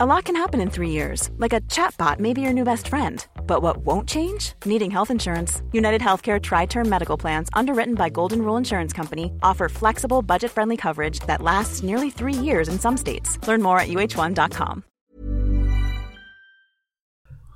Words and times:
A 0.00 0.06
lot 0.06 0.26
can 0.26 0.36
happen 0.36 0.60
in 0.60 0.70
three 0.70 0.90
years, 0.90 1.28
like 1.38 1.52
a 1.52 1.60
chatbot 1.62 2.20
may 2.20 2.32
be 2.32 2.40
your 2.40 2.52
new 2.52 2.62
best 2.62 2.86
friend. 2.86 3.26
But 3.48 3.62
what 3.62 3.78
won't 3.78 4.08
change? 4.08 4.52
Needing 4.64 4.92
health 4.92 5.10
insurance. 5.10 5.60
United 5.72 6.00
Healthcare 6.00 6.40
Tri 6.40 6.66
Term 6.66 6.88
Medical 6.88 7.18
Plans, 7.18 7.48
underwritten 7.52 7.96
by 7.96 8.08
Golden 8.08 8.42
Rule 8.42 8.56
Insurance 8.56 8.92
Company, 8.92 9.32
offer 9.42 9.68
flexible, 9.68 10.22
budget 10.22 10.52
friendly 10.52 10.76
coverage 10.76 11.18
that 11.26 11.42
lasts 11.42 11.82
nearly 11.82 12.10
three 12.10 12.32
years 12.32 12.68
in 12.68 12.78
some 12.78 12.96
states. 12.96 13.38
Learn 13.48 13.60
more 13.60 13.80
at 13.80 13.88
uh1.com. 13.88 14.84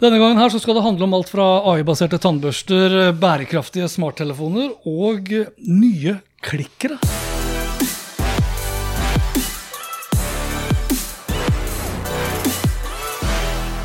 Denne 0.01 0.19
gangen 0.19 0.37
her 0.37 0.51
så 0.51 0.59
skal 0.59 0.75
det 0.75 0.83
handle 0.83 1.05
om 1.05 1.15
alt 1.15 1.31
fra 1.31 1.47
AI-baserte 1.77 2.19
tannbørster, 2.19 3.13
bærekraftige 3.23 3.87
smarttelefoner 3.89 4.75
og 4.83 5.31
nye 5.63 6.19
klikkere. 6.43 6.99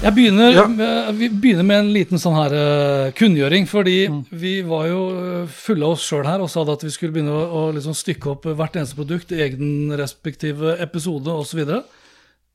Jeg 0.07 0.15
begynner, 0.15 0.53
Ja. 0.55 1.11
vi 1.11 1.27
begynner 1.27 1.65
med 1.67 1.79
en 1.81 1.91
liten 1.91 2.19
sånn 2.21 2.37
her 2.37 2.53
uh, 2.55 3.11
kunngjøring. 3.11 3.67
Fordi 3.67 3.97
vi 4.31 4.61
var 4.63 4.87
jo 4.87 5.01
eh, 5.11 5.51
fulle 5.51 5.83
av 5.83 5.97
oss 5.97 6.05
sjøl 6.07 6.23
her 6.29 6.39
og 6.43 6.47
sa 6.51 6.63
at 6.63 6.85
vi 6.85 6.93
skulle 6.93 7.11
begynne 7.11 7.33
å, 7.35 7.43
å 7.43 7.63
liksom 7.75 7.95
stykke 7.97 8.31
opp 8.31 8.47
hvert 8.47 8.79
eneste 8.79 8.95
produkt 8.95 9.33
i 9.35 9.41
egen 9.43 9.91
respektive 9.99 10.77
episode 10.79 11.27
osv. 11.27 11.59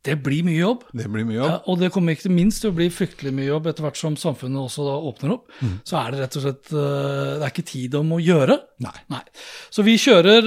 Det 0.02 0.16
blir 0.18 0.42
mye 0.42 0.58
jobb. 0.58 0.86
Det 0.96 1.04
blir 1.12 1.26
mye 1.28 1.36
Ja, 1.36 1.50
jobb. 1.50 1.68
og 1.68 1.78
det 1.78 1.92
kommer 1.94 2.16
ikke 2.16 2.32
minst 2.32 2.64
til 2.64 2.72
å 2.72 2.74
bli 2.74 2.88
fryktelig 2.90 3.30
mye 3.36 3.50
jobb 3.52 3.68
etter 3.70 3.84
hvert 3.84 4.00
som 4.00 4.16
samfunnet 4.18 4.58
også 4.64 4.86
da 4.88 4.96
åpner 5.12 5.34
opp. 5.36 5.52
Så 5.86 6.00
er 6.00 6.10
det 6.10 6.24
rett 6.24 6.38
og 6.40 6.46
slett 6.46 6.72
uh, 6.72 7.36
Det 7.38 7.44
er 7.44 7.52
ikke 7.52 7.68
tid 7.68 7.94
om 8.00 8.16
å 8.16 8.22
gjøre. 8.22 8.56
Nei. 8.82 9.22
Så 9.70 9.84
vi 9.86 9.94
kjører, 10.00 10.42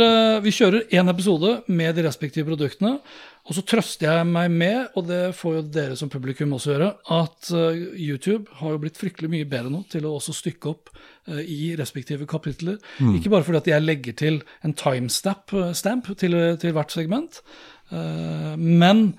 én 0.90 1.06
uh, 1.06 1.14
episode 1.14 1.54
med 1.70 1.96
de 1.96 2.04
respektive 2.10 2.50
produktene. 2.50 2.98
Og 3.46 3.54
så 3.54 3.62
trøster 3.62 4.08
jeg 4.10 4.26
meg 4.26 4.50
med, 4.54 4.88
og 4.98 5.06
det 5.06 5.20
får 5.38 5.60
jo 5.60 5.64
dere 5.76 5.96
som 6.00 6.10
publikum 6.10 6.56
også 6.58 6.72
gjøre, 6.74 6.90
at 7.14 7.52
eh, 7.54 7.84
YouTube 8.08 8.50
har 8.62 8.74
jo 8.74 8.82
blitt 8.82 8.98
fryktelig 8.98 9.30
mye 9.30 9.48
bedre 9.50 9.70
nå 9.70 9.84
til 9.92 10.08
å 10.08 10.16
også 10.18 10.34
stykke 10.34 10.72
opp 10.72 10.90
eh, 11.30 11.44
i 11.44 11.60
respektive 11.78 12.26
kapitler. 12.30 12.80
Ikke 13.14 13.30
bare 13.34 13.46
fordi 13.46 13.62
at 13.62 13.72
jeg 13.76 13.86
legger 13.86 14.18
til 14.18 14.40
en 14.66 14.74
timestamp 14.78 15.54
eh, 15.54 15.74
stamp 15.78 16.10
til, 16.18 16.38
til 16.62 16.76
hvert 16.76 16.94
segment, 16.96 17.42
men 17.86 19.12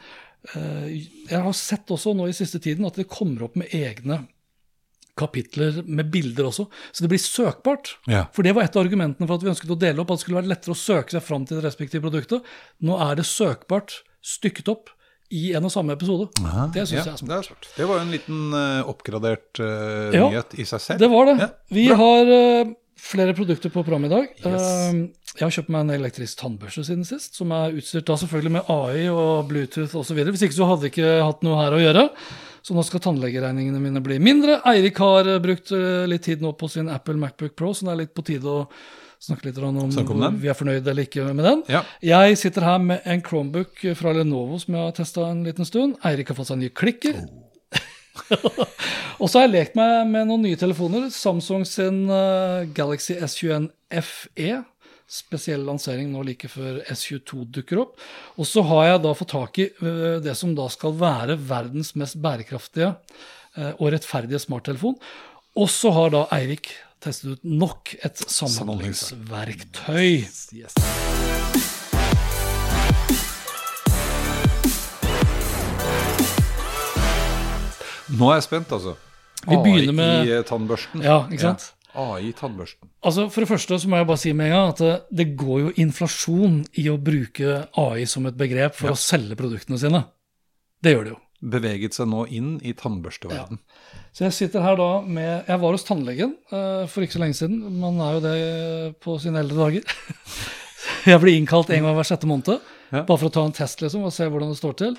jeg 0.50 1.38
har 1.38 1.52
sett 1.54 1.90
også 1.94 2.16
nå 2.18 2.24
i 2.26 2.34
siste 2.34 2.58
tiden 2.62 2.86
at 2.88 2.96
det 2.98 3.06
kommer 3.06 3.44
opp 3.46 3.54
med 3.58 3.70
egne 3.74 4.24
kapitler 5.16 5.78
med 5.86 6.10
bilder 6.10 6.48
også, 6.50 6.66
så 6.90 7.04
det 7.04 7.12
blir 7.12 7.22
søkbart. 7.22 7.92
Ja. 8.10 8.24
For 8.34 8.42
det 8.42 8.56
var 8.56 8.66
et 8.66 8.74
av 8.74 8.82
argumentene 8.82 9.28
for 9.28 9.38
at 9.38 9.46
vi 9.46 9.52
ønsket 9.54 9.72
å 9.72 9.78
dele 9.80 10.02
opp, 10.02 10.10
at 10.10 10.18
det 10.18 10.26
skulle 10.26 10.40
være 10.40 10.50
lettere 10.50 10.74
å 10.74 10.80
søke 10.82 11.14
seg 11.14 11.24
fram 11.24 11.46
til 11.46 11.60
det 11.60 11.64
respektive 11.68 12.04
produktet. 12.04 12.50
Nå 12.82 12.98
er 13.06 13.16
det 13.20 13.28
søkbart 13.30 14.00
stykket 14.26 14.70
opp 14.72 14.92
i 15.34 15.48
en 15.58 15.66
og 15.66 15.72
samme 15.74 15.94
episode. 15.96 16.28
Det 16.74 16.84
syns 16.86 16.92
Ja, 16.94 17.02
jeg 17.02 17.12
er 17.12 17.18
smart. 17.18 17.28
det 17.30 17.36
er 17.36 17.46
smart. 17.48 17.68
Det 17.74 17.86
var 17.88 17.98
jo 17.98 18.04
en 18.04 18.14
liten 18.14 18.42
uh, 18.54 18.90
oppgradert 18.92 19.60
Ja, 19.60 20.26
nyhet 20.28 20.54
i 20.54 20.66
seg 20.68 20.82
selv. 20.84 21.00
Det 21.02 21.08
var 21.10 21.30
det. 21.30 21.36
Ja, 21.42 21.48
vi 21.74 21.86
har 21.98 22.30
uh, 22.30 22.74
flere 22.96 23.34
produkter 23.34 23.72
på 23.74 23.82
programmet 23.82 24.12
i 24.12 24.14
dag. 24.14 24.28
Yes. 24.52 25.32
Jeg 25.36 25.44
har 25.44 25.54
kjøpt 25.58 25.72
meg 25.74 25.82
en 25.84 25.94
elektrisk 25.98 26.38
tannbørste 26.40 26.84
siden 26.86 27.04
sist, 27.04 27.34
som 27.36 27.50
er 27.52 27.74
utstyrt 27.76 28.06
da 28.08 28.16
selvfølgelig 28.22 28.54
med 28.54 28.70
AI 28.72 29.08
og 29.12 29.50
Bluetooth 29.50 29.98
osv. 29.98 30.20
Hvis 30.30 30.46
ikke 30.46 30.58
så 30.58 30.68
hadde 30.70 30.86
vi 30.86 30.92
ikke 30.94 31.16
hatt 31.26 31.42
noe 31.44 31.58
her 31.60 31.76
å 31.76 31.80
gjøre. 31.82 32.06
Så 32.66 32.74
nå 32.74 32.82
skal 32.86 33.02
tannlegeregningene 33.04 33.82
mine 33.82 34.00
bli 34.02 34.16
mindre. 34.22 34.56
Eirik 34.66 34.96
har 34.98 35.28
brukt 35.42 35.70
litt 36.10 36.24
tid 36.26 36.40
nå 36.42 36.54
på 36.58 36.70
sin 36.72 36.88
Apple 36.90 37.18
Macbook 37.20 37.54
Pro, 37.58 37.74
så 37.76 37.86
det 37.86 37.92
er 37.92 38.00
litt 38.00 38.14
på 38.16 38.24
tide 38.26 38.48
å 38.50 38.64
snakke 39.22 39.48
litt 39.48 39.58
om, 39.58 39.78
om 39.86 39.90
hvor 39.96 40.36
vi 40.36 40.50
er 40.50 40.58
fornøyd 40.58 40.86
eller 40.86 41.06
ikke 41.06 41.24
med 41.32 41.46
den. 41.46 41.64
Ja. 41.72 41.82
Jeg 42.04 42.38
sitter 42.40 42.66
her 42.66 42.78
med 42.82 43.04
en 43.08 43.24
Chromebook 43.24 43.82
fra 43.98 44.14
Lenovo 44.16 44.60
som 44.62 44.76
jeg 44.76 44.88
har 44.88 44.96
testa 44.96 45.26
en 45.30 45.42
liten 45.46 45.68
stund. 45.68 45.98
Eirik 46.06 46.32
har 46.32 46.38
fått 46.38 46.52
seg 46.52 46.60
nye 46.60 46.74
klikker. 46.76 47.24
og 49.20 49.28
så 49.28 49.38
har 49.38 49.46
jeg 49.46 49.54
lekt 49.54 49.76
meg 49.78 50.06
med 50.10 50.30
noen 50.30 50.46
nye 50.46 50.58
telefoner. 50.60 51.08
Samsung 51.14 51.66
sin 51.68 52.06
eh, 52.12 52.66
Galaxy 52.76 53.18
S21 53.18 53.70
FE. 54.06 54.62
Spesiell 55.06 55.62
lansering 55.62 56.08
nå 56.10 56.24
like 56.26 56.50
før 56.50 56.80
S22 56.90 57.44
dukker 57.58 57.84
opp. 57.84 57.94
Og 58.36 58.48
så 58.48 58.64
har 58.66 58.90
jeg 58.90 59.04
da 59.04 59.14
fått 59.18 59.32
tak 59.34 59.62
i 59.62 59.68
eh, 59.70 60.18
det 60.24 60.36
som 60.38 60.54
da 60.58 60.68
skal 60.72 60.96
være 60.98 61.38
verdens 61.48 61.94
mest 61.98 62.18
bærekraftige 62.22 62.92
eh, 63.56 63.72
og 63.76 63.92
rettferdige 63.94 64.42
smarttelefon. 64.42 64.98
Og 65.56 65.70
så 65.72 65.92
har 65.94 66.12
da 66.12 66.26
Eirik 66.36 66.74
testet 67.00 67.30
ut 67.36 67.44
nok 67.44 67.94
et 68.04 68.16
samhandlingsverktøy. 68.16 70.24
Nå 78.16 78.28
er 78.30 78.38
jeg 78.38 78.46
spent, 78.46 78.70
altså. 78.72 78.94
Vi 79.46 79.56
begynner 79.62 79.92
med- 79.94 80.28
AI-tannbørsten. 80.30 81.02
Ja, 81.02 81.26
ikke 81.28 81.40
sant? 81.40 81.72
AI-tannbørsten. 81.94 82.88
Altså, 83.02 83.28
For 83.30 83.40
det 83.40 83.48
første 83.48 83.78
så 83.80 83.88
må 83.88 83.96
jeg 83.96 84.06
bare 84.06 84.16
si 84.18 84.32
med 84.32 84.46
en 84.46 84.52
gang 84.52 84.68
at 84.68 84.78
det, 84.78 85.02
det 85.16 85.36
går 85.36 85.60
jo 85.60 85.72
inflasjon 85.76 86.66
i 86.74 86.88
å 86.88 86.98
bruke 87.02 87.68
AI 87.76 88.04
som 88.06 88.26
et 88.26 88.36
begrep 88.36 88.74
for 88.74 88.90
å 88.90 88.96
selge 88.96 89.36
produktene 89.36 89.78
sine. 89.78 90.04
Det 90.82 90.92
gjør 90.94 91.04
det 91.04 91.12
jo. 91.14 91.20
Beveget 91.46 91.94
seg 91.94 92.08
nå 92.10 92.24
inn 92.34 92.56
i 92.66 92.74
tannbørsteverden. 92.76 93.60
Så 94.16 94.26
jeg 94.26 94.34
sitter 94.34 94.64
her 94.64 94.78
da 94.80 94.88
med 95.04 95.46
Jeg 95.46 95.60
var 95.62 95.76
hos 95.76 95.86
tannlegen 95.86 96.34
uh, 96.50 96.86
for 96.90 97.04
ikke 97.04 97.18
så 97.18 97.22
lenge 97.22 97.38
siden. 97.38 97.60
Man 97.80 98.00
er 98.02 98.16
jo 98.16 98.22
det 98.24 98.38
på 99.04 99.18
sine 99.22 99.42
eldre 99.44 99.68
dager. 99.68 99.98
jeg 101.12 101.22
blir 101.22 101.38
innkalt 101.38 101.70
en 101.70 101.86
gang 101.86 101.96
hver 101.98 102.08
sjette 102.08 102.28
måned. 102.28 102.72
Ja. 102.92 103.02
Bare 103.02 103.18
for 103.18 103.28
å 103.28 103.34
ta 103.34 103.42
en 103.46 103.54
test 103.54 103.80
liksom, 103.82 104.04
og 104.06 104.14
se 104.14 104.28
hvordan 104.30 104.52
det 104.52 104.58
står 104.60 104.76
til. 104.78 104.94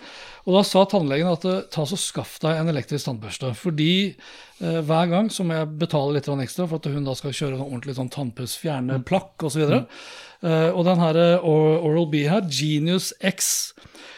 Og 0.46 0.58
da 0.58 0.64
sa 0.68 0.84
tannlegen 0.90 1.30
at 1.32 1.46
eh, 1.48 1.64
ta 1.72 1.86
så 1.88 2.00
skaff 2.00 2.36
deg 2.44 2.60
en 2.60 2.72
elektrisk 2.74 3.08
tannbørste. 3.08 3.54
Fordi 3.58 3.92
eh, 4.12 4.80
hver 4.88 5.12
gang 5.12 5.32
så 5.34 5.46
må 5.48 5.56
jeg 5.56 5.72
betale 5.80 6.18
litt 6.18 6.28
ekstra 6.28 6.68
for 6.68 6.82
at 6.82 6.92
hun 6.92 7.08
da 7.08 7.16
skal 7.18 7.36
kjøre 7.36 7.56
en 7.58 7.66
ordentlig 7.68 7.98
sånn 8.00 8.12
tannpuss, 8.14 8.58
fjerne 8.60 9.00
plakk 9.08 9.48
osv. 9.48 9.64
Og, 9.64 9.72
så 9.78 10.48
uh, 10.48 10.70
og 10.74 10.84
den 10.90 11.04
her 11.04 11.22
eh, 11.24 11.48
Oral 11.48 12.10
B 12.12 12.26
her, 12.28 12.44
Genius 12.52 13.14
X 13.24 13.72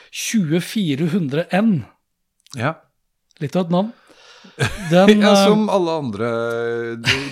2400N, 0.09 1.83
Ja. 2.57 2.75
litt 3.39 3.55
av 3.55 3.65
et 3.67 3.71
navn. 3.71 3.91
Den, 4.89 5.19
ja, 5.19 5.33
eh, 5.33 5.45
som 5.49 5.65
alle 5.69 5.91
andre 5.99 6.27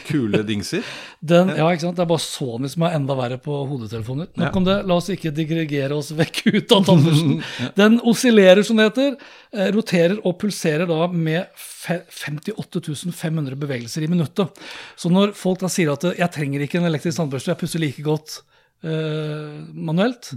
kule 0.09 0.41
dingser. 0.43 0.83
Den, 1.23 1.49
ja, 1.55 1.65
ikke 1.71 1.85
sant? 1.85 1.95
Det 1.97 2.03
er 2.03 2.09
bare 2.09 2.19
Sony 2.23 2.67
som 2.69 2.83
er 2.83 2.97
enda 2.97 3.15
verre 3.17 3.37
på 3.41 3.55
hodetelefonen. 3.69 4.27
Nok 4.35 4.49
Ja. 4.49 4.51
om 4.59 4.65
det, 4.67 4.75
la 4.91 4.97
oss 4.99 5.07
ikke 5.13 5.31
digregere 5.35 5.95
oss 5.95 6.11
vekk 6.15 6.41
ut 6.51 6.75
av 6.75 6.83
tannbørsten. 6.89 7.37
Den 7.79 7.95
oscillerer, 8.03 8.61
som 8.67 8.77
det 8.79 8.89
heter, 8.89 9.15
eh, 9.55 9.71
roterer 9.75 10.17
og 10.27 10.35
pulserer 10.43 10.85
da 10.91 11.07
med 11.07 11.47
fe- 11.55 12.03
58 12.11 13.13
500 13.15 13.55
bevegelser 13.63 14.03
i 14.03 14.11
minuttet. 14.11 14.59
Så 14.99 15.09
når 15.11 15.31
folk 15.39 15.63
da 15.63 15.71
sier 15.71 15.93
at 15.95 16.03
jeg 16.11 16.31
trenger 16.35 16.67
ikke 16.67 16.81
en 16.83 16.89
elektrisk 16.91 17.21
tannbørste, 17.23 17.53
jeg 17.55 17.63
pusser 17.63 17.83
like 17.83 18.03
godt 18.05 18.41
Uh, 18.85 19.63
manuelt, 19.73 20.27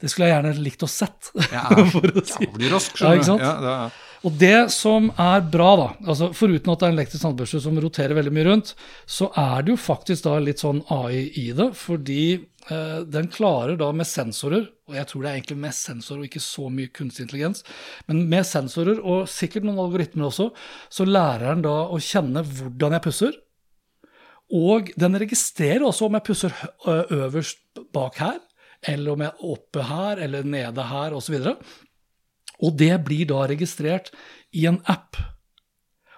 det 0.00 0.08
skulle 0.08 0.30
jeg 0.30 0.32
gjerne 0.38 0.62
likt 0.64 0.80
å 0.80 0.88
sett. 0.88 1.26
Ja, 1.52 1.66
for 1.92 2.06
å 2.08 2.22
si. 2.24 2.46
ja 2.46 2.54
blir 2.54 2.70
rask, 2.72 2.94
Ja, 2.94 2.96
skjønner 3.02 3.18
ikke 3.18 3.26
sant? 3.26 3.42
Ja, 3.44 3.50
det 3.60 3.72
er- 3.74 3.98
Og 4.22 4.34
det 4.38 4.70
som 4.70 5.08
er 5.18 5.42
bra, 5.50 5.70
da, 5.78 5.86
altså 6.06 6.28
foruten 6.36 6.70
at 6.70 6.78
det 6.78 6.86
er 6.86 6.92
en 6.92 6.98
elektrisk 7.00 7.24
tannbørste 7.24 7.60
som 7.64 7.78
roterer 7.82 8.14
veldig 8.14 8.32
mye 8.34 8.46
rundt, 8.46 8.70
så 9.10 9.28
er 9.38 9.64
det 9.64 9.74
jo 9.74 9.80
faktisk 9.82 10.28
da 10.28 10.36
litt 10.38 10.62
sånn 10.62 10.82
AI 10.94 11.24
i 11.42 11.48
det, 11.58 11.72
fordi 11.78 12.26
eh, 12.36 13.00
den 13.02 13.26
klarer 13.34 13.74
da 13.80 13.90
med 13.96 14.06
sensorer, 14.06 14.68
og 14.86 14.94
jeg 14.98 15.10
tror 15.10 15.24
det 15.24 15.32
er 15.32 15.40
egentlig 15.40 15.58
med 15.64 15.74
sensorer 15.74 16.22
og 16.22 16.30
ikke 16.30 16.44
så 16.44 16.68
mye 16.70 16.92
kunstig 16.94 17.26
intelligens, 17.26 17.66
men 18.06 18.22
med 18.30 18.46
sensorer 18.46 19.02
og 19.02 19.26
sikkert 19.30 19.66
noen 19.66 19.82
algoritmer 19.88 20.30
også, 20.30 20.52
så 20.86 21.08
lærer 21.08 21.48
den 21.48 21.66
da 21.66 21.76
å 21.90 21.98
kjenne 22.02 22.46
hvordan 22.46 22.98
jeg 22.98 23.06
pusser. 23.08 23.38
Og 24.52 24.92
den 25.00 25.18
registrerer 25.18 25.82
også 25.88 26.06
om 26.06 26.18
jeg 26.18 26.28
pusser 26.28 26.54
øverst 26.86 27.82
bak 27.94 28.22
her, 28.22 28.38
eller 28.86 29.14
om 29.14 29.22
jeg 29.24 29.32
er 29.32 29.48
oppe 29.56 29.86
her, 29.88 30.20
eller 30.22 30.46
nede 30.46 30.84
her, 30.92 31.14
osv. 31.16 31.38
Og 31.40 31.90
det 32.78 32.94
blir 33.06 33.26
da 33.30 33.42
registrert 33.50 34.12
i 34.54 34.66
en 34.70 34.78
app. 34.90 35.18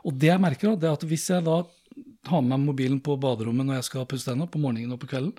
Og 0.04 0.12
det 0.20 0.28
jeg 0.28 0.42
merker, 0.42 0.74
da, 0.74 0.76
det 0.76 0.90
er 0.90 0.98
at 0.98 1.06
hvis 1.08 1.30
jeg 1.32 1.46
da 1.46 1.62
har 2.28 2.42
med 2.42 2.52
meg 2.52 2.68
mobilen 2.68 3.00
på 3.04 3.16
baderommet 3.20 3.68
når 3.68 3.80
jeg 3.80 3.88
skal 3.88 4.06
pusse 4.08 4.28
tenna 4.28 4.48
på 4.50 4.60
morgenen 4.60 4.92
og 4.96 5.00
på 5.00 5.08
kvelden, 5.12 5.32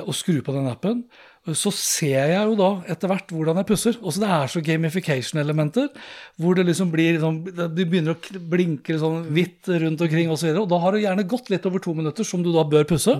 og 0.00 0.16
skru 0.16 0.40
på 0.44 0.54
den 0.56 0.70
appen, 0.70 1.04
så 1.58 1.72
ser 1.74 2.28
jeg 2.30 2.42
jo 2.46 2.52
da 2.54 2.68
etter 2.92 3.10
hvert 3.10 3.32
hvordan 3.34 3.58
jeg 3.58 3.66
pusser. 3.66 3.96
Også 3.98 4.22
det 4.22 4.28
er 4.30 4.50
så 4.52 4.60
gamification-elementer, 4.62 5.88
hvor 6.38 6.54
det 6.54 6.68
liksom 6.68 6.92
blir 6.92 7.18
sånn, 7.18 7.40
De 7.42 7.82
begynner 7.82 8.14
å 8.14 8.42
blinke 8.52 8.94
sånn 9.00 9.24
hvitt 9.34 9.66
rundt 9.82 10.04
omkring 10.06 10.30
osv. 10.30 10.52
Og, 10.52 10.54
så 10.54 10.62
og 10.62 10.68
da 10.70 10.78
har 10.84 10.94
det 10.94 11.02
gjerne 11.02 11.26
gått 11.32 11.50
litt 11.50 11.66
over 11.66 11.82
to 11.82 11.96
minutter, 11.98 12.26
som 12.26 12.44
du 12.46 12.52
da 12.54 12.62
bør 12.62 12.86
pusse. 12.92 13.16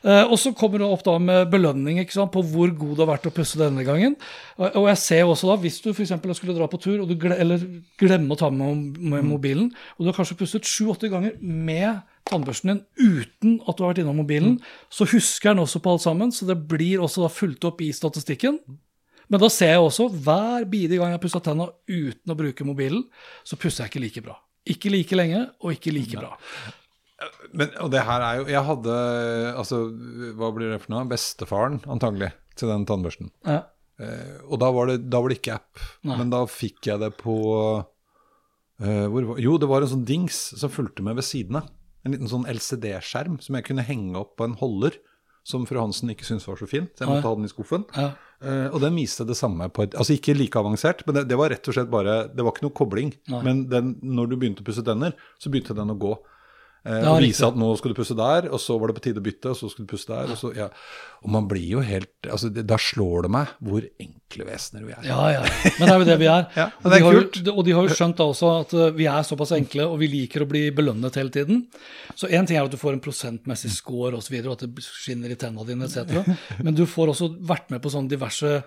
Eh, 0.00 0.22
og 0.24 0.38
så 0.40 0.54
kommer 0.56 0.80
du 0.80 0.86
opp 0.86 1.04
da 1.04 1.18
med 1.20 1.50
belønning 1.52 2.00
sant, 2.08 2.32
på 2.32 2.40
hvor 2.48 2.72
god 2.72 2.94
det 2.94 3.04
har 3.04 3.10
vært 3.12 3.28
å 3.28 3.34
pusse 3.36 3.60
denne 3.60 3.84
gangen. 3.84 4.16
Og, 4.56 4.86
jeg 4.88 5.02
ser 5.02 5.28
også 5.28 5.52
da, 5.52 5.58
hvis 5.60 5.82
du 5.84 5.90
f.eks. 5.92 6.16
skulle 6.38 6.56
dra 6.56 6.70
på 6.70 6.80
tur, 6.80 7.02
og 7.02 7.12
du 7.12 7.18
gle 7.20 7.36
eller 7.36 7.60
glemme 8.00 8.32
å 8.32 8.40
ta 8.40 8.48
med, 8.48 8.96
med 8.96 9.28
mobilen, 9.28 9.68
og 9.98 10.06
du 10.06 10.08
har 10.08 10.16
kanskje 10.16 10.38
pusset 10.40 10.64
sju-åtte 10.64 11.12
ganger 11.12 11.36
med 11.44 12.00
tannbørsten 12.28 12.72
din 12.72 12.82
uten 12.98 13.56
at 13.64 13.76
du 13.78 13.84
har 13.84 13.92
vært 13.92 14.02
innom 14.02 14.20
mobilen, 14.20 14.58
så 14.92 15.06
husker 15.08 15.52
den 15.52 15.62
også 15.64 15.80
på 15.82 15.94
alt 15.94 16.04
sammen, 16.04 16.34
så 16.34 16.48
det 16.48 16.58
blir 16.70 17.02
også 17.02 17.24
da 17.24 17.32
fulgt 17.32 17.66
opp 17.68 17.82
i 17.84 17.90
statistikken. 17.96 18.60
Men 19.30 19.42
da 19.42 19.48
ser 19.52 19.76
jeg 19.76 19.82
også, 19.86 20.08
hver 20.10 20.66
bidige 20.70 20.98
gang 20.98 21.12
jeg 21.12 21.20
har 21.20 21.22
pussa 21.22 21.40
tenna 21.44 21.68
uten 21.86 22.34
å 22.34 22.38
bruke 22.38 22.66
mobilen, 22.66 23.04
så 23.46 23.58
pusser 23.60 23.84
jeg 23.86 23.92
ikke 23.92 24.04
like 24.04 24.24
bra. 24.26 24.36
Ikke 24.70 24.90
like 24.92 25.16
lenge, 25.16 25.44
og 25.62 25.76
ikke 25.76 25.94
like 25.94 26.18
bra. 26.18 26.34
Men, 27.52 27.70
og 27.82 27.90
det 27.92 28.00
her 28.06 28.22
er 28.24 28.38
jo 28.38 28.44
Jeg 28.48 28.64
hadde 28.64 28.92
Altså, 29.60 29.80
hva 30.40 30.48
blir 30.56 30.70
det 30.72 30.78
for 30.80 30.94
noe? 30.94 31.08
Bestefaren, 31.10 31.76
antagelig, 31.92 32.30
til 32.56 32.70
den 32.72 32.86
tannbørsten. 32.88 33.28
Ja. 33.44 33.62
Eh, 34.00 34.38
og 34.48 34.60
da 34.62 34.70
var, 34.72 34.88
det, 34.88 35.02
da 35.12 35.20
var 35.20 35.32
det 35.32 35.40
ikke 35.40 35.58
app, 35.58 35.82
Nei. 36.08 36.16
men 36.16 36.32
da 36.32 36.46
fikk 36.48 36.88
jeg 36.88 37.02
det 37.02 37.10
på 37.20 37.36
eh, 38.80 39.04
hvor, 39.12 39.34
Jo, 39.42 39.58
det 39.60 39.68
var 39.68 39.84
en 39.84 39.92
sånn 39.92 40.06
dings 40.08 40.38
som 40.56 40.72
fulgte 40.72 41.04
med 41.06 41.20
ved 41.20 41.28
siden 41.28 41.60
av. 41.60 41.68
En 42.04 42.14
liten 42.14 42.30
sånn 42.30 42.48
LCD-skjerm 42.48 43.38
som 43.44 43.56
jeg 43.58 43.66
kunne 43.68 43.84
henge 43.84 44.16
opp 44.20 44.36
på 44.40 44.46
en 44.48 44.56
holder, 44.60 44.96
som 45.46 45.64
fru 45.68 45.78
Hansen 45.80 46.12
ikke 46.12 46.26
syntes 46.26 46.46
var 46.48 46.58
så 46.60 46.68
fin. 46.68 46.88
Så 46.94 47.04
jeg 47.04 47.10
måtte 47.10 47.28
ha 47.28 47.36
den 47.36 47.48
i 47.48 47.52
skuffen. 47.52 47.86
Ja. 47.96 48.10
Uh, 48.40 48.68
og 48.72 48.80
den 48.84 48.96
viste 48.96 49.26
det 49.28 49.36
samme 49.36 49.66
på 49.68 49.84
et 49.84 49.92
Altså 50.00 50.14
ikke 50.16 50.32
like 50.32 50.56
avansert, 50.56 51.02
men 51.04 51.18
det, 51.18 51.26
det 51.28 51.36
var 51.36 51.50
rett 51.52 51.66
og 51.68 51.74
slett 51.76 51.90
bare 51.92 52.14
Det 52.32 52.40
var 52.40 52.54
ikke 52.54 52.64
noe 52.64 52.76
kobling. 52.76 53.10
Nei. 53.28 53.40
Men 53.44 53.64
den, 53.68 53.90
når 54.00 54.30
du 54.30 54.36
begynte 54.40 54.64
å 54.64 54.68
pusse 54.68 54.84
tenner, 54.86 55.16
så 55.40 55.52
begynte 55.52 55.76
den 55.76 55.92
å 55.92 55.98
gå. 56.00 56.14
Eh, 56.80 57.04
og 57.04 57.18
vise 57.20 57.44
at 57.44 57.56
nå 57.60 57.68
skal 57.76 57.92
du 57.92 57.98
pusse 57.98 58.14
der, 58.16 58.46
og 58.48 58.60
så 58.62 58.76
var 58.80 58.88
det 58.90 58.96
på 58.96 59.02
tide 59.04 59.20
å 59.20 59.24
bytte, 59.24 59.52
og 59.52 59.58
så 59.58 59.68
skulle 59.68 59.84
du 59.88 59.92
pusse 59.92 60.08
der. 60.08 60.30
Og, 60.32 60.38
så, 60.40 60.50
ja. 60.56 60.68
og 61.20 61.32
man 61.34 61.48
blir 61.50 61.66
jo 61.76 61.82
helt 61.84 62.08
altså 62.24 62.48
det, 62.52 62.64
Da 62.68 62.78
slår 62.80 63.26
det 63.26 63.32
meg 63.34 63.52
hvor 63.64 63.84
enkle 64.00 64.46
vesener 64.48 64.86
vi 64.86 64.94
er. 64.96 65.02
Ja, 65.10 65.20
ja. 65.34 65.42
Men 65.76 65.84
det 65.84 65.92
er 65.92 66.00
jo 66.00 66.08
det 66.08 66.18
vi 66.22 66.30
er. 66.32 66.46
Ja, 66.60 66.66
og 66.80 66.86
det 66.88 66.96
er 66.96 67.02
de 67.02 67.06
har, 67.06 67.18
kult. 67.20 67.40
og 67.52 67.60
de 67.66 67.74
har 67.76 67.86
jo 67.86 67.96
skjønt 67.96 68.18
da 68.20 68.28
også 68.32 68.52
at 68.62 68.72
eh, 68.76 68.94
vi 68.96 69.08
er 69.12 69.26
såpass 69.26 69.52
enkle, 69.56 69.88
og 69.92 70.00
vi 70.00 70.10
liker 70.12 70.44
å 70.44 70.48
bli 70.48 70.64
belønnet 70.76 71.20
hele 71.20 71.34
tiden. 71.34 71.66
Så 72.16 72.30
én 72.30 72.48
ting 72.48 72.58
er 72.58 72.64
at 72.64 72.72
du 72.72 72.80
får 72.80 72.96
en 72.96 73.04
prosentmessig 73.04 73.72
score 73.74 74.14
osv., 74.14 74.20
og, 74.20 74.24
så 74.24 74.34
videre, 74.34 74.54
og 74.54 74.58
at 74.58 74.64
det 74.64 74.86
skinner 74.86 75.32
i 75.32 75.38
tennene 75.40 75.68
dine 75.68 75.88
etc. 75.88 76.32
Men 76.64 76.76
du 76.76 76.86
får 76.88 77.12
også 77.12 77.32
vært 77.48 77.68
med 77.74 77.84
på 77.84 77.92
sånne 77.92 78.12
diverse 78.12 78.60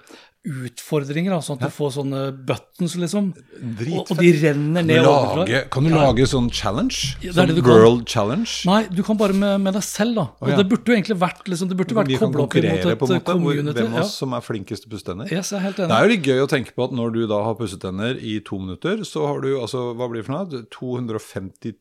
utfordringer, 0.44 1.34
sånn 1.40 1.56
at 1.56 1.69
du 1.69 1.74
får 1.74 1.92
sånne 1.95 2.22
buttons, 2.48 2.95
liksom. 3.00 3.30
Og, 3.34 4.10
og 4.12 4.18
de 4.19 4.31
renner 4.42 4.84
ned 4.84 5.06
overfra 5.07 5.44
ovenfra. 5.45 5.60
kan 5.72 5.84
du 5.88 5.90
Ja. 5.94 6.01
lage 6.04 6.25
sånn 6.28 6.50
challenge? 6.51 7.16
Ja, 7.24 7.31
sånn. 7.31 7.54
World 7.63 8.06
challenge? 8.12 8.66
Nei, 8.68 8.88
du 8.92 9.01
kan 9.04 9.18
bare 9.18 9.34
med, 9.34 9.62
med 9.62 9.74
deg 9.78 9.84
selv, 9.88 10.16
da. 10.16 10.25
Og 10.42 10.48
oh, 10.48 10.51
ja. 10.51 10.57
det 10.60 10.68
burde 10.68 10.84
jo 10.92 10.98
egentlig 10.98 11.18
vært 11.22 11.48
liksom, 11.48 11.69
det 11.72 11.78
burde 11.80 11.95
vært 11.95 12.12
kobla 12.19 12.44
opp 12.44 12.51
konkurrere 12.51 12.92
et 12.92 13.00
på 13.00 13.07
måte, 13.07 13.24
community. 13.24 13.80
hvem 13.80 13.95
av 13.95 14.04
oss 14.04 14.18
som 14.19 14.34
er 14.34 14.42
flinkest 14.44 14.84
til 14.84 14.92
å 14.92 14.94
pusse 14.98 15.07
tenner. 15.07 15.31
Yes, 15.31 15.51
jeg 15.54 15.60
er 15.62 15.66
helt 15.69 15.78
Det 15.78 15.90
er 15.90 16.04
jo 16.04 16.12
litt 16.12 16.28
gøy 16.28 16.44
å 16.44 16.50
tenke 16.51 16.75
på 16.75 16.84
at 16.89 16.92
når 16.92 17.13
du 17.16 17.22
da 17.31 17.39
har 17.48 17.56
pusset 17.56 17.80
tenner 17.80 18.19
i 18.19 18.39
to 18.44 18.60
minutter, 18.60 19.04
så 19.07 19.25
har 19.31 19.39
du 19.42 19.54
altså, 19.60 19.94
hva 19.96 20.10
blir 20.12 20.22
det 20.24 20.28
for 20.28 20.36
noe? 20.36 20.63
250 20.75 21.75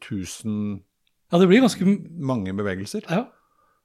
000 0.46 0.80
Ja, 1.32 1.38
det 1.38 1.48
blir 1.48 1.62
ganske 1.66 1.82
mange 2.20 2.54
bevegelser? 2.54 3.02
ja. 3.10 3.26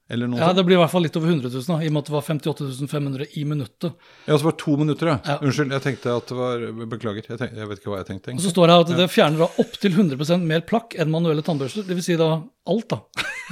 Eller 0.09 0.29
noe 0.31 0.39
ja, 0.39 0.47
sånt? 0.47 0.55
det 0.61 0.63
blir 0.63 0.77
i 0.77 0.79
hvert 0.79 0.91
fall 0.93 1.03
litt 1.03 1.17
over 1.19 1.27
100 1.33 1.49
000, 1.51 1.65
da, 1.67 1.77
i 1.83 1.89
og 1.89 1.95
med 1.95 2.05
at 2.05 2.09
det 2.09 2.13
var 2.13 2.23
58 2.23 2.87
500 2.87 3.25
i 3.35 3.43
minuttet. 3.47 4.07
Ja, 4.23 4.37
så 4.37 4.45
var 4.45 4.53
det 4.55 4.61
to 4.61 4.75
minutter, 4.79 5.09
ja. 5.11 5.17
Ja. 5.27 5.35
Unnskyld, 5.43 5.73
jeg 5.75 5.83
tenkte 5.83 6.13
at 6.15 6.31
det 6.31 6.37
var 6.37 6.63
Beklager, 6.93 7.25
jeg, 7.27 7.39
tenkte, 7.41 7.59
jeg 7.59 7.71
vet 7.71 7.81
ikke 7.81 7.91
hva 7.91 7.99
jeg 7.99 8.09
tenkte. 8.13 8.35
Og 8.37 8.45
så 8.45 8.53
står 8.53 8.69
det 8.69 8.77
her 8.77 8.85
at 8.85 8.93
det 9.01 9.07
fjerner 9.11 9.43
da 9.43 9.49
opptil 9.65 9.97
100% 9.99 10.47
mer 10.47 10.63
plakk 10.69 10.95
enn 10.95 11.11
manuelle 11.11 11.43
tannbørster. 11.43 11.83
Dvs. 11.89 12.07
Si 12.07 12.15
da 12.19 12.29
alt, 12.71 12.95
da. 12.95 13.01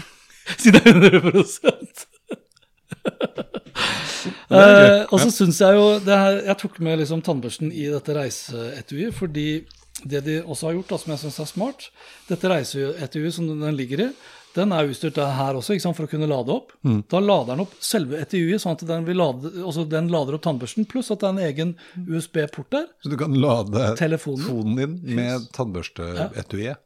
si 0.62 0.72
det 0.72 0.84
er 0.86 1.20
100 1.20 1.44
eh, 4.56 5.02
Og 5.10 5.20
så 5.20 5.30
syns 5.34 5.60
jeg 5.60 5.76
jo 5.76 5.88
det 6.06 6.20
her, 6.22 6.40
Jeg 6.52 6.60
tok 6.62 6.80
med 6.88 7.02
liksom 7.02 7.24
tannbørsten 7.26 7.74
i 7.74 7.90
dette 7.92 8.16
reiseetuiet 8.16 9.18
fordi 9.18 9.50
det 10.04 10.26
de 10.26 10.42
også 10.44 10.68
har 10.68 10.74
gjort, 10.76 10.90
da, 10.92 10.98
som 11.02 11.12
jeg 11.14 11.22
syns 11.24 11.38
er 11.40 11.48
smart 11.50 11.86
Dette 12.30 12.52
reiseetuiet 12.52 13.36
som 13.38 13.48
den 13.48 13.78
ligger 13.78 14.08
i, 14.08 14.10
den 14.56 14.72
er 14.72 14.88
utstyrt 14.88 15.20
her 15.20 15.58
også 15.60 15.76
sant, 15.84 15.98
for 15.98 16.08
å 16.08 16.12
kunne 16.12 16.30
lade 16.32 16.54
opp. 16.54 16.72
Da 17.12 17.20
lader 17.20 17.54
den 17.54 17.66
opp 17.66 17.76
selve 17.84 18.22
etuiet, 18.24 18.64
sånn 18.64 18.78
at 18.78 18.86
den, 18.88 19.06
vil 19.08 19.20
lade, 19.20 19.52
altså 19.60 19.84
den 19.90 20.08
lader 20.14 20.38
opp 20.38 20.46
tannbørsten, 20.46 20.88
pluss 20.90 21.12
at 21.12 21.22
det 21.22 21.28
er 21.28 21.36
en 21.36 21.44
egen 21.50 21.76
USB-port 22.08 22.72
der. 22.72 22.88
Så 23.04 23.12
du 23.12 23.18
kan 23.20 23.36
lade 23.36 23.92
Telefonen. 24.00 24.76
din 24.80 25.16
med 25.20 25.50
tannbørsteetuiet? 25.56 26.82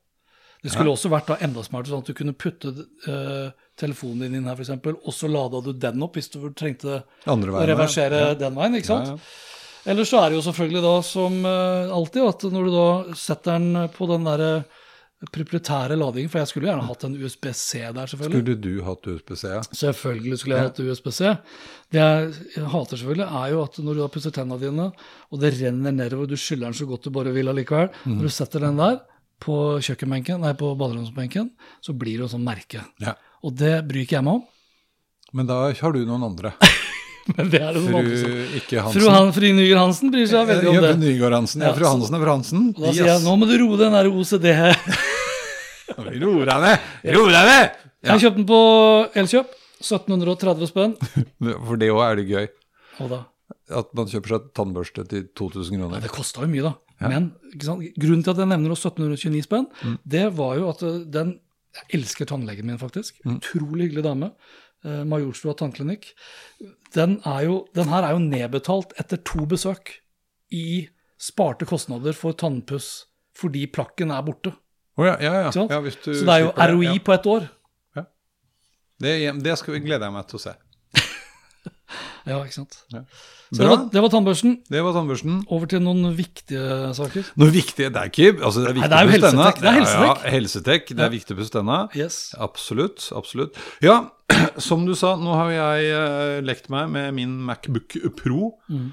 Det 0.60 0.74
skulle 0.74 0.92
også 0.92 1.12
vært 1.12 1.30
da 1.30 1.38
enda 1.46 1.62
smartere, 1.64 1.94
sånn 1.94 2.02
at 2.04 2.10
du 2.10 2.18
kunne 2.18 2.36
putte 2.36 2.74
uh, 3.08 3.52
telefonen 3.80 4.26
din 4.26 4.42
inn 4.42 4.50
her, 4.50 4.60
f.eks., 4.60 4.74
og 4.92 5.14
så 5.16 5.30
lada 5.32 5.62
du 5.64 5.72
den 5.72 6.04
opp 6.04 6.20
hvis 6.20 6.34
du 6.34 6.42
trengte 6.52 7.04
Andre 7.32 7.54
å 7.56 7.64
reversere 7.70 8.26
ja. 8.26 8.34
den 8.42 8.58
veien. 8.58 8.76
ikke 8.76 8.90
sant? 8.90 9.14
Ja, 9.14 9.16
ja. 9.16 9.46
Ellers 9.94 10.10
så 10.12 10.20
er 10.20 10.28
det 10.28 10.36
jo 10.36 10.44
selvfølgelig 10.50 10.82
da 10.84 10.96
som 11.08 11.38
uh, 11.48 11.94
alltid 11.96 12.26
at 12.26 12.44
når 12.52 12.68
du 12.68 12.74
da 12.76 12.90
setter 13.18 13.56
den 13.56 13.88
på 13.96 14.10
den 14.10 14.28
derre 14.28 14.52
proprietære 15.28 15.98
ladingen, 16.00 16.30
for 16.32 16.40
jeg 16.40 16.48
skulle 16.48 16.70
gjerne 16.70 16.86
hatt 16.88 17.04
en 17.04 17.16
USBC 17.20 17.82
der, 17.92 18.08
selvfølgelig. 18.08 18.40
Skulle 18.40 18.56
du 18.64 18.84
hatt 18.88 19.10
USB-C? 19.12 19.50
Ja? 19.52 19.64
Selvfølgelig 19.82 20.38
skulle 20.40 20.56
jeg 20.56 20.70
hatt 20.70 20.80
USBC. 20.80 21.20
Det 21.92 22.00
jeg 22.00 22.70
hater 22.72 23.02
selvfølgelig, 23.02 23.28
er 23.42 23.52
jo 23.52 23.64
at 23.66 23.80
når 23.84 23.98
du 23.98 24.04
har 24.06 24.14
pusset 24.14 24.36
tennene 24.38 24.62
dine, 24.62 24.88
og 25.28 25.44
det 25.44 25.52
renner 25.58 25.96
nedover, 25.98 26.30
du 26.30 26.38
skyller 26.40 26.70
den 26.70 26.80
så 26.80 26.88
godt 26.88 27.10
du 27.10 27.12
bare 27.16 27.36
vil 27.36 27.52
allikevel, 27.52 27.92
mm. 28.06 28.16
når 28.16 28.30
du 28.30 28.36
setter 28.38 28.64
den 28.64 28.80
der 28.80 29.02
på 29.44 29.58
kjøkkenbenken, 29.84 30.40
nei, 30.44 30.54
på 30.60 30.72
baderomsbenken, 30.80 31.52
så 31.84 31.96
blir 31.96 32.16
det 32.16 32.28
jo 32.28 32.34
sånn 32.38 32.48
merke. 32.48 32.86
ja. 33.04 33.18
Og 33.40 33.54
det 33.56 33.78
bryr 33.88 34.04
ikke 34.04 34.18
jeg 34.18 34.28
meg 34.28 34.42
om, 34.42 34.48
Men 35.32 35.48
da 35.48 35.56
har 35.72 35.94
du 35.94 36.00
noen 36.04 36.26
andre. 36.26 36.52
men 37.38 37.50
det 37.54 37.60
er 37.62 37.74
det 37.78 37.82
Fru 37.86 38.00
ikke 38.60 38.82
Hansen. 38.84 39.02
Fru 39.02 39.10
Han, 39.14 39.32
Fru 39.36 39.48
Nygaard 39.54 39.82
Hansen 39.84 40.12
bryr 40.14 40.28
seg 40.32 40.48
veldig 40.50 40.70
om 40.72 40.80
det. 40.86 40.92
Nygaard 41.04 41.36
Hansen. 41.40 41.62
Ja, 41.64 41.70
Ja, 41.72 41.76
fru 41.78 41.88
Hansen 41.90 42.18
er 42.18 42.24
fru 42.26 42.32
Hansen. 42.34 42.66
Og 42.76 42.84
da 42.88 42.94
sier 42.96 43.10
jeg 43.12 43.24
nå 43.26 43.36
må 43.42 43.48
du 43.50 43.56
roe 43.64 43.78
den 43.82 43.96
der 43.98 44.10
OCD 44.12 44.48
her. 44.58 44.76
Ro 46.00 46.34
deg 46.46 46.62
ned! 46.64 46.84
Ro 47.16 47.24
deg 47.34 47.48
ned! 47.50 47.78
Ja. 48.06 48.14
Jeg 48.14 48.22
kjøpte 48.24 48.38
den 48.40 48.48
på 48.50 48.60
Elkjøp. 49.20 49.56
1730 49.80 50.68
spenn. 50.70 50.94
For 51.68 51.80
det 51.80 51.90
òg 51.94 52.02
er 52.06 52.20
det 52.20 52.26
gøy. 52.30 52.48
At 53.80 53.92
man 53.98 54.10
kjøper 54.12 54.34
seg 54.36 54.48
tannbørste 54.58 55.06
til 55.10 55.26
2000 55.40 55.76
Ja, 55.76 55.80
kroner. 55.82 56.04
det 56.04 56.12
kosta 56.14 56.44
jo 56.46 56.50
mye, 56.52 56.66
da. 56.70 56.74
Men 57.08 57.30
ikke 57.54 57.68
sant? 57.68 57.86
grunnen 57.96 58.24
til 58.26 58.34
at 58.34 58.42
jeg 58.44 58.50
nevner 58.52 58.74
også 58.76 58.90
1729 58.92 59.46
spenn, 59.46 59.68
Mm. 59.86 59.94
det 60.16 60.26
var 60.36 60.58
jo 60.60 60.66
at 60.74 60.82
uh, 60.84 60.98
den 61.08 61.38
Jeg 61.80 62.00
elsker 62.00 62.26
tannlegen 62.28 62.66
min, 62.66 62.80
faktisk. 62.82 63.20
Mm. 63.24 63.38
Utrolig 63.38 63.86
hyggelig 63.88 64.04
dame. 64.04 64.32
Uh, 64.86 65.04
Majorstua 65.04 65.56
tannklinikk. 65.60 66.14
Den, 66.96 67.18
er 67.28 67.42
jo, 67.50 67.60
den 67.76 67.92
her 67.92 68.08
er 68.08 68.16
jo 68.16 68.24
nedbetalt 68.24 68.96
etter 69.02 69.20
to 69.28 69.44
besøk 69.50 69.98
i 70.56 70.88
sparte 71.20 71.68
kostnader 71.68 72.16
for 72.16 72.38
tannpuss 72.40 73.10
fordi 73.40 73.66
plakken 73.72 74.12
er 74.12 74.24
borte. 74.26 74.54
Oh, 75.00 75.06
ja, 75.08 75.16
ja, 75.24 75.34
ja. 75.46 75.52
Ja 75.52 75.52
Så 75.52 75.68
det 75.68 76.34
er 76.34 76.44
jo 76.44 76.52
ROI 76.56 76.94
ja. 76.94 77.00
på 77.04 77.16
et 77.16 77.28
år. 77.30 77.48
Det, 79.00 79.12
det 79.44 79.56
skal 79.60 79.78
vi 79.78 79.86
glede 79.86 80.10
meg 80.12 80.28
til 80.28 80.40
å 80.40 80.46
se. 80.50 80.56
Ja, 82.28 82.36
ikke 82.44 82.54
sant. 82.60 82.76
Ja. 82.94 83.00
Så 83.50 83.64
det 83.64 83.68
var, 83.72 83.86
det 83.90 84.02
var 84.04 84.12
tannbørsten. 84.14 84.58
Det 84.70 84.82
var 84.86 84.94
tannbørsten. 84.94 85.40
Over 85.56 85.70
til 85.72 85.80
noen 85.82 86.12
viktige 86.14 86.92
saker. 86.94 87.32
Noen 87.40 87.54
viktige, 87.56 87.88
Det 87.96 88.02
er 88.04 88.12
ikke 88.12 88.44
altså 88.46 88.62
det 88.62 88.68
er 88.70 88.76
viktig 88.76 88.84
Nei, 88.84 88.90
det 88.92 89.00
er 89.00 89.08
jo 89.08 89.14
helsetek, 89.16 89.62
det 89.64 89.70
er 89.72 89.78
helsetek. 89.80 90.04
Ja, 90.04 90.12
ja, 90.12 90.34
helsetek. 90.36 90.92
Det 90.92 91.06
er 91.08 91.14
viktig 91.16 91.34
å 91.34 91.40
pusse 91.40 91.56
tenna. 91.56 91.80
Yes. 91.98 92.20
Absolutt. 92.38 93.08
Absolutt. 93.18 93.58
Ja, 93.82 93.96
som 94.70 94.86
du 94.88 94.96
sa, 94.98 95.16
nå 95.20 95.36
har 95.36 95.52
jeg 95.54 95.92
eh, 95.94 96.40
lekt 96.46 96.70
meg 96.74 96.90
med 96.94 97.14
min 97.18 97.38
Macbook 97.48 97.98
Pro. 98.20 98.56
Mm. 98.72 98.90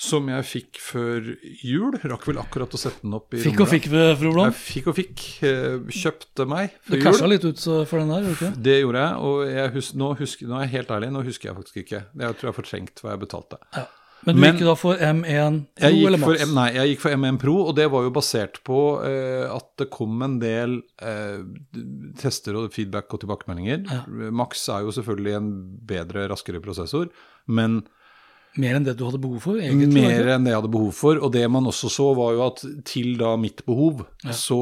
Som 0.00 0.30
jeg 0.32 0.46
fikk 0.48 0.78
før 0.80 1.26
jul. 1.60 1.92
Rakk 2.08 2.22
vel 2.30 2.38
akkurat 2.40 2.72
å 2.72 2.78
sette 2.80 3.02
den 3.04 3.12
opp 3.18 3.34
i 3.36 3.42
Fikk 3.42 3.60
og 3.60 3.68
fikk, 3.68 3.90
fru 3.92 4.30
Blom. 4.32 4.46
Jeg 4.48 4.56
fikk 4.56 4.86
og 4.88 4.96
fikk. 4.96 5.24
eh, 5.44 5.74
Kjøpte 5.92 6.46
meg 6.48 6.72
Du 6.86 6.94
før 6.94 7.02
casha 7.04 7.28
litt 7.28 7.44
ut 7.44 7.60
for 7.60 8.00
den 8.00 8.08
der, 8.08 8.24
gjorde 8.24 8.32
du 8.32 8.38
ikke? 8.38 8.62
Det 8.70 8.76
gjorde 8.80 9.02
jeg, 9.04 9.18
og 9.28 9.42
jeg 9.52 9.74
husker, 9.76 9.98
nå, 10.00 10.08
husker, 10.22 10.48
nå 10.48 10.56
er 10.56 10.64
jeg 10.64 10.72
helt 10.78 10.94
ærlig, 10.96 11.10
nå 11.12 11.24
husker 11.26 11.50
jeg 11.50 11.58
faktisk 11.58 11.82
ikke. 11.84 12.00
Jeg 12.16 12.38
tror 12.40 12.48
jeg 12.48 12.52
har 12.54 12.58
fortrengt 12.62 13.02
hva 13.04 13.12
jeg 13.12 13.22
betalte. 13.26 13.60
Ja. 13.76 13.84
Men 14.26 14.34
du 14.36 14.40
Men- 14.42 14.56
gikk 14.56 14.66
da 14.68 14.74
for 14.76 14.96
M1 15.00 15.54
Pro 15.80 15.88
eller 16.06 16.18
Max? 16.20 16.42
M- 16.44 16.54
nei, 16.54 16.66
jeg 16.74 16.90
gikk 16.90 17.00
for 17.00 17.10
M1 17.16 17.38
Pro, 17.40 17.54
og 17.70 17.76
det 17.76 17.86
var 17.90 18.02
jo 18.04 18.10
basert 18.12 18.58
på 18.68 18.80
eh, 19.08 19.46
at 19.54 19.68
det 19.80 19.86
kom 19.90 20.20
en 20.26 20.38
del 20.42 20.82
eh, 21.00 21.38
tester 22.20 22.58
og 22.60 22.68
feedback 22.74 23.12
og 23.16 23.20
tilbakemeldinger. 23.24 23.86
Ja. 23.88 24.02
Max 24.30 24.66
er 24.68 24.84
jo 24.84 24.92
selvfølgelig 24.92 25.36
en 25.38 25.48
bedre, 25.88 26.28
raskere 26.28 26.60
prosessor, 26.60 27.08
men 27.48 27.82
Mer 28.58 28.74
enn 28.74 28.82
det 28.84 28.96
du 28.98 29.04
hadde 29.06 29.20
behov 29.22 29.40
for? 29.44 29.54
egentlig? 29.62 29.92
mer 29.94 30.26
enn 30.34 30.42
det 30.44 30.50
jeg 30.50 30.58
hadde 30.60 30.72
behov 30.74 30.92
for. 30.92 31.20
Og 31.22 31.30
det 31.32 31.44
man 31.54 31.64
også 31.70 31.88
så, 31.88 32.08
var 32.18 32.32
jo 32.34 32.40
at 32.48 32.64
til 32.84 33.12
da 33.16 33.36
mitt 33.38 33.64
behov, 33.64 34.04
Ja. 34.24 34.32
så 34.34 34.58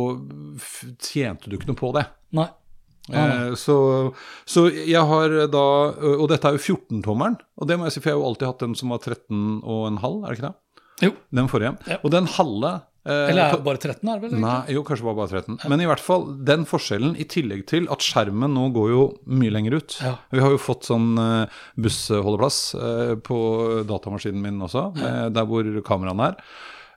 tjente 1.01 1.49
du 1.49 1.57
ikke 1.57 1.71
noe 1.71 1.79
på 1.81 1.93
det. 1.97 2.05
Nei. 2.37 2.49
Eh, 3.13 3.55
Så, 3.57 3.77
så 4.45 4.67
jeg 4.73 5.01
har 5.09 5.33
da 5.49 5.65
Og 6.19 6.27
dette 6.29 6.45
er 6.51 6.59
jo 6.59 6.77
14-tommeren, 6.77 7.39
og 7.59 7.69
det 7.71 7.79
må 7.79 7.87
jeg 7.89 7.97
si, 7.97 8.01
for 8.05 8.11
jeg 8.11 8.19
har 8.19 8.23
jo 8.23 8.29
alltid 8.33 8.49
hatt 8.51 8.65
den 8.67 8.75
som 8.79 8.93
var 8.93 8.99
13 9.01 9.63
og 9.65 9.87
en 9.89 9.99
halv, 10.03 10.23
er 10.25 10.29
det 10.35 10.39
ikke 10.39 10.51
det? 10.51 10.57
Jo. 11.09 11.13
Den 11.31 11.49
forrige. 11.49 11.77
Ja. 11.87 11.97
Og 12.03 12.11
den 12.11 12.27
halve 12.27 12.71
eh, 13.07 13.29
Eller 13.31 13.43
er 13.45 13.53
det 13.55 13.65
bare 13.65 13.79
13, 13.79 14.03
er 14.11 14.19
det 14.19 14.25
vel? 14.33 14.41
Nei, 14.43 14.57
jo, 14.75 14.83
kanskje 14.87 15.07
var 15.07 15.15
bare 15.21 15.31
13. 15.45 15.61
Men 15.71 15.81
i 15.85 15.87
hvert 15.87 16.03
fall, 16.03 16.25
den 16.45 16.65
forskjellen, 16.69 17.15
i 17.23 17.25
tillegg 17.31 17.63
til 17.71 17.87
at 17.95 18.03
skjermen 18.03 18.51
nå 18.57 18.65
går 18.75 18.89
jo 18.91 19.05
mye 19.31 19.53
lenger 19.55 19.79
ut. 19.79 19.95
Ja. 20.03 20.17
Vi 20.35 20.43
har 20.43 20.51
jo 20.57 20.59
fått 20.61 20.89
sånn 20.91 21.13
eh, 21.23 21.61
bussholdeplass 21.79 22.59
eh, 22.75 23.15
på 23.23 23.39
datamaskinen 23.89 24.43
min 24.43 24.59
også, 24.67 24.89
eh, 24.99 25.29
der 25.39 25.47
hvor 25.49 25.71
kameraene 25.87 26.33
er. 26.33 26.43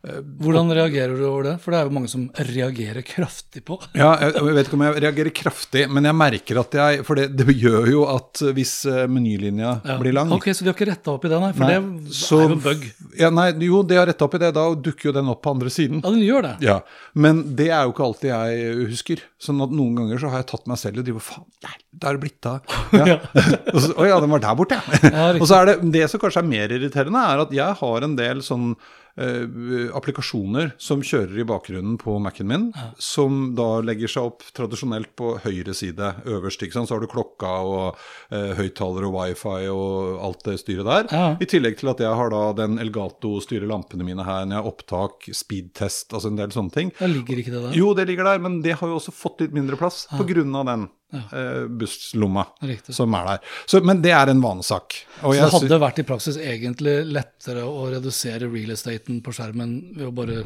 Hvordan 0.01 0.71
reagerer 0.73 1.11
du 1.13 1.23
over 1.27 1.43
det? 1.45 1.51
For 1.61 1.69
det 1.73 1.77
er 1.77 1.85
jo 1.85 1.93
mange 1.93 2.09
som 2.09 2.23
reagerer 2.33 3.03
kraftig 3.05 3.61
på. 3.67 3.75
Ja, 3.93 4.15
jeg, 4.17 4.33
vet 4.57 4.65
ikke 4.65 4.77
om 4.79 4.83
jeg 4.87 5.01
reagerer 5.03 5.33
kraftig, 5.37 5.83
men 5.93 6.07
jeg 6.09 6.17
merker 6.17 6.59
at 6.63 6.73
jeg 6.79 7.03
For 7.05 7.19
det, 7.19 7.27
det 7.37 7.53
gjør 7.53 7.85
jo 7.91 8.01
at 8.09 8.41
hvis 8.57 8.71
eh, 8.89 9.03
menylinja 9.11 9.75
Ja. 9.85 9.97
blir 10.01 10.15
lang 10.17 10.31
Ok, 10.33 10.47
Så 10.57 10.65
vi 10.65 10.71
har 10.71 10.77
ikke 10.77 10.87
retta 10.89 11.13
opp 11.13 11.27
i 11.27 11.29
det, 11.29 11.39
nei? 11.43 11.51
For 11.53 11.65
Nei, 11.67 11.75
det 12.07 12.15
så- 12.17 12.39
er 12.39 12.47
jo 12.47 12.55
en 12.55 12.63
bug. 12.65 12.87
ja, 13.19 13.29
nei, 13.29 13.47
Jo, 13.67 13.83
det 13.83 13.97
har 13.99 14.07
retta 14.09 14.25
opp 14.25 14.33
i 14.39 14.41
det. 14.41 14.53
Da 14.57 14.63
dukker 14.73 15.11
jo 15.11 15.13
den 15.19 15.29
opp 15.29 15.43
på 15.45 15.53
andre 15.53 15.69
siden. 15.69 16.01
Ja, 16.01 16.09
den 16.09 16.25
gjør 16.25 16.41
det. 16.49 16.55
Ja, 16.65 16.79
Men 17.13 17.43
det 17.55 17.69
er 17.69 17.83
jo 17.85 17.93
ikke 17.93 18.07
alltid 18.09 18.31
jeg 18.33 18.87
husker. 18.89 19.21
Sånn 19.41 19.61
at 19.61 19.69
noen 19.69 19.95
ganger 20.01 20.17
så 20.17 20.29
har 20.33 20.41
jeg 20.41 20.47
tatt 20.49 20.65
meg 20.67 20.77
selv 20.81 20.97
i 20.97 21.01
å 21.01 21.05
drive 21.05 21.21
Faen, 21.21 21.45
nei, 21.65 21.75
da 21.93 22.09
er 22.09 22.17
det 22.17 22.23
blitt 22.25 22.45
av. 22.49 22.61
Ja. 23.05 23.19
Og 23.75 23.79
så, 23.85 23.93
Å 24.01 24.07
ja, 24.09 24.17
den 24.19 24.29
var 24.33 24.39
der 24.41 24.55
borte, 24.57 24.81
ja. 24.81 25.29
og 25.41 25.45
så 25.47 25.61
er 25.61 25.65
det 25.71 25.91
det 25.93 26.09
som 26.09 26.19
kanskje 26.19 26.41
er 26.41 26.49
mer 26.49 26.73
irriterende, 26.73 27.21
er 27.21 27.45
at 27.45 27.53
jeg 27.53 27.77
har 27.79 28.03
en 28.07 28.15
del 28.17 28.41
sånn 28.41 28.73
eh, 29.17 29.89
applikasjoner 29.97 30.73
som 30.81 31.03
kjører 31.05 31.41
i 31.41 31.47
bakgrunnen 31.47 31.97
på 32.01 32.17
Mac-en 32.23 32.49
min, 32.49 32.67
som 33.01 33.53
da 33.57 33.81
legger 33.85 34.11
seg 34.11 34.29
opp 34.31 34.45
tradisjonelt 34.57 35.13
på 35.19 35.33
høyre 35.45 35.75
side 35.77 36.13
øverst. 36.25 36.63
ikke 36.63 36.77
sant? 36.77 36.89
Så 36.91 36.97
har 36.97 37.03
du 37.03 37.09
klokka 37.11 37.51
og 37.67 37.99
eh, 38.31 38.53
høyttaler 38.59 39.07
og 39.09 39.17
wifi 39.17 39.67
og 39.71 40.21
alt 40.27 40.45
det 40.47 40.57
styret 40.61 40.87
der. 40.87 41.11
Ja. 41.11 41.25
I 41.41 41.49
tillegg 41.49 41.79
til 41.81 41.91
at 41.93 42.03
jeg 42.03 42.19
har 42.21 42.33
da 42.33 42.43
den 42.63 42.79
Elgato 42.81 43.37
styrer 43.43 43.69
lampene 43.69 44.07
mine 44.07 44.25
her 44.27 44.45
når 44.45 44.57
jeg 44.57 44.61
har 44.61 44.71
opptak, 44.71 45.29
speedtest, 45.35 46.11
altså 46.13 46.31
en 46.31 46.39
del 46.39 46.55
sånne 46.55 46.75
ting. 46.75 46.95
Da 46.99 47.09
ligger 47.11 47.41
ikke 47.41 47.55
det 47.55 47.65
der. 47.67 47.77
Jo, 47.77 47.93
det 47.97 48.07
ligger 48.09 48.27
der, 48.27 48.41
men 48.43 48.61
det 48.65 48.77
har 48.79 48.89
jo 48.89 48.97
også 48.99 49.13
fått 49.15 49.45
litt 49.45 49.55
mindre 49.55 49.79
plass 49.79 50.05
på 50.11 50.27
grunn 50.27 50.55
av 50.57 50.67
den 50.69 50.89
eh, 51.19 51.65
busslomma 51.67 52.45
Riktig. 52.61 52.95
som 52.95 53.13
er 53.17 53.27
der. 53.33 53.51
Så, 53.65 53.81
men 53.85 54.01
det 54.03 54.13
er 54.15 54.31
en 54.31 54.41
vanesak. 54.43 55.01
Og 55.21 55.35
Så 55.35 55.41
det 55.43 55.51
hadde 55.69 55.81
vært 55.83 56.01
i 56.03 56.07
praksis 56.07 56.39
egentlig 56.39 56.97
lettere 57.11 57.65
å 57.67 57.89
redusere 57.91 58.49
real 58.51 58.73
estaten 58.75 59.21
på 59.25 59.33
skjermen 59.35 59.77
ved 59.97 60.07
å 60.07 60.15
bare 60.15 60.41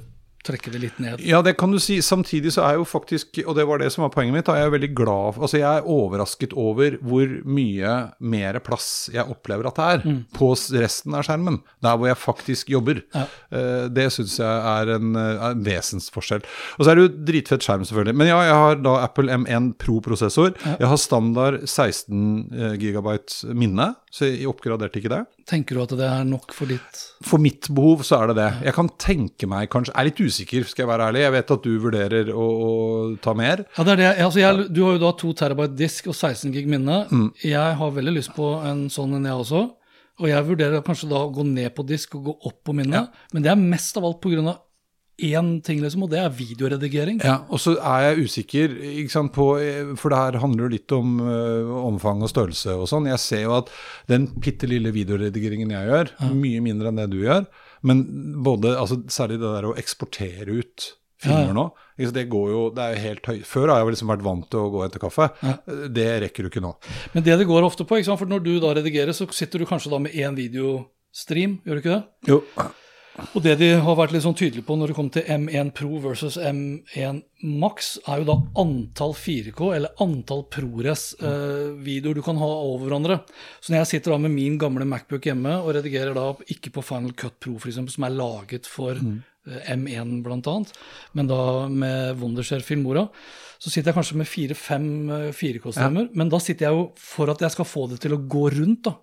trekke 0.46 0.72
det 0.74 0.82
litt 0.84 1.00
ned. 1.02 1.22
Ja, 1.26 1.42
det 1.46 1.56
kan 1.60 1.72
du 1.74 1.80
si. 1.82 1.98
Samtidig 2.06 2.54
så 2.56 2.64
er 2.68 2.78
jo 2.80 2.86
faktisk, 2.88 3.40
og 3.46 3.56
det 3.58 3.66
var 3.68 3.82
det 3.82 3.92
som 3.94 4.04
var 4.06 4.12
poenget 4.14 4.36
mitt, 4.38 4.46
da 4.50 4.56
er 4.62 4.72
veldig 4.74 4.92
glad 4.96 5.40
Altså, 5.42 5.58
jeg 5.60 5.66
er 5.82 5.88
overrasket 5.90 6.54
over 6.54 6.98
hvor 7.06 7.32
mye 7.46 7.92
mer 8.20 8.60
plass 8.64 9.10
jeg 9.14 9.26
opplever 9.32 9.68
at 9.70 9.80
det 9.80 9.86
er 9.96 10.20
på 10.36 10.52
resten 10.76 11.16
av 11.18 11.26
skjermen. 11.28 11.60
Der 11.84 11.98
hvor 11.98 12.10
jeg 12.10 12.20
faktisk 12.22 12.70
jobber. 12.74 13.02
Ja. 13.16 13.26
Eh, 13.52 13.88
Det 13.96 14.08
syns 14.14 14.38
jeg 14.40 14.48
er 14.76 14.94
en, 14.96 15.16
eh, 15.16 15.36
er 15.50 15.52
en 15.56 15.64
vesensforskjell. 15.66 16.44
Og 16.78 16.86
så 16.86 16.92
er 16.92 16.96
det 17.00 17.06
jo 17.06 17.14
dritfett 17.32 17.66
skjerm, 17.66 17.86
selvfølgelig. 17.88 18.16
Men 18.16 18.28
ja, 18.28 18.40
jeg 18.48 18.54
har 18.62 18.76
da 18.86 18.96
Apple 19.04 19.32
M1 19.42 19.74
Pro-prosessor. 19.82 20.54
Jeg 20.80 20.88
har 20.88 20.98
standard 21.02 21.62
16 21.68 22.50
eh, 22.54 22.76
gigabyte 22.82 23.54
minne, 23.56 23.96
så 24.12 24.30
jeg 24.30 24.48
oppgraderte 24.48 25.00
ikke 25.02 25.12
det. 25.12 25.24
Tenker 25.46 25.76
du 25.78 25.82
at 25.84 25.90
det 26.00 26.06
er 26.10 26.24
nok 26.26 26.54
for 26.58 26.66
ditt 26.66 27.02
For 27.22 27.38
mitt 27.38 27.68
behov 27.70 28.02
så 28.02 28.18
er 28.24 28.28
det 28.32 28.36
det. 28.40 28.48
Jeg 28.66 28.74
kan 28.74 28.88
tenke 28.98 29.46
meg 29.46 29.70
kanskje 29.70 29.94
Jeg 29.94 30.00
er 30.02 30.08
litt 30.10 30.18
usikker, 30.26 30.35
skal 30.44 30.84
jeg 30.84 30.90
være 30.92 31.08
ærlig. 31.10 31.24
Jeg 31.24 31.34
vet 31.38 31.56
at 31.56 31.66
du 31.66 31.72
vurderer 31.82 32.30
å, 32.36 32.46
å 32.46 32.72
ta 33.24 33.34
mer. 33.38 33.64
Ja, 33.78 33.88
det 33.88 33.96
er 33.96 34.02
det. 34.02 34.12
Altså, 34.26 34.42
jeg, 34.42 34.68
du 34.76 34.84
har 34.86 34.98
jo 34.98 35.04
da 35.06 35.14
2 35.22 35.34
terabyte 35.40 35.80
disk 35.80 36.12
og 36.12 36.18
16 36.18 36.54
gig 36.56 36.70
minne. 36.72 37.06
Mm. 37.10 37.32
Jeg 37.46 37.80
har 37.80 37.98
veldig 37.98 38.16
lyst 38.18 38.36
på 38.36 38.52
en 38.68 38.86
sånn 38.94 39.18
en, 39.18 39.28
jeg 39.30 39.46
også. 39.46 39.64
Og 40.22 40.30
jeg 40.32 40.48
vurderer 40.48 40.84
kanskje 40.86 41.10
da 41.12 41.26
å 41.26 41.32
gå 41.34 41.44
ned 41.48 41.74
på 41.76 41.84
disk 41.88 42.16
og 42.20 42.30
gå 42.30 42.36
opp 42.52 42.62
på 42.68 42.76
minne. 42.78 43.08
Men 43.34 43.44
det 43.44 43.52
er 43.52 43.60
mest 43.60 43.98
av 44.00 44.08
alt 44.08 44.22
pga. 44.24 44.62
én 45.16 45.62
ting, 45.64 45.80
liksom, 45.80 46.04
og 46.04 46.10
det 46.12 46.20
er 46.20 46.30
videoredigering. 46.30 47.22
Ja, 47.24 47.46
Og 47.48 47.60
så 47.64 47.78
er 47.80 48.02
jeg 48.04 48.26
usikker, 48.28 48.74
ikke 49.00 49.14
sant, 49.14 49.32
på, 49.32 49.46
for 49.96 50.12
det 50.12 50.18
her 50.20 50.40
handler 50.44 50.66
jo 50.66 50.74
litt 50.74 50.92
om 50.92 51.22
uh, 51.24 51.88
omfang 51.88 52.20
og 52.20 52.28
størrelse 52.28 52.76
og 52.76 52.90
sånn. 52.92 53.08
Jeg 53.08 53.22
ser 53.24 53.46
jo 53.46 53.54
at 53.56 53.72
den 54.12 54.28
bitte 54.36 54.68
lille 54.68 54.92
videoredigeringen 54.92 55.72
jeg 55.72 55.88
gjør, 55.88 56.12
mye 56.36 56.60
mindre 56.60 56.92
enn 56.92 57.00
det 57.00 57.08
du 57.14 57.22
gjør. 57.24 57.48
Men 57.86 58.04
både, 58.46 58.76
altså, 58.82 59.00
særlig 59.12 59.40
det 59.42 59.52
der 59.58 59.68
å 59.70 59.76
eksportere 59.80 60.56
ut 60.62 60.92
filmer 61.22 61.48
Ja, 61.48 61.52
ja. 61.52 61.56
nå. 61.56 62.12
Det 62.16 62.26
går 62.32 62.48
jo, 62.52 62.62
det 62.76 62.84
er 62.84 62.96
jo 62.96 63.04
helt 63.06 63.30
høy. 63.32 63.38
Før 63.48 63.72
har 63.72 63.82
jeg 63.82 63.94
liksom 63.96 64.12
vært 64.12 64.26
vant 64.26 64.48
til 64.52 64.60
å 64.62 64.72
gå 64.74 64.82
etter 64.86 65.02
kaffe. 65.04 65.30
kaffe. 65.40 65.76
Det 65.96 66.08
rekker 66.26 66.46
du 66.46 66.52
ikke 66.52 66.64
nå. 66.66 66.74
Men 67.14 67.24
det 67.26 67.38
det 67.40 67.48
går 67.50 67.68
ofte 67.68 67.86
på, 67.88 68.00
ikke 68.00 68.10
sant? 68.10 68.20
for 68.22 68.32
når 68.32 68.44
du 68.46 68.54
da 68.64 68.74
redigerer, 68.76 69.16
så 69.16 69.28
sitter 69.32 69.64
du 69.64 69.70
kanskje 69.70 69.94
da 69.94 70.02
med 70.04 70.18
én 70.18 70.36
videostream, 70.38 71.60
gjør 71.66 71.80
du 71.80 71.84
ikke 71.84 71.96
det? 71.96 72.34
Jo. 72.34 72.42
Og 73.16 73.44
det 73.44 73.56
de 73.62 73.70
har 73.80 73.96
vært 73.96 74.12
litt 74.12 74.26
sånn 74.26 74.36
tydelige 74.36 74.66
på 74.68 74.76
når 74.76 74.92
det 74.92 74.96
kommer 74.98 75.14
til 75.16 75.28
M1 75.32 75.72
Pro 75.78 76.00
versus 76.04 76.36
M1 76.36 77.22
Max, 77.46 77.94
er 78.10 78.22
jo 78.22 78.28
da 78.28 78.36
antall 78.60 79.14
4K, 79.16 79.62
eller 79.78 80.02
antall 80.04 80.44
ProRes-videoer 80.52 82.18
du 82.18 82.24
kan 82.26 82.40
ha 82.42 82.50
over 82.50 82.90
hverandre. 82.90 83.22
Så 83.64 83.72
når 83.72 83.84
jeg 83.84 83.92
sitter 83.94 84.16
da 84.16 84.20
med 84.26 84.36
min 84.36 84.58
gamle 84.60 84.88
Macbook 84.90 85.30
hjemme 85.30 85.56
og 85.62 85.72
redigerer 85.78 86.16
da 86.18 86.28
ikke 86.52 86.74
på 86.76 86.84
Final 86.84 87.16
Cut 87.16 87.40
Pro, 87.40 87.56
eksempel, 87.62 87.96
som 87.96 88.08
er 88.08 88.18
laget 88.18 88.68
for 88.68 89.00
mm. 89.00 89.16
M1 89.78 90.20
blant 90.26 90.52
annet, 90.52 90.76
men 91.16 91.32
da 91.32 91.40
med 91.72 92.20
Wondershare 92.20 92.66
Filmora, 92.66 93.08
så 93.62 93.72
sitter 93.72 93.92
jeg 93.92 94.00
kanskje 94.00 94.20
med 94.20 94.28
fire-fem 94.30 94.88
4K-stemmer. 95.34 96.10
Men 96.18 96.30
da 96.34 96.42
sitter 96.44 96.68
jeg 96.68 96.76
jo, 96.76 96.88
for 97.00 97.32
at 97.32 97.42
jeg 97.46 97.54
skal 97.56 97.70
få 97.70 97.88
det 97.94 98.02
til 98.04 98.18
å 98.18 98.22
gå 98.28 98.50
rundt, 98.58 98.90
da, 98.90 98.98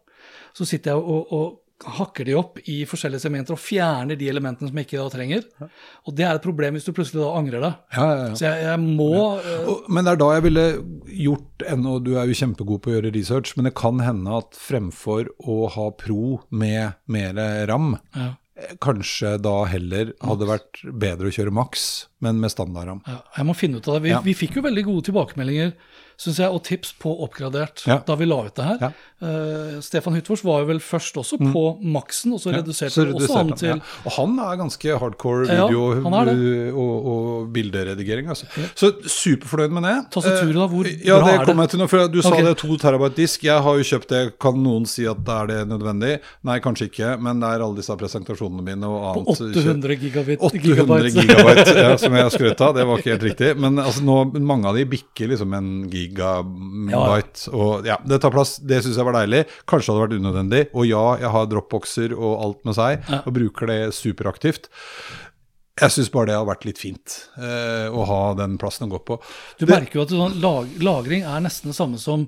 så 0.53 0.69
sitter 0.69 0.93
jeg 0.93 1.01
og, 1.01 1.33
og 1.33 1.59
hakker 1.87 2.29
de 2.29 2.35
opp 2.39 2.59
i 2.71 2.83
forskjellige 2.89 3.25
segmenter 3.25 3.55
og 3.55 3.61
fjerner 3.61 4.19
de 4.19 4.29
elementene 4.31 4.71
som 4.71 4.79
jeg 4.79 4.87
ikke 4.89 5.01
da 5.01 5.07
trenger. 5.13 5.47
Og 6.07 6.17
det 6.19 6.27
er 6.27 6.37
et 6.39 6.45
problem 6.45 6.77
hvis 6.77 6.87
du 6.87 6.93
plutselig 6.97 7.23
da 7.23 7.31
angrer 7.39 7.65
deg. 7.65 7.79
Ja, 7.97 8.07
ja, 8.09 8.27
ja. 8.29 8.35
Så 8.39 8.47
jeg, 8.47 8.67
jeg 8.67 8.83
må 8.83 9.09
eh, 9.41 9.65
Og, 9.71 9.89
men 9.93 10.07
det 10.07 10.15
er 10.15 10.21
da 10.23 10.29
jeg 10.37 10.47
ville 10.49 10.67
gjort 11.23 11.67
ennå, 11.73 11.97
du 12.05 12.13
er 12.19 12.31
jo 12.31 12.39
kjempegod 12.43 12.83
på 12.85 12.93
å 12.93 12.95
gjøre 12.97 13.15
research, 13.17 13.57
men 13.57 13.69
det 13.69 13.75
kan 13.79 14.03
hende 14.05 14.39
at 14.43 14.59
fremfor 14.59 15.33
å 15.43 15.59
ha 15.75 15.89
pro 15.99 16.39
med 16.51 16.99
mer 17.13 17.43
ram, 17.71 17.97
ja, 18.17 18.33
eh, 18.59 18.77
kanskje 18.83 19.37
da 19.43 19.57
heller 19.71 20.15
hadde 20.23 20.49
vært 20.49 20.85
bedre 21.03 21.31
å 21.31 21.35
kjøre 21.35 21.55
maks, 21.55 21.89
men 22.23 22.41
med 22.43 22.53
standardram. 22.55 23.03
ja, 23.09 23.21
jeg 23.39 23.49
må 23.49 23.57
finne 23.59 23.83
ut 23.83 23.89
av 23.91 23.99
det. 23.99 24.07
Vi, 24.09 24.17
vi 24.31 24.39
fikk 24.45 24.61
jo 24.61 24.67
veldig 24.69 24.87
gode 24.89 25.11
tilbakemeldinger 25.11 25.75
synes 26.19 26.39
jeg, 26.39 26.49
og 26.51 26.63
tips 26.65 26.93
på 27.01 27.13
oppgradert 27.25 27.85
Ja. 27.87 27.99
da 28.07 28.15
vi 28.17 28.27
la 28.27 28.43
ut 28.47 28.55
det 28.55 28.65
her. 28.65 28.79
Ja. 28.81 28.93
Uh, 29.23 29.81
Stefan 29.81 30.15
Hyttfors 30.17 30.43
var 30.43 30.61
jo 30.65 30.67
vel 30.73 30.81
først 30.83 31.15
også 31.17 31.37
på 31.39 31.63
maksen, 31.83 32.33
og 32.35 32.41
så 32.43 32.51
reduserte 32.51 32.91
Så 32.91 33.05
reduserte 33.07 33.39
han 33.39 33.53
han, 33.53 33.59
til. 33.59 33.83
Og 34.05 34.13
han 34.17 34.39
er 34.43 34.57
ganske 34.59 34.97
hardcore 34.99 35.47
video 35.47 35.85
er 35.95 36.73
og, 36.75 37.07
og 37.13 37.53
bilderedigering. 37.55 38.29
Altså. 38.29 38.47
Så 38.75 38.91
superfornøyd 39.07 39.71
med 39.77 39.87
det. 39.87 39.95
Tastaturet 40.15 40.59
da, 40.59 40.67
hvor 40.67 40.83
Eh, 40.83 40.99
ja, 41.07 41.19
bra 41.21 41.27
det 41.29 41.35
er 41.35 41.45
det? 41.47 41.57
jeg 41.63 41.71
til 41.71 41.87
for 41.89 42.09
Du 42.09 42.21
sa 42.23 42.31
det 42.35 42.51
er 42.51 42.59
to 42.59 42.77
terabyte 42.83 43.17
disk. 43.17 43.45
Jeg 43.47 43.63
har 43.63 43.79
jo 43.79 43.87
kjøpt 43.87 44.09
det. 44.11 44.23
Kan 44.43 44.59
noen 44.63 44.87
si 44.91 45.07
at 45.07 45.23
er 45.29 45.47
det 45.47 45.61
nødvendig? 45.71 46.19
Nei, 46.43 46.59
kanskje 46.65 46.89
ikke. 46.91 47.13
Men 47.23 47.41
det 47.41 47.49
er 47.53 47.63
alle 47.63 47.79
disse 47.79 47.95
presentasjonene 47.97 48.65
mine 48.67 48.91
og 48.91 49.23
På 49.23 49.37
annet. 49.39 49.57
800 49.63 49.97
gigabit, 50.03 50.43
800 50.43 50.63
gigabyte. 50.67 51.15
gigabyte, 51.23 51.77
ja, 51.79 51.97
som 51.97 52.15
jeg 52.19 52.33
skrøt 52.37 52.61
av. 52.67 52.75
Det 52.75 52.87
var 52.89 52.99
ikke 52.99 53.15
helt 53.15 53.27
riktig. 53.31 53.53
Men 53.63 53.79
altså, 53.79 54.03
nå, 54.03 54.19
mange 54.43 54.69
av 54.69 54.77
de 54.77 54.85
bikker 54.97 55.31
liksom 55.33 55.55
en 55.55 55.71
gigabyte. 56.03 57.49
Og 57.57 57.89
ja, 57.89 57.99
det 58.05 58.21
tar 58.23 58.35
plass. 58.35 58.57
Det 58.61 58.83
syns 58.85 59.01
jeg 59.01 59.09
var 59.09 59.19
deilig. 59.21 59.45
Kanskje 59.71 59.95
hadde 59.95 60.05
vært 60.07 60.17
unødvendig. 60.21 60.63
Og 60.77 60.89
ja, 60.91 61.05
jeg 61.23 61.35
har 61.35 61.51
dropboxer 61.51 62.17
og 62.19 62.33
alt 62.47 62.65
med 62.69 62.79
seg, 62.79 63.13
og 63.23 63.37
bruker 63.37 63.71
det 63.73 63.81
superaktivt. 63.97 64.71
Jeg 65.81 65.95
syns 65.95 66.11
bare 66.13 66.29
det 66.29 66.37
har 66.37 66.49
vært 66.49 66.67
litt 66.69 66.81
fint 66.81 67.15
eh, 67.41 67.89
å 67.89 68.05
ha 68.05 68.21
den 68.37 68.59
plassen 68.61 68.87
å 68.87 68.93
gå 68.93 68.99
på. 69.09 69.17
Du 69.57 69.65
merker 69.71 69.99
jo 69.99 70.05
at 70.05 70.13
sånn 70.13 70.37
lag, 70.43 70.69
lagring 70.85 71.25
er 71.25 71.41
nesten 71.45 71.73
det 71.73 71.79
samme 71.79 72.01
som 72.01 72.27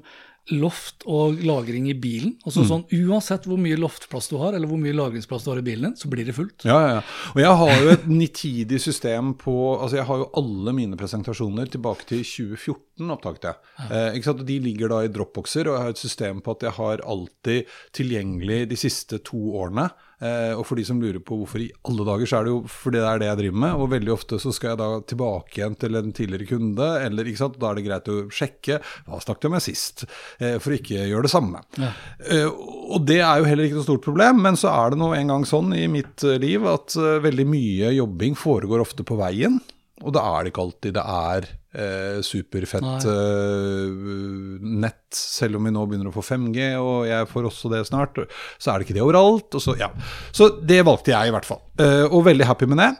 loft 0.52 1.06
og 1.08 1.38
lagring 1.40 1.86
i 1.88 1.94
bilen. 1.96 2.34
Altså 2.44 2.60
Mm. 2.60 2.68
sånn, 2.68 2.84
Uansett 3.08 3.46
hvor 3.48 3.56
mye 3.56 3.78
loftplass 3.80 4.28
du 4.28 4.36
har, 4.36 4.52
eller 4.52 4.68
hvor 4.68 4.76
mye 4.76 4.92
lagringsplass 4.92 5.44
du 5.44 5.50
har 5.50 5.58
i 5.58 5.64
bilen 5.64 5.82
din, 5.88 5.94
så 5.96 6.08
blir 6.12 6.24
det 6.26 6.34
fullt. 6.36 6.64
Ja, 6.68 6.76
ja, 6.84 6.90
ja. 6.98 7.02
Og 7.34 7.40
jeg 7.40 7.56
har 7.62 7.82
jo 7.82 7.88
et 7.94 8.06
nitidig 8.22 8.80
system 8.80 9.32
på 9.40 9.54
Altså, 9.80 9.96
jeg 9.96 10.04
har 10.06 10.18
jo 10.18 10.30
alle 10.36 10.72
mine 10.76 10.96
presentasjoner 11.00 11.70
tilbake 11.72 12.04
til 12.06 12.20
2014, 12.22 13.10
opptaket 13.10 13.42
jeg. 13.48 13.56
Eh, 13.90 14.10
ikke 14.18 14.24
sant? 14.24 14.44
De 14.46 14.58
ligger 14.60 14.88
da 14.92 15.00
i 15.04 15.08
dropboxer, 15.08 15.66
og 15.66 15.78
jeg 15.78 15.82
har 15.82 15.88
et 15.96 16.04
system 16.04 16.40
på 16.44 16.50
at 16.58 16.60
jeg 16.68 16.72
har 16.76 16.98
alltid 17.08 17.64
tilgjengelig 17.96 18.68
de 18.68 18.76
siste 18.76 19.18
to 19.24 19.38
årene. 19.56 19.88
Eh, 20.22 20.52
og 20.54 20.64
for 20.68 20.78
de 20.78 20.84
som 20.86 21.00
lurer 21.02 21.22
på 21.24 21.38
hvorfor 21.40 21.62
i 21.64 21.70
alle 21.88 22.06
dager, 22.06 22.28
så 22.28 22.38
er 22.38 22.46
det 22.46 22.54
jo 22.54 22.60
fordi 22.70 23.00
det 23.00 23.08
er 23.10 23.22
det 23.22 23.28
jeg 23.30 23.40
driver 23.42 23.62
med. 23.64 23.76
Og 23.78 23.92
veldig 23.94 24.14
ofte 24.14 24.40
så 24.42 24.52
skal 24.54 24.72
jeg 24.72 24.80
da 24.82 24.88
tilbake 25.10 25.60
igjen 25.60 25.78
til 25.80 26.00
en 26.00 26.14
tidligere 26.16 26.50
kunde, 26.54 26.88
eller 27.04 27.30
ikke 27.30 27.42
sant. 27.42 27.58
Da 27.60 27.70
er 27.70 27.80
det 27.80 27.86
greit 27.88 28.12
å 28.12 28.18
sjekke 28.34 28.80
hva 29.08 29.20
snakket 29.24 29.48
jeg 29.48 29.54
med 29.56 29.66
sist, 29.66 30.06
eh, 30.38 30.56
for 30.62 30.72
å 30.72 30.78
ikke 30.78 31.08
gjøre 31.10 31.26
det 31.26 31.34
samme. 31.34 31.64
Eh, 31.80 32.48
og 32.48 33.04
det 33.08 33.20
er 33.20 33.40
jo 33.40 33.48
heller 33.48 33.68
ikke 33.68 33.80
noe 33.80 33.88
stort 33.88 34.06
problem, 34.06 34.42
men 34.44 34.58
så 34.60 34.72
er 34.72 34.94
det 34.94 35.00
nå 35.02 35.12
en 35.16 35.34
gang 35.34 35.46
sånn 35.48 35.74
i 35.76 35.86
mitt 35.90 36.24
liv 36.40 36.66
at 36.68 36.94
veldig 36.94 37.46
mye 37.48 37.94
jobbing 37.96 38.36
foregår 38.38 38.82
ofte 38.84 39.06
på 39.06 39.18
veien. 39.18 39.60
Og 40.04 40.14
det 40.14 40.22
er 40.22 40.44
det 40.44 40.52
ikke 40.52 40.64
alltid 40.64 40.96
det 40.98 41.04
er 41.04 41.46
eh, 41.74 42.18
superfett 42.24 43.06
eh, 43.08 43.92
nett, 44.84 45.02
selv 45.14 45.58
om 45.58 45.66
vi 45.66 45.72
nå 45.74 45.84
begynner 45.88 46.10
å 46.10 46.14
få 46.14 46.24
5G, 46.24 46.66
og 46.80 47.06
jeg 47.08 47.28
får 47.30 47.48
også 47.48 47.70
det 47.72 47.82
snart. 47.88 48.20
Så 48.58 48.70
er 48.70 48.78
det 48.78 48.86
ikke 48.86 48.96
det 48.98 49.04
overalt. 49.04 49.48
Og 49.56 49.62
så, 49.62 49.76
ja. 49.80 49.90
så 50.34 50.50
det 50.60 50.82
valgte 50.86 51.14
jeg 51.14 51.30
i 51.30 51.34
hvert 51.34 51.48
fall, 51.48 51.62
eh, 51.80 52.04
og 52.08 52.26
veldig 52.28 52.48
happy 52.48 52.68
med 52.70 52.82
det. 52.82 52.90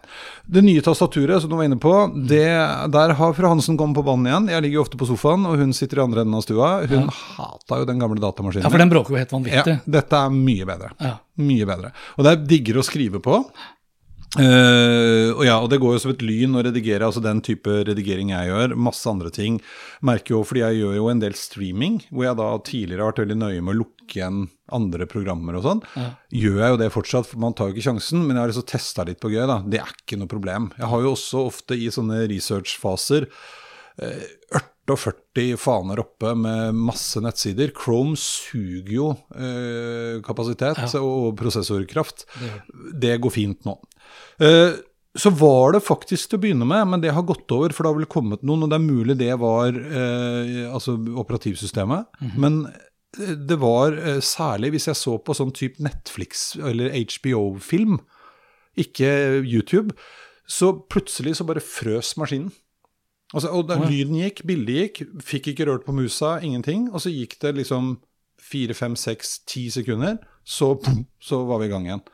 Det 0.57 0.65
nye 0.65 0.85
tastaturet 0.85 1.43
som 1.43 1.53
du 1.53 1.59
var 1.59 1.69
inne 1.69 1.81
på, 1.81 1.93
det, 2.31 2.47
der 2.95 3.15
har 3.21 3.37
fru 3.37 3.49
Hansen 3.49 3.79
kommet 3.81 3.99
på 3.99 4.07
banen 4.07 4.31
igjen. 4.31 4.51
Jeg 4.55 4.67
ligger 4.67 4.81
jo 4.81 4.87
ofte 4.87 5.01
på 5.01 5.09
sofaen, 5.09 5.47
og 5.49 5.61
hun 5.61 5.77
sitter 5.77 6.01
i 6.01 6.07
andre 6.07 6.25
enden 6.25 6.41
av 6.41 6.47
stua. 6.47 6.73
Hun 6.91 7.13
hata 7.13 7.83
jo 7.83 7.89
den 7.89 8.03
gamle 8.03 8.21
datamaskinen. 8.23 8.67
Ja, 8.67 8.73
for 8.73 8.83
den 8.83 8.93
bråker 8.93 9.15
jo 9.15 9.23
helt 9.23 9.37
vanvittig. 9.37 9.79
Ja, 9.79 9.95
dette 10.01 10.25
er 10.25 10.35
mye 10.35 10.69
bedre. 10.69 10.93
Ja. 11.01 11.17
Mye 11.45 11.67
bedre. 11.67 11.95
Og 12.19 12.27
det 12.27 12.35
er 12.35 12.45
diggere 12.55 12.83
å 12.83 12.87
skrive 12.87 13.23
på. 13.25 13.41
Eh, 14.41 15.31
og 15.31 15.45
ja, 15.47 15.57
og 15.63 15.69
det 15.71 15.79
går 15.83 15.95
jo 15.95 16.03
som 16.03 16.13
et 16.15 16.25
lyn 16.27 16.57
å 16.59 16.63
redigere, 16.67 17.07
altså 17.07 17.23
den 17.23 17.43
type 17.45 17.71
redigering 17.87 18.33
jeg 18.35 18.51
gjør. 18.51 18.75
Masse 18.89 19.07
andre 19.11 19.31
ting. 19.35 19.61
Merker 20.05 20.37
jo, 20.37 20.43
fordi 20.47 20.65
jeg 20.65 20.81
gjør 20.83 20.97
jo 20.99 21.09
en 21.13 21.23
del 21.23 21.37
streaming, 21.39 22.01
hvor 22.11 22.29
jeg 22.29 22.41
da 22.41 22.49
tidligere 22.67 23.05
har 23.05 23.13
vært 23.13 23.25
veldig 23.25 23.39
nøye 23.45 23.63
med 23.63 23.75
å 23.75 23.81
lukke 23.85 24.19
igjen 24.19 24.45
andre 24.75 25.07
programmer 25.11 25.59
og 25.59 25.67
sånn. 25.69 25.83
Gjør 26.35 26.61
jeg 26.65 26.75
jo 26.75 26.81
det 26.83 26.93
fortsatt, 26.95 27.31
for 27.31 27.43
man 27.45 27.55
tar 27.57 27.71
jo 27.71 27.77
ikke 27.77 27.89
sjansen, 27.91 28.25
men 28.25 28.35
jeg 28.37 28.43
har 28.43 28.53
liksom 28.55 28.69
testa 28.75 29.07
litt 29.07 29.23
på 29.23 29.33
gøy, 29.33 29.45
da. 29.51 29.61
Det 29.65 29.83
er 29.83 29.95
ikke 29.95 30.19
noe 30.21 30.31
problem. 30.31 30.71
Jeg 30.81 30.91
har 30.93 31.05
jo 31.05 31.15
også 31.15 31.47
ofte 31.53 31.79
i 31.79 31.91
sånne 31.95 32.25
researchfaser 32.33 33.29
eh, 34.03 34.31
48 34.85 35.57
faner 35.57 36.03
oppe 36.03 36.35
med 36.37 36.77
masse 36.77 37.21
nettsider. 37.25 37.71
Chrome 37.77 38.19
suger 38.21 38.91
jo 38.93 39.07
eh, 39.33 40.21
kapasitet 40.27 40.83
og 41.01 41.33
prosessorkraft. 41.41 42.27
Det 43.01 43.17
går 43.25 43.33
fint 43.33 43.65
nå. 43.65 43.79
Eh, 44.43 44.81
så 45.15 45.31
var 45.31 45.77
det 45.77 45.85
faktisk 45.87 46.31
til 46.31 46.41
å 46.41 46.43
begynne 46.43 46.67
med, 46.67 46.89
men 46.91 47.03
det 47.03 47.13
har 47.15 47.27
gått 47.27 47.51
over, 47.55 47.71
for 47.71 47.87
det 47.87 47.93
har 47.93 48.01
vel 48.01 48.11
kommet 48.11 48.43
noen, 48.43 48.65
og 48.67 48.73
det 48.73 48.81
er 48.81 48.83
mulig 48.83 49.15
det 49.21 49.31
var 49.39 49.77
eh, 49.79 50.65
altså 50.67 50.97
operativsystemet. 51.23 52.19
Men 52.43 52.65
eh, 52.67 53.37
det 53.39 53.61
var 53.63 53.95
eh, 53.95 54.19
særlig 54.25 54.73
hvis 54.75 54.89
jeg 54.91 54.99
så 54.99 55.15
på 55.23 55.37
sånn 55.39 55.55
type 55.55 55.83
Netflix 55.85 56.57
eller 56.59 56.91
HBO-film, 56.99 58.01
ikke 58.75 59.13
YouTube, 59.47 59.95
så 60.51 60.73
plutselig 60.91 61.37
så 61.39 61.47
bare 61.47 61.63
frøs 61.63 62.17
maskinen. 62.19 62.51
Altså, 63.35 63.51
og 63.55 63.69
da, 63.71 63.79
lyden 63.87 64.19
gikk, 64.19 64.43
bildet 64.47 64.77
gikk, 64.77 64.99
fikk 65.25 65.53
ikke 65.53 65.67
rørt 65.71 65.87
på 65.87 65.95
musa, 65.95 66.37
ingenting. 66.45 66.89
Og 66.93 67.03
så 67.03 67.11
gikk 67.11 67.39
det 67.43 67.55
liksom 67.57 67.97
fire, 68.39 68.75
fem, 68.77 68.95
seks, 68.99 69.39
ti 69.49 69.65
sekunder, 69.75 70.19
så, 70.45 70.75
så 71.23 71.41
var 71.49 71.63
vi 71.63 71.71
i 71.71 71.73
gang 71.73 71.89
igjen. 71.89 72.05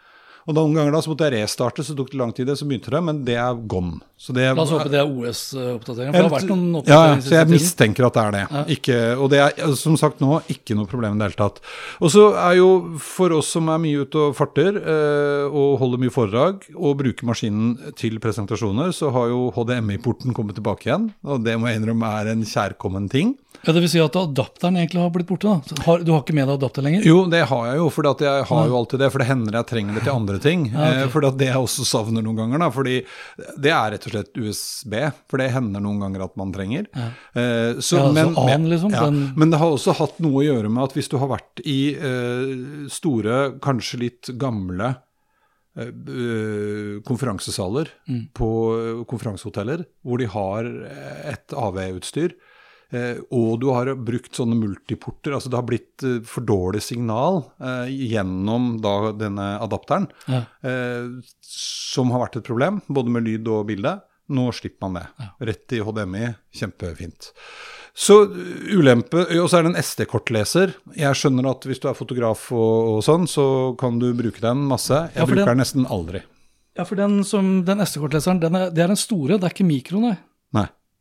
Og 0.50 0.57
noen 0.57 0.75
ganger 0.75 0.97
da 0.97 1.00
så 1.04 1.12
måtte 1.12 1.28
jeg 1.28 1.45
restarte, 1.45 1.85
så 1.87 1.95
tok 1.95 2.09
det 2.11 2.19
lang 2.19 2.33
tid, 2.35 2.50
så 2.59 2.66
begynte 2.66 2.90
det, 2.90 3.00
men 3.07 3.21
det 3.28 3.37
er 3.38 3.59
gone. 3.71 4.00
Så 4.21 4.35
det, 4.37 4.43
La 4.53 4.61
oss 4.67 4.73
håpe 4.75 4.91
det 4.93 4.99
er 5.00 5.09
OS-oppdateringen 5.09 6.12
For 6.12 6.21
det 6.21 6.27
har 6.27 6.35
vært 6.35 6.50
noen 6.50 6.91
ja, 6.91 6.99
så 7.25 7.39
jeg 7.39 7.49
mistenker 7.49 8.05
at 8.05 8.19
det 8.19 8.25
er 8.27 8.35
det. 8.37 8.43
Ikke, 8.77 8.99
og 9.17 9.31
det 9.33 9.41
er 9.47 9.73
som 9.81 9.97
sagt 9.97 10.21
nå 10.21 10.43
ikke 10.53 10.77
noe 10.77 10.85
problem 10.91 11.17
i 11.17 11.23
det 11.23 11.31
hele 11.31 11.39
tatt. 11.41 11.62
Og 12.05 12.12
så 12.12 12.27
er 12.37 12.59
jo 12.59 12.69
for 13.00 13.33
oss 13.39 13.49
som 13.57 13.71
er 13.73 13.81
mye 13.81 14.05
ute 14.05 14.21
og 14.29 14.37
farter 14.37 14.77
eh, 14.77 15.47
og 15.49 15.79
holder 15.81 16.03
mye 16.05 16.12
foredrag 16.12 16.69
og 16.77 16.99
bruker 17.00 17.31
maskinen 17.33 17.79
til 17.97 18.21
presentasjoner, 18.21 18.93
så 18.93 19.09
har 19.17 19.33
jo 19.33 19.47
HDMI-porten 19.57 20.37
kommet 20.37 20.59
tilbake 20.61 20.91
igjen. 20.91 21.09
Og 21.25 21.41
det 21.47 21.57
må 21.57 21.71
jeg 21.73 21.81
innrømme 21.81 22.12
er 22.21 22.35
en 22.35 22.45
kjærkommen 22.45 23.09
ting. 23.09 23.39
Ja, 23.61 23.75
Det 23.77 23.81
vil 23.83 23.91
si 23.93 24.00
at 24.00 24.15
adapteren 24.17 24.79
egentlig 24.81 25.03
har 25.03 25.11
blitt 25.12 25.29
borte? 25.29 25.50
da. 25.50 25.81
Har, 25.85 26.00
du 26.05 26.12
har 26.15 26.23
ikke 26.23 26.33
med 26.37 26.47
deg 26.49 26.55
adapter 26.57 26.85
lenger? 26.87 27.03
Jo, 27.05 27.25
det 27.29 27.43
har 27.50 27.67
jeg 27.69 27.81
jo, 27.81 27.89
for 27.93 28.09
jeg 28.09 28.45
har 28.49 28.71
jo 28.71 28.77
alltid 28.79 29.03
det. 29.03 29.11
For 29.12 29.21
det 29.21 29.27
hender 29.29 29.59
jeg 29.59 29.69
trenger 29.69 29.99
det 29.99 30.05
til 30.07 30.15
andre 30.15 30.39
ting. 30.41 30.62
Ja, 30.71 30.87
ok. 30.87 31.00
eh, 31.03 31.11
For 31.12 31.27
det 31.41 31.49
jeg 31.50 31.61
også 31.61 31.85
savner 31.89 32.25
noen 32.25 32.39
ganger. 32.41 32.62
da, 32.62 32.71
fordi 32.73 32.95
det 33.61 33.73
er 33.75 33.93
rett 33.97 34.07
og 34.09 34.10
slett 34.11 34.37
USB. 34.37 34.95
For 35.31 35.38
det 35.43 35.50
hender 35.55 35.81
noen 35.81 36.00
ganger 36.02 36.25
at 36.26 36.37
man 36.37 36.52
trenger. 36.52 36.87
Eh, 36.97 37.79
så, 37.81 37.97
Ja, 38.00 38.12
men, 38.12 38.35
AN, 38.37 38.67
liksom, 38.71 38.90
ja, 38.93 39.05
den- 39.07 39.33
men 39.37 39.50
det 39.50 39.59
har 39.62 39.71
også 39.73 39.95
hatt 39.97 40.19
noe 40.21 40.43
å 40.43 40.47
gjøre 40.47 40.71
med 40.71 40.85
at 40.85 40.93
hvis 40.99 41.09
du 41.09 41.19
har 41.19 41.29
vært 41.29 41.62
i 41.64 41.95
eh, 41.95 42.88
store, 42.88 43.59
kanskje 43.61 43.99
litt 44.05 44.31
gamle 44.38 44.97
eh, 45.79 47.00
konferansesaler 47.07 47.88
Mm. 48.09 48.29
på 48.35 48.49
eh, 48.75 49.05
konferansehoteller, 49.07 49.85
hvor 50.05 50.19
de 50.19 50.26
har 50.26 50.64
et 51.33 51.55
AV-utstyr, 51.55 52.35
og 53.30 53.61
du 53.62 53.68
har 53.70 53.92
brukt 53.94 54.35
sånne 54.35 54.56
multiporter, 54.59 55.35
altså 55.37 55.50
det 55.52 55.59
har 55.61 55.66
blitt 55.68 56.02
eh, 56.06 56.20
for 56.26 56.42
dårlig 56.47 56.82
signal 56.82 57.42
eh, 57.62 57.87
gjennom 58.11 58.80
da 58.82 59.12
denne 59.14 59.50
adapteren, 59.62 60.09
Ja. 60.26 60.42
eh, 60.66 61.06
som 61.40 62.11
har 62.11 62.25
vært 62.26 62.40
et 62.40 62.49
problem, 62.50 62.80
både 62.88 63.11
med 63.14 63.25
lyd 63.28 63.49
og 63.49 63.66
bilde. 63.70 63.97
Nå 64.30 64.49
slipper 64.54 64.87
man 64.87 65.00
det. 65.00 65.28
Rett 65.42 65.73
i 65.75 65.80
HDMI, 65.82 66.28
kjempefint. 66.54 67.32
Så 68.00 68.20
uh, 68.30 68.76
ulempe 68.78 69.25
Og 69.42 69.49
så 69.50 69.59
er 69.59 69.64
det 69.66 69.73
en 69.73 69.80
SD-kortleser. 69.82 70.76
Jeg 70.94 71.18
skjønner 71.18 71.49
at 71.50 71.66
hvis 71.66 71.80
du 71.82 71.88
er 71.90 71.97
fotograf 71.99 72.44
og, 72.54 72.92
og 72.92 73.00
sånn, 73.02 73.26
så 73.26 73.75
kan 73.80 73.99
du 73.99 74.12
bruke 74.14 74.38
den 74.44 74.62
masse. 74.70 74.94
Jeg 75.11 75.18
Ja, 75.18 75.26
bruker 75.26 75.50
den- 75.50 75.59
nesten 75.64 75.88
aldri. 75.90 76.23
Ja, 76.78 76.85
for 76.87 76.94
den, 76.94 77.18
den 77.66 77.82
SD-kortleseren, 77.82 78.38
er, 78.47 78.70
det 78.70 78.85
er 78.85 78.92
den 78.94 78.97
store, 79.02 79.35
det 79.42 79.49
er 79.50 79.56
ikke 79.56 79.66
mikro, 79.66 79.99
nei. 80.06 80.14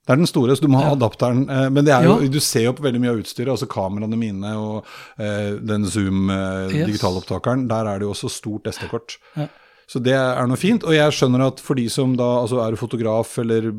Det 0.09 0.15
er 0.15 0.21
den 0.23 0.25
store, 0.25 0.55
så 0.57 0.63
du 0.65 0.71
må 0.73 0.79
ha 0.81 0.95
adapteren. 0.95 1.43
Eh, 1.53 1.67
men 1.69 1.85
det 1.85 1.93
jo, 2.01 2.15
Ja. 2.17 2.27
du 2.33 2.39
ser 2.41 2.63
jo 2.65 2.71
på 2.73 2.81
veldig 2.81 2.99
mye 3.03 3.11
av 3.13 3.19
utstyret, 3.21 3.51
altså 3.53 3.67
kameraene 3.69 4.17
mine 4.17 4.55
og 4.57 4.87
eh, 5.21 5.51
den 5.61 5.85
Zoom 5.85 6.31
eh, 6.33 6.73
Yes. 6.73 6.87
digitalopptakeren. 6.89 7.67
Der 7.69 7.85
er 7.85 7.99
det 8.01 8.07
jo 8.07 8.13
også 8.15 8.31
stort 8.33 8.65
SD-kort. 8.73 9.19
Ja. 9.37 9.45
Så 9.89 10.01
det 10.01 10.13
er 10.17 10.45
noe 10.49 10.57
fint. 10.57 10.83
Og 10.85 10.93
jeg 10.97 11.13
skjønner 11.13 11.45
at 11.47 11.61
for 11.61 11.77
de 11.77 11.85
som 11.93 12.15
da 12.17 12.25
altså 12.41 12.57
er 12.65 12.75
fotograf 12.77 13.37
eller 13.41 13.69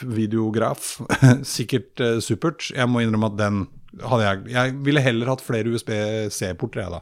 videograf, 0.00 0.94
sikkert 1.56 2.00
eh, 2.00 2.16
supert. 2.24 2.70
Jeg 2.72 2.88
må 2.88 3.04
innrømme 3.04 3.32
at 3.32 3.36
den 3.40 3.66
hadde 4.02 4.24
jeg 4.26 4.54
Jeg 4.56 4.72
ville 4.88 5.00
heller 5.04 5.26
hatt 5.34 5.44
flere 5.44 5.68
USB-C-porter, 5.70 6.80
jeg, 6.80 6.90
da. 6.96 7.00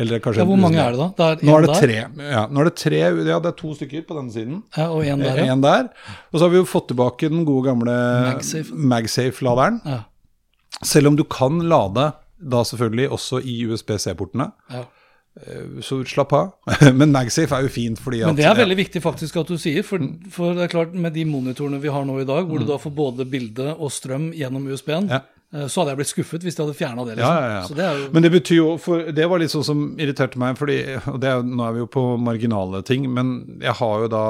Eller 0.00 0.20
kanskje 0.24 0.40
Ja, 0.42 0.46
hvor 0.48 0.60
mange 0.60 0.80
er 0.80 0.94
det 0.96 1.00
da? 1.02 1.08
Det 1.18 1.26
er 1.26 1.46
Nå 1.50 1.56
er 1.58 1.66
det 1.66 1.76
tre. 1.80 1.96
Ja, 2.30 2.42
nå 2.48 2.62
er 2.62 2.70
det 2.70 2.76
tre, 2.80 3.00
ja, 3.04 3.38
det 3.44 3.50
er 3.52 3.56
to 3.58 3.72
stykker 3.76 4.06
på 4.08 4.16
denne 4.16 4.32
siden. 4.34 4.62
Ja, 4.76 4.86
og 4.94 5.04
en 5.04 5.20
der, 5.26 5.42
ja. 5.44 5.48
En 5.52 5.64
der. 5.64 5.90
Og 6.30 6.38
så 6.40 6.46
har 6.46 6.54
vi 6.54 6.60
jo 6.62 6.68
fått 6.70 6.88
tilbake 6.92 7.28
den 7.32 7.44
gode 7.48 7.68
gamle 7.68 7.96
MagSafe. 8.30 8.72
MagSafe-laderen. 8.94 9.82
ja. 9.84 10.00
Selv 10.86 11.10
om 11.10 11.16
du 11.18 11.24
kan 11.28 11.58
lade 11.68 12.06
da 12.40 12.62
selvfølgelig 12.64 13.10
også 13.12 13.42
i 13.44 13.58
USB-C-portene. 13.68 14.50
ja. 14.72 14.86
Så 15.86 16.00
slapp 16.10 16.32
av. 16.34 16.48
Men 16.98 17.12
MagSafe 17.14 17.54
er 17.54 17.62
jo 17.62 17.70
fint 17.72 18.00
fordi 18.02 18.18
at 18.24 18.32
Men 18.32 18.36
det 18.40 18.46
er 18.48 18.56
veldig 18.58 18.76
viktig 18.80 19.00
faktisk 19.04 19.36
at 19.40 19.48
du 19.52 19.54
sier, 19.62 19.84
for, 19.86 20.02
for 20.34 20.56
det 20.58 20.64
er 20.66 20.72
klart 20.72 20.94
med 20.98 21.14
de 21.14 21.22
monitorene 21.28 21.78
vi 21.80 21.92
har 21.94 22.02
nå 22.08 22.16
i 22.20 22.26
dag, 22.28 22.48
hvor 22.48 22.58
du 22.58 22.66
da 22.68 22.78
får 22.82 22.92
både 22.96 23.26
bilde 23.30 23.68
og 23.76 23.92
strøm 23.94 24.32
gjennom 24.36 24.66
USB-en, 24.72 25.06
Ja. 25.12 25.20
Eh, 25.54 25.66
så 25.66 25.80
hadde 25.80 25.94
jeg 25.94 26.00
blitt 26.00 26.12
skuffet 26.12 26.46
hvis 26.46 26.58
de 26.58 26.64
hadde 26.64 26.78
fjerna 26.78 27.04
det. 27.08 27.18
Ja, 27.18 27.34
liksom. 27.34 27.42
ja, 27.42 27.50
ja. 27.54 27.66
Så 27.68 27.78
det 27.78 27.90
jo, 27.90 28.08
Men 28.14 28.26
det 28.26 28.32
betyr 28.36 28.58
jo 28.60 28.70
for 28.80 29.10
Det 29.16 29.28
var 29.30 29.42
litt 29.42 29.54
sånn 29.54 29.66
som 29.66 29.84
irriterte 30.00 30.40
meg, 30.40 30.58
fordi 30.60 30.80
det 31.22 31.36
Nå 31.46 31.66
er 31.66 31.76
vi 31.76 31.84
jo 31.84 31.90
på 31.90 32.06
marginale 32.20 32.82
ting, 32.86 33.08
men 33.14 33.60
jeg 33.62 33.76
har 33.80 34.06
jo 34.06 34.10
da 34.12 34.24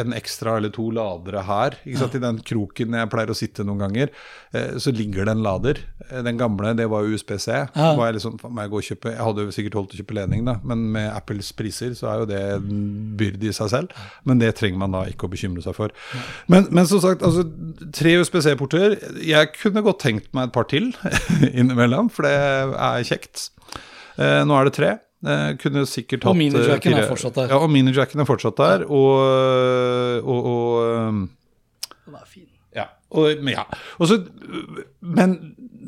en 0.00 0.14
ekstra 0.16 0.56
eller 0.58 0.72
to 0.74 0.86
ladere 0.94 1.42
her. 1.46 1.76
Sant? 1.98 2.14
I 2.16 2.22
den 2.22 2.38
kroken 2.46 2.96
jeg 2.98 3.10
pleier 3.12 3.32
å 3.32 3.36
sitte 3.36 3.66
noen 3.66 3.82
ganger, 3.84 4.12
eh, 4.54 4.76
så 4.82 4.92
ligger 4.94 5.26
det 5.28 5.34
en 5.36 5.44
lader. 5.44 5.80
Eh, 6.08 6.22
Den 6.24 6.38
gamle, 6.40 6.74
det 6.76 6.86
var 6.90 7.06
USBC. 7.08 7.48
Ja. 7.74 7.90
Var 7.98 8.10
jeg, 8.10 8.16
liksom, 8.18 8.38
jeg, 8.42 8.84
kjøpe, 8.88 9.14
jeg 9.14 9.24
hadde 9.28 9.46
jo 9.46 9.54
sikkert 9.56 9.78
holdt 9.80 9.94
å 9.96 10.00
kjøpe 10.00 10.18
ledning, 10.18 10.44
da, 10.48 10.56
men 10.64 10.86
med 10.94 11.10
Apples 11.12 11.52
priser 11.56 11.94
så 11.98 12.10
er 12.10 12.22
jo 12.22 12.28
det 12.30 12.42
en 12.56 13.16
byrde 13.20 13.50
i 13.50 13.54
seg 13.56 13.72
selv. 13.72 13.96
Men 14.24 14.42
det 14.42 14.54
trenger 14.60 14.80
man 14.84 14.94
da 14.96 15.04
ikke 15.10 15.28
å 15.28 15.32
bekymre 15.32 15.64
seg 15.64 15.76
for. 15.76 15.94
Men, 16.48 16.68
men 16.74 16.88
som 16.90 17.02
sagt, 17.04 17.24
altså, 17.26 17.46
tre 17.94 18.16
USBC-porter. 18.20 18.98
Jeg 19.24 19.52
kunne 19.58 19.84
godt 19.84 20.02
tenkt 20.04 20.30
meg 20.36 20.48
et 20.48 20.56
par 20.56 20.68
til 20.70 20.92
innimellom, 21.58 22.10
for 22.12 22.26
det 22.28 22.34
er 22.34 23.08
kjekt. 23.08 23.48
Eh, 24.18 24.42
nå 24.46 24.54
er 24.58 24.68
det 24.68 24.76
tre. 24.78 24.92
Eh, 25.24 25.56
kunne 25.60 25.86
sikkert 25.88 26.26
hatt 26.26 26.34
Og 26.34 26.36
minijacken 26.36 26.92
eh, 26.92 27.00
er 27.00 27.08
fortsatt 27.08 27.38
der. 27.38 27.52
Ja, 27.54 27.60
og 27.64 27.70
minijacken 27.72 28.20
er 28.20 28.28
fortsatt 28.28 28.60
der. 28.60 28.84
Og, 28.84 29.14
og, 30.20 30.50
og 30.50 31.08
um, 31.08 31.22
den 32.04 32.18
er 32.18 32.26
fin. 32.28 32.48
ja. 32.76 32.90
Og, 33.14 33.40
men, 33.40 33.54
ja. 33.54 33.64
Og 33.96 34.10
så, 34.10 34.18
men 35.00 35.38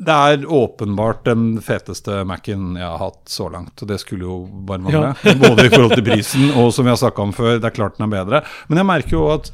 det 0.07 0.13
er 0.13 0.45
åpenbart 0.53 1.23
den 1.27 1.57
feteste 1.61 2.21
Mac-en 2.27 2.77
jeg 2.77 2.85
har 2.85 2.99
hatt 3.01 3.23
så 3.29 3.49
langt. 3.53 3.81
Og 3.81 3.89
det 3.89 3.99
skulle 4.01 4.25
jo 4.25 4.41
bare 4.67 4.81
mangle. 4.85 5.13
Både 5.41 5.67
i 5.67 5.73
forhold 5.73 5.97
til 5.97 6.05
prisen 6.07 6.51
og 6.55 6.71
som 6.73 6.87
vi 6.87 6.93
har 6.93 7.01
snakka 7.01 7.25
om 7.27 7.33
før, 7.35 7.57
det 7.57 7.69
er 7.69 7.77
klart 7.77 7.97
den 7.99 8.07
er 8.07 8.13
bedre. 8.13 8.43
Men 8.69 8.81
jeg 8.81 8.89
merker 8.93 9.17
jo 9.19 9.25
at 9.35 9.51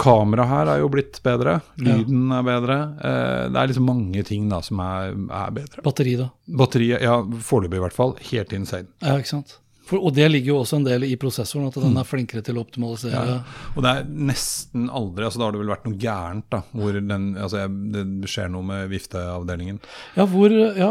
kameraet 0.00 0.50
her 0.50 0.70
er 0.74 0.80
jo 0.82 0.90
blitt 0.92 1.20
bedre. 1.24 1.58
Lyden 1.80 2.32
er 2.34 2.46
bedre. 2.46 2.78
Eh, 2.98 3.42
det 3.52 3.60
er 3.60 3.70
liksom 3.70 3.88
mange 3.88 4.24
ting 4.26 4.48
da 4.52 4.60
som 4.64 4.80
er, 4.84 5.14
er 5.14 5.52
bedre. 5.54 5.84
Batteri, 5.86 6.16
da. 6.20 6.30
Batteriet, 6.62 7.04
ja, 7.04 7.18
foreløpig 7.22 7.80
i 7.80 7.84
hvert 7.86 7.96
fall, 7.96 8.16
helt 8.30 8.56
insane. 8.56 8.90
Ja, 9.04 9.18
ikke 9.20 9.34
sant. 9.36 9.58
For, 9.84 10.00
og 10.00 10.14
det 10.16 10.30
ligger 10.30 10.54
jo 10.54 10.58
også 10.62 10.78
en 10.80 10.86
del 10.86 11.04
i 11.04 11.14
prosessoren, 11.20 11.68
at 11.68 11.76
den 11.76 11.98
er 12.00 12.06
flinkere 12.08 12.40
til 12.44 12.56
å 12.56 12.64
optimalisere. 12.64 13.38
Og 13.74 13.84
det 13.84 13.90
er 13.90 14.06
nesten 14.30 14.86
aldri 14.88 15.26
altså 15.26 15.42
Da 15.42 15.48
har 15.48 15.56
det 15.56 15.60
vel 15.60 15.72
vært 15.74 15.84
noe 15.88 15.98
gærent, 16.00 16.46
da. 16.54 16.62
Hvor 16.72 16.96
den, 16.96 17.26
altså, 17.36 17.66
det 17.68 18.30
skjer 18.32 18.48
noe 18.54 18.64
med 18.64 18.88
vifteavdelingen. 18.92 19.82
Ja, 20.16 20.24
hvor, 20.30 20.54
ja, 20.54 20.90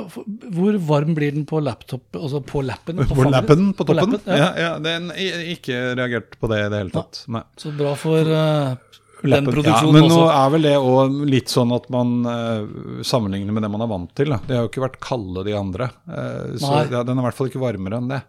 hvor 0.53 0.77
varm 0.93 1.17
blir 1.17 1.33
den 1.33 1.47
på 1.49 1.61
laptop, 1.63 2.05
altså 2.19 2.43
på 2.45 2.61
lappen? 2.65 3.01
På 3.01 3.17
fangeren? 3.17 3.33
lappen 3.39 3.71
på 3.73 3.87
toppen? 3.89 4.17
lappen, 4.17 4.29
ja. 4.29 4.39
ja. 4.43 4.51
Ja, 4.63 4.73
den 4.83 5.09
ikke 5.13 5.79
reagert 5.97 6.37
på 6.39 6.49
det 6.51 6.61
i 6.63 6.69
det 6.71 6.83
hele 6.83 6.93
tatt. 6.93 7.23
Nei. 7.33 7.43
Så 7.59 7.73
bra 7.75 7.93
for 7.99 8.29
uh, 8.29 8.75
den 9.23 9.49
også. 9.49 9.63
ja, 9.65 9.79
men 9.87 10.05
nå 10.05 10.19
også. 10.19 10.29
er 10.35 10.53
vel 10.53 10.67
det 10.67 10.75
òg 10.77 11.17
litt 11.29 11.51
sånn 11.51 11.73
at 11.75 11.89
man 11.93 12.13
uh, 12.27 13.01
sammenligner 13.05 13.55
med 13.55 13.65
det 13.65 13.71
man 13.73 13.85
er 13.85 13.91
vant 13.91 14.13
til. 14.17 14.33
Da. 14.35 14.39
Det 14.45 14.57
har 14.57 14.67
jo 14.67 14.71
ikke 14.71 14.85
vært 14.85 15.01
kalde 15.03 15.45
de 15.47 15.57
andre. 15.57 15.89
Uh, 16.05 16.53
så 16.59 16.83
ja, 16.91 17.01
den 17.01 17.17
er 17.17 17.23
i 17.23 17.27
hvert 17.29 17.39
fall 17.39 17.51
ikke 17.51 17.63
varmere 17.63 18.01
enn 18.01 18.13
det. 18.13 18.21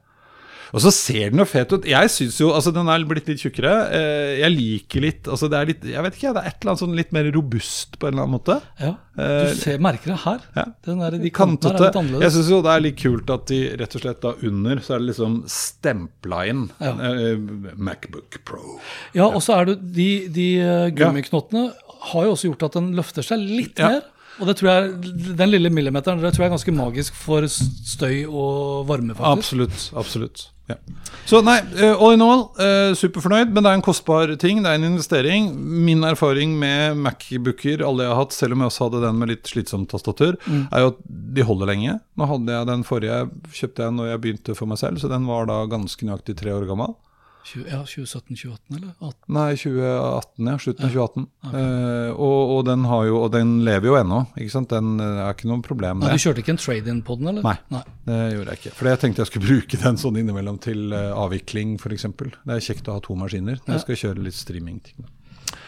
Og 0.73 0.81
så 0.81 0.91
ser 0.95 1.31
den 1.31 1.39
jo 1.39 1.45
fet 1.45 1.73
ut. 1.75 1.85
Jeg 1.85 2.09
syns 2.11 2.39
jo 2.41 2.49
Altså, 2.55 2.73
den 2.75 2.89
er 2.89 3.05
blitt 3.05 3.27
litt 3.29 3.39
tjukkere. 3.43 3.73
Eh, 3.93 4.41
jeg 4.41 4.51
liker 4.55 5.01
litt 5.05 5.29
Altså, 5.29 5.49
det 5.51 5.59
er 5.61 5.67
litt 5.67 5.85
Jeg 5.85 6.03
vet 6.03 6.15
ikke, 6.17 6.33
det 6.35 6.43
er 6.43 6.49
et 6.49 6.57
eller 6.63 6.73
annet 6.73 6.83
sånn 6.85 6.97
litt 6.97 7.13
mer 7.13 7.29
robust 7.35 7.99
på 7.99 8.07
en 8.09 8.15
eller 8.15 8.25
annen 8.27 8.37
måte. 8.39 8.61
Ja, 8.81 8.95
Eh, 9.15 9.47
Du 9.53 9.55
ser, 9.55 9.79
merker 9.79 10.11
det 10.11 10.17
her. 10.25 10.41
Ja. 10.57 10.65
Den 10.85 10.99
der, 10.99 11.11
de 11.23 11.31
kantene 11.31 11.71
er 11.77 11.85
litt 11.85 11.95
Jeg 11.95 12.03
annerledes. 12.03 12.33
syns 12.35 12.49
jo 12.51 12.63
det 12.67 12.73
er 12.73 12.81
litt 12.83 12.97
kult 12.99 13.31
at 13.31 13.45
de 13.47 13.59
rett 13.79 13.95
og 13.95 14.03
slett 14.03 14.21
da 14.25 14.33
under 14.43 14.77
så 14.83 14.95
er 14.97 14.99
det 15.05 15.07
liksom 15.13 15.37
stempla 15.47 16.41
inn 16.51 16.65
Ja. 16.81 16.93
eh, 16.99 17.37
Macbook 17.77 18.41
Pro. 18.45 18.81
Ja, 19.15 19.27
og 19.29 19.39
så 19.45 19.55
er 19.61 19.65
det 19.71 19.77
de, 19.95 20.09
de 20.35 20.49
eh, 20.59 20.91
gummiknottene 20.91 21.69
har 22.11 22.25
jo 22.27 22.33
også 22.35 22.51
gjort 22.51 22.67
at 22.67 22.73
den 22.81 22.91
løfter 22.99 23.23
seg 23.23 23.39
litt 23.39 23.79
Ja. 23.79 23.89
mer. 23.89 24.03
Og 24.43 24.49
det 24.51 24.57
tror 24.59 24.67
jeg, 24.67 25.37
den 25.39 25.51
lille 25.53 25.71
millimeteren 25.71 26.19
det 26.21 26.33
tror 26.35 26.43
jeg 26.43 26.51
er 26.51 26.57
ganske 26.57 26.75
magisk 26.75 27.15
for 27.15 27.47
støy 27.47 28.25
og 28.27 28.89
varme, 28.89 29.15
faktisk. 29.15 29.31
Absolutt. 29.55 29.85
absolutt. 29.95 30.49
Ja. 30.69 30.77
Så 31.29 31.43
nei, 31.45 31.59
eh, 31.77 31.93
all 31.93 32.15
in 32.17 32.23
all, 32.25 32.47
eh, 32.59 32.95
superfornøyd, 32.97 33.51
men 33.53 33.63
det 33.63 33.71
er 33.71 33.75
en 33.79 33.83
kostbar 33.85 34.31
ting. 34.41 34.63
Det 34.65 34.71
er 34.71 34.79
en 34.79 34.87
investering. 34.95 35.51
Min 35.85 36.01
erfaring 36.09 36.55
med 36.59 36.97
Macbooker, 36.97 37.83
alle 37.85 38.05
jeg 38.07 38.13
har 38.15 38.21
hatt, 38.23 38.33
selv 38.33 38.53
om 38.57 38.61
jeg 38.65 38.71
også 38.73 38.87
hadde 38.91 39.03
den 39.05 39.19
med 39.19 39.29
litt 39.29 39.45
slitsomt 39.45 39.89
tastatur, 39.93 40.39
Mm. 40.49 40.69
er 40.73 40.81
jo 40.81 40.87
at 40.95 40.97
de 41.35 41.43
holder 41.43 41.67
lenge. 41.67 42.01
Nå 42.17 42.27
hadde 42.27 42.49
jeg 42.49 42.67
den 42.67 42.83
forrige 42.85 43.31
kjøpte 43.53 43.85
jeg 43.85 43.93
når 43.93 44.11
jeg 44.13 44.21
begynte 44.23 44.57
for 44.57 44.67
meg 44.67 44.79
selv, 44.79 44.97
så 44.99 45.09
den 45.09 45.27
var 45.27 45.45
da 45.47 45.67
ganske 45.67 46.01
nøyaktig 46.03 46.37
tre 46.37 46.51
år 46.51 46.67
gammel. 46.67 46.95
20, 47.45 47.67
ja, 47.69 47.79
2017-2018, 47.85 48.77
eller? 48.77 48.93
18. 49.01 49.15
Nei, 49.37 49.51
2018, 49.61 50.47
ja. 50.49 50.55
Slutten 50.65 50.87
av 50.87 50.91
2018. 50.95 51.25
Eh, 51.45 52.11
og, 52.15 52.39
og 52.55 52.61
den 52.69 52.85
har 52.89 53.03
jo, 53.09 53.17
og 53.21 53.33
den 53.35 53.51
lever 53.67 53.87
jo 53.91 53.97
ennå, 53.99 54.21
ikke 54.41 54.53
sant. 54.55 54.71
Den 54.73 54.95
eh, 55.05 55.19
er 55.27 55.35
ikke 55.37 55.51
noe 55.51 55.61
problem 55.65 56.01
Nei, 56.01 56.09
med 56.09 56.17
du 56.17 56.23
kjørte 56.25 56.41
ikke 56.45 56.55
en 56.55 56.61
trade-in 56.63 57.03
på 57.05 57.13
den, 57.21 57.29
eller? 57.35 57.43
Nei. 57.75 57.83
Det 58.09 58.21
gjorde 58.37 58.55
jeg 58.55 58.59
ikke. 58.63 58.73
For 58.79 58.85
jeg 58.89 59.01
tenkte 59.03 59.21
jeg 59.25 59.29
skulle 59.33 59.49
bruke 59.51 59.77
den 59.83 59.97
sånn 60.01 60.17
innimellom 60.23 60.57
til 60.65 60.81
uh, 60.97 61.11
avvikling, 61.25 61.75
f.eks. 61.83 62.07
Det 62.17 62.57
er 62.57 62.65
kjekt 62.65 62.89
å 62.89 62.97
ha 62.97 63.03
to 63.05 63.17
maskiner 63.21 63.61
når 63.67 63.73
jeg 63.77 63.83
skal 63.85 64.01
kjøre 64.07 64.25
litt 64.25 64.39
streaming-ting. 64.39 65.05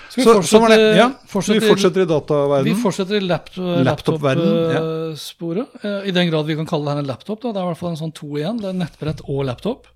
Skal 0.09 0.23
vi 0.23 0.25
Så, 0.25 0.33
så 0.49 0.61
fortsette- 0.63 0.97
Ja, 0.97 1.11
fortsetter, 1.29 1.61
vi 1.61 1.69
fortsetter 1.69 2.01
i 2.07 2.09
dataverden. 2.09 2.69
Vi 2.71 2.75
fortsetter 2.81 3.19
i 3.19 3.21
laptop-sporet. 3.27 3.85
laptop-sporet. 3.85 5.77
I 6.09 6.15
den 6.17 6.31
grad 6.33 6.49
vi 6.49 6.57
kan 6.57 6.65
kalle 6.69 6.87
det 6.89 6.95
her 6.95 7.03
en 7.05 7.11
laptop. 7.13 7.43
Da. 7.43 7.53
Det 7.53 7.61
er 7.61 7.67
i 7.67 7.69
hvert 7.75 7.81
fall 7.83 7.93
en 7.93 8.01
sånn 8.01 8.15
to 8.17 8.31
igjen. 8.39 8.57
Det 8.63 8.71
er 8.73 8.79
nettbrett 8.81 9.21
og 9.29 9.45
laptop. 9.51 9.91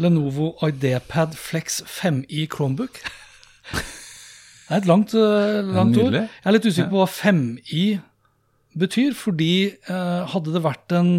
Lenovo 0.00 0.54
IdeaPad 0.66 1.34
Flex 1.36 1.80
5i 1.84 2.46
Chromebook. 2.52 3.00
Det 3.70 4.76
er 4.76 4.80
et 4.82 4.86
langt, 4.88 5.12
eh, 5.14 5.60
langt 5.74 5.96
ord. 5.98 6.14
Jeg 6.14 6.28
er 6.46 6.54
litt 6.54 6.66
usikker 6.70 6.90
på 6.92 7.00
hva 7.02 7.08
5i 7.10 7.84
betyr, 8.78 9.14
fordi 9.18 9.52
eh, 9.90 10.24
hadde 10.30 10.52
det 10.54 10.62
vært 10.62 10.94
en, 10.94 11.12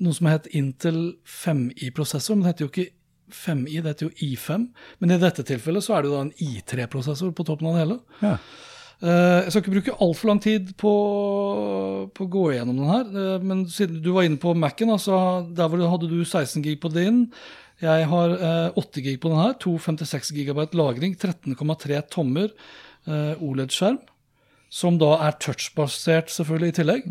noe 0.00 0.14
som 0.16 0.28
het 0.30 0.46
Intel 0.54 1.14
5i-prosessor, 1.24 2.36
men 2.36 2.44
det 2.44 2.52
heter 2.54 2.66
jo 2.66 2.72
ikke 2.74 2.90
5i, 3.32 3.78
det 3.80 3.94
heter 3.94 4.10
jo 4.10 4.26
i5. 4.28 4.66
Men 5.00 5.14
i 5.14 5.20
dette 5.22 5.44
tilfellet 5.48 5.86
så 5.86 5.96
er 5.96 6.02
det 6.04 6.10
jo 6.10 6.16
da 6.18 6.24
en 6.26 6.34
i3-prosessor 6.36 7.32
på 7.32 7.46
toppen 7.48 7.70
av 7.70 7.78
det 7.78 7.84
hele. 7.86 7.98
Ja. 8.20 8.34
Eh, 9.00 9.38
Jeg 9.46 9.54
skal 9.54 9.62
ikke 9.64 9.74
bruke 9.78 9.96
altfor 10.04 10.28
lang 10.28 10.42
tid 10.44 10.74
på, 10.76 10.92
på 12.12 12.26
å 12.26 12.30
gå 12.36 12.44
igjennom 12.52 12.76
den 12.82 12.90
her. 12.92 13.08
eh, 13.24 13.38
Men 13.42 13.64
siden 13.72 14.02
du 14.04 14.12
var 14.12 14.28
inne 14.28 14.36
på 14.42 14.52
Mac-en, 14.54 14.92
altså, 14.92 15.16
der 15.56 15.68
hvor 15.72 15.80
du 15.80 15.88
hadde 15.88 16.10
du 16.12 16.20
16 16.24 16.60
gig 16.66 16.76
på 16.82 16.92
din. 16.92 17.24
Jeg 17.80 18.06
har 18.10 18.32
eh, 18.36 18.78
8 18.78 19.02
gig 19.04 19.18
på 19.22 19.30
den 19.32 19.40
her. 19.40 19.54
256 19.62 20.32
GB 20.36 20.66
lagring. 20.76 21.14
13,3 21.16 22.00
tommer 22.12 22.50
eh, 23.06 23.34
OLED-skjerm. 23.40 23.98
Som 24.70 24.98
da 25.00 25.14
er 25.26 25.38
touchbasert 25.42 26.28
selvfølgelig 26.30 26.68
i 26.74 26.76
tillegg. 26.80 27.06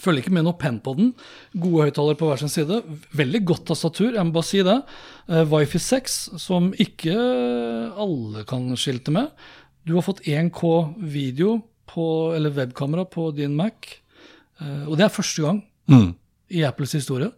Følger 0.00 0.24
ikke 0.24 0.32
med 0.34 0.46
noe 0.46 0.56
penn 0.58 0.78
på 0.82 0.94
den. 0.98 1.10
Gode 1.54 1.84
høyttalere 1.88 2.18
på 2.18 2.26
hver 2.30 2.40
sin 2.40 2.50
side. 2.50 2.80
Veldig 3.14 3.42
godt 3.46 3.66
tastatur, 3.68 4.14
jeg 4.16 4.24
må 4.26 4.32
bare 4.34 4.48
si 4.48 4.62
det. 4.66 4.78
Eh, 5.28 5.44
Wifi 5.52 5.78
6, 5.82 6.16
som 6.42 6.70
ikke 6.82 7.14
alle 8.00 8.42
kan 8.48 8.70
skilte 8.80 9.12
med. 9.14 9.30
Du 9.86 9.94
har 9.98 10.06
fått 10.06 10.22
1K 10.26 10.72
video, 11.12 11.58
på, 11.90 12.04
eller 12.34 12.50
webkamera, 12.56 13.04
på 13.06 13.28
din 13.36 13.52
Mac. 13.58 13.90
Eh, 14.62 14.86
og 14.88 14.96
det 14.98 15.04
er 15.08 15.12
første 15.18 15.42
gang 15.44 15.62
Mm. 15.86 16.14
i 16.48 16.62
Apples 16.64 16.94
historie. 16.96 17.28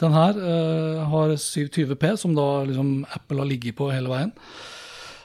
Den 0.00 0.14
her 0.16 0.38
uh, 0.38 1.02
har 1.12 1.34
720P, 1.36 2.14
som 2.16 2.36
da 2.36 2.46
liksom 2.68 3.02
Apple 3.12 3.42
har 3.42 3.50
ligget 3.50 3.76
på 3.78 3.90
hele 3.92 4.10
veien. 4.12 4.32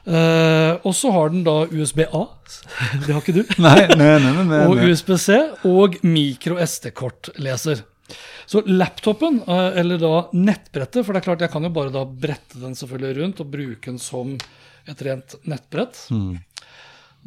Uh, 0.07 0.79
og 0.87 0.93
så 0.95 1.11
har 1.11 1.33
den 1.33 1.43
da 1.43 1.65
USB-A, 1.67 2.23
det 3.03 3.11
har 3.11 3.19
ikke 3.19 3.35
du 3.35 3.41
Nei, 3.65 3.81
nei, 3.99 4.13
nei, 4.23 4.33
nei, 4.47 4.61
og. 4.69 4.79
USB-C 4.79 5.67
og 5.67 5.97
mikro 6.07 6.59
SD-kortleser. 6.63 7.83
Så 8.47 8.61
laptopen, 8.69 9.41
uh, 9.49 9.75
eller 9.75 9.99
da 9.99 10.13
nettbrettet, 10.37 11.03
for 11.03 11.11
det 11.11 11.23
er 11.23 11.27
klart 11.27 11.43
jeg 11.43 11.51
kan 11.51 11.67
jo 11.67 11.73
bare 11.75 11.91
da 11.91 12.05
brette 12.07 12.61
den 12.61 12.77
selvfølgelig 12.79 13.21
rundt 13.21 13.43
og 13.43 13.51
bruke 13.57 13.89
den 13.89 13.99
som 13.99 14.37
et 14.87 15.01
rent 15.03 15.35
nettbrett. 15.43 15.99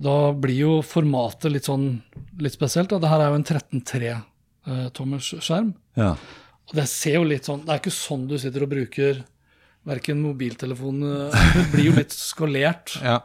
Da 0.00 0.16
blir 0.32 0.56
jo 0.56 0.74
formatet 0.86 1.52
litt 1.52 1.68
sånn 1.68 1.98
litt 2.40 2.56
spesielt. 2.56 2.88
Da. 2.88 3.00
Det 3.02 3.10
her 3.10 3.20
er 3.20 3.34
jo 3.34 3.40
en 3.42 3.44
13.3-tommers 3.44 5.34
skjerm. 5.44 5.74
Ja. 6.00 6.14
Og 6.70 6.78
det 6.78 6.86
ser 6.90 7.18
jo 7.18 7.26
litt 7.26 7.48
sånn 7.48 7.64
Det 7.66 7.74
er 7.74 7.80
ikke 7.82 7.92
sånn 7.94 8.28
du 8.30 8.36
sitter 8.38 8.64
og 8.64 8.72
bruker 8.72 9.22
verken 9.88 10.20
mobiltelefon 10.22 11.02
eh, 11.08 11.46
Det 11.56 11.66
blir 11.72 11.88
jo 11.90 11.96
litt 11.96 12.14
skalert. 12.14 12.94
Ja. 13.02 13.20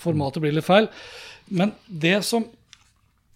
Formatet 0.00 0.42
blir 0.42 0.56
litt 0.56 0.66
feil. 0.66 0.88
Men 1.48 1.74
det 1.86 2.20
som 2.26 2.48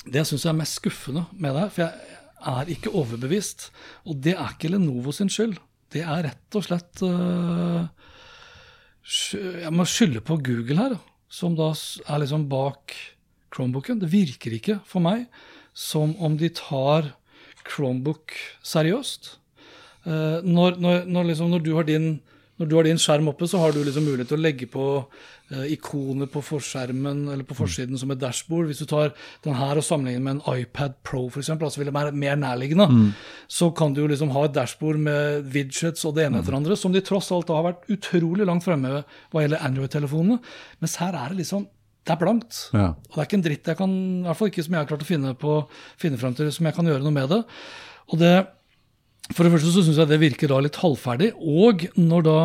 det 0.02 0.24
syns 0.26 0.42
jeg 0.42 0.50
er 0.50 0.58
mest 0.58 0.80
skuffende 0.80 1.28
med 1.38 1.54
det 1.54 1.68
for 1.70 1.84
jeg 1.84 2.18
er 2.52 2.72
ikke 2.74 2.94
overbevist. 2.98 3.68
Og 4.08 4.18
det 4.24 4.34
er 4.34 4.54
ikke 4.54 4.72
Lenovo 4.72 5.14
sin 5.14 5.30
skyld. 5.30 5.60
Det 5.92 6.02
er 6.02 6.24
rett 6.26 6.56
og 6.58 6.64
slett 6.66 7.02
uh, 7.04 7.84
Jeg 9.36 9.72
må 9.74 9.86
skylde 9.86 10.22
på 10.24 10.38
Google 10.42 10.78
her, 10.80 10.96
som 11.30 11.54
da 11.58 11.70
er 11.72 12.22
liksom 12.22 12.48
bak 12.50 12.96
Chromebooken. 13.52 14.00
Det 14.02 14.10
virker 14.10 14.56
ikke 14.56 14.80
for 14.88 15.04
meg 15.04 15.28
som 15.76 16.16
om 16.18 16.34
de 16.40 16.50
tar 16.56 17.12
Chromebook 17.68 18.34
seriøst. 18.66 19.36
Eh, 20.04 20.38
når, 20.42 20.78
når, 20.82 21.04
når, 21.06 21.30
liksom, 21.30 21.56
du 21.62 21.74
har 21.76 21.86
din, 21.86 22.16
når 22.58 22.68
du 22.68 22.74
har 22.78 22.86
din 22.86 23.00
skjerm 23.00 23.30
oppe, 23.30 23.46
så 23.48 23.60
har 23.62 23.74
du 23.74 23.82
liksom 23.82 24.06
mulighet 24.06 24.32
til 24.32 24.40
å 24.40 24.42
legge 24.42 24.68
på 24.70 24.86
eh, 24.98 25.72
ikoner 25.76 26.30
på 26.32 26.42
forskjermen 26.44 27.24
eller 27.34 27.46
på 27.46 27.56
forsiden 27.58 28.00
som 28.00 28.14
et 28.14 28.20
dashbord. 28.22 28.70
Hvis 28.70 28.82
du 28.82 28.86
tar 28.90 29.12
den 29.46 29.58
her 29.58 29.78
og 29.78 29.86
sammenligner 29.86 30.24
med 30.24 30.38
en 30.38 30.62
iPad 30.62 30.96
Pro, 31.06 31.26
for 31.28 31.42
eksempel, 31.42 31.68
altså 31.68 31.82
vil 31.82 31.92
det 31.92 31.96
være 31.96 32.14
mer 32.24 32.40
nærliggende, 32.40 32.88
så 33.50 33.70
kan 33.76 33.94
du 33.96 34.02
liksom 34.06 34.34
ha 34.34 34.46
et 34.48 34.56
dashbord 34.56 34.98
med 35.02 35.52
widgets 35.54 36.06
og 36.08 36.16
det 36.18 36.26
ene 36.26 36.42
etter 36.42 36.54
det 36.54 36.62
andre, 36.62 36.80
som 36.80 36.94
de 36.94 37.04
tross 37.04 37.30
alt 37.34 37.52
har 37.54 37.68
vært 37.68 37.86
utrolig 37.92 38.48
langt 38.48 38.66
fremme 38.66 39.02
hva 39.04 39.44
gjelder 39.44 39.62
Android-telefonene. 39.68 40.42
Mens 40.82 40.98
her 41.02 41.14
er 41.14 41.30
det 41.30 41.44
liksom 41.44 41.70
det 42.02 42.16
er 42.16 42.18
blankt. 42.18 42.56
Ja. 42.74 42.88
Og 42.98 43.14
det 43.14 43.20
er 43.20 43.28
ikke 43.28 43.38
en 43.38 43.44
dritt 43.44 43.68
jeg 43.70 43.78
kan, 43.78 43.92
i 43.94 44.26
hvert 44.26 44.38
fall 44.38 44.50
ikke 44.50 44.64
som 44.66 44.74
jeg 44.74 44.82
har 44.82 44.88
klart 44.90 45.04
å 45.04 45.06
finne, 45.06 45.34
på, 45.38 45.52
finne 46.00 46.18
frem 46.18 46.34
til, 46.34 46.48
som 46.54 46.66
jeg 46.66 46.74
kan 46.74 46.88
gjøre 46.90 47.04
noe 47.04 47.14
med 47.14 47.28
det. 47.30 47.38
Og 48.10 48.18
det, 48.18 48.32
For 49.30 49.46
det 49.46 49.52
første 49.54 49.70
så 49.70 49.84
syns 49.86 50.00
jeg 50.00 50.10
det 50.10 50.20
virker 50.20 50.50
da 50.50 50.58
litt 50.64 50.80
halvferdig. 50.82 51.30
Og 51.38 51.86
når 51.96 52.26
da 52.26 52.38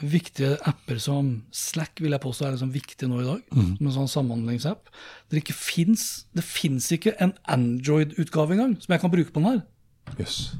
viktige 0.00 0.56
apper 0.66 0.98
som 1.00 1.28
Slack 1.54 2.00
vil 2.02 2.16
jeg 2.16 2.22
påstå 2.24 2.46
er 2.46 2.54
liksom 2.56 2.72
viktig 2.74 3.08
nå 3.08 3.20
i 3.22 3.26
dag, 3.28 3.42
som 3.52 3.86
en 3.86 3.94
sånn 3.94 4.10
samhandlingsapp 4.10 4.90
Det 5.30 5.40
ikke 5.40 5.54
finnes, 5.56 6.26
det 6.34 6.42
fins 6.44 6.88
ikke 6.92 7.14
en 7.22 7.36
Android-utgave 7.52 8.56
engang 8.56 8.74
som 8.82 8.96
jeg 8.96 9.04
kan 9.04 9.12
bruke 9.12 9.32
på 9.32 9.40
den 9.40 9.50
her. 9.52 9.60
Yes. 10.18 10.56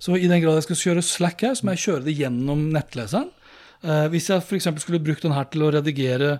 Så 0.00 0.16
i 0.16 0.28
den 0.28 0.42
grad 0.42 0.58
jeg 0.58 0.68
skal 0.68 0.80
kjøre 0.82 1.04
Slack 1.04 1.44
her, 1.44 1.56
så 1.56 1.66
må 1.66 1.76
jeg 1.76 1.84
kjøre 1.86 2.06
det 2.08 2.16
gjennom 2.18 2.68
nettleseren. 2.74 3.32
Eh, 3.80 4.06
hvis 4.12 4.28
jeg 4.32 4.44
f.eks. 4.44 4.68
skulle 4.84 5.02
brukt 5.02 5.24
den 5.24 5.36
her 5.36 5.48
til 5.52 5.64
å 5.64 5.72
redigere 5.72 6.38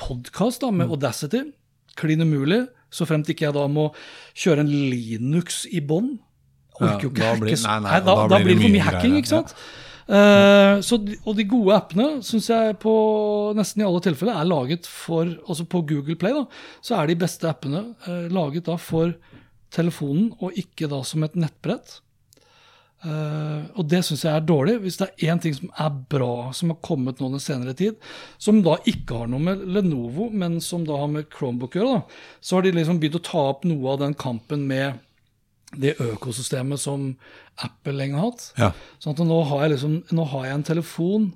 podkast 0.00 0.64
med 0.72 0.92
Audacity, 0.92 1.44
klin 1.96 2.24
umulig, 2.24 2.66
så 2.92 3.08
fremt 3.08 3.28
ikke 3.32 3.48
jeg 3.48 3.56
da 3.56 3.64
må 3.68 3.90
kjøre 4.36 4.64
en 4.64 4.72
Linux 4.72 5.64
i 5.68 5.80
bånn. 5.84 6.14
Orker 6.88 7.06
jo 7.06 7.12
ikke 7.12 7.24
Ja, 7.24 7.32
hacke 7.36 7.56
så- 7.62 7.78
nei, 7.84 8.00
da, 8.00 8.14
da 8.28 8.42
blir 8.42 8.54
det 8.54 8.62
for 8.62 8.76
mye 8.76 8.86
hacking, 8.88 9.16
ikke 9.20 9.32
sant? 9.32 9.54
Uh, 10.02 10.82
så, 10.82 10.98
og 11.24 11.36
de 11.38 11.44
gode 11.46 11.76
appene 11.76 12.06
syns 12.26 12.48
jeg 12.50 12.74
på 12.82 12.92
nesten 13.54 13.84
i 13.84 13.86
alle 13.86 14.00
tilfeller 14.02 14.34
er 14.34 14.48
laget 14.50 14.88
for 14.90 15.30
Altså 15.46 15.62
på 15.64 15.84
Google 15.86 16.16
Play 16.18 16.34
da, 16.34 16.42
så 16.82 16.96
er 16.98 17.06
de 17.06 17.20
beste 17.22 17.46
appene 17.46 17.84
uh, 18.08 18.26
laget 18.34 18.66
da 18.66 18.74
for 18.82 19.14
telefonen, 19.72 20.32
og 20.42 20.58
ikke 20.58 20.90
da 20.90 20.98
som 21.06 21.22
et 21.24 21.38
nettbrett. 21.38 22.00
Uh, 23.02 23.66
og 23.74 23.86
det 23.90 24.02
syns 24.06 24.22
jeg 24.26 24.30
er 24.36 24.44
dårlig. 24.46 24.76
Hvis 24.84 24.98
det 25.00 25.08
er 25.08 25.32
én 25.32 25.40
ting 25.42 25.54
som 25.56 25.70
er 25.80 25.94
bra 26.12 26.50
som 26.54 26.70
har 26.70 26.78
kommet 26.86 27.18
nå 27.22 27.30
den 27.32 27.42
senere 27.42 27.74
tid, 27.78 27.96
som 28.38 28.60
da 28.62 28.76
ikke 28.86 29.22
har 29.22 29.30
noe 29.32 29.42
med 29.42 29.64
Lenovo, 29.74 30.28
men 30.30 30.60
som 30.62 30.84
da 30.86 31.00
har 31.00 31.10
med 31.10 31.30
Chromebook 31.32 31.74
å 31.74 31.80
gjøre, 31.80 31.96
da, 31.96 32.36
så 32.42 32.58
har 32.58 32.66
de 32.66 32.76
liksom 32.76 33.00
begynt 33.02 33.18
å 33.18 33.24
ta 33.26 33.46
opp 33.54 33.66
noe 33.66 33.94
av 33.94 34.04
den 34.04 34.14
kampen 34.18 34.68
med 34.70 35.00
det 35.78 35.94
økosystemet 36.02 36.80
som 36.80 37.12
Apple 37.62 37.94
lenge 37.96 38.18
har 38.18 38.30
hatt. 38.30 38.44
Ja. 38.60 38.70
Sånn 39.00 39.16
at 39.16 39.22
nå 39.26 39.38
har 39.48 39.64
jeg, 39.64 39.74
liksom, 39.76 39.98
nå 40.12 40.26
har 40.32 40.46
jeg 40.46 40.58
en 40.58 40.68
telefon 40.68 41.26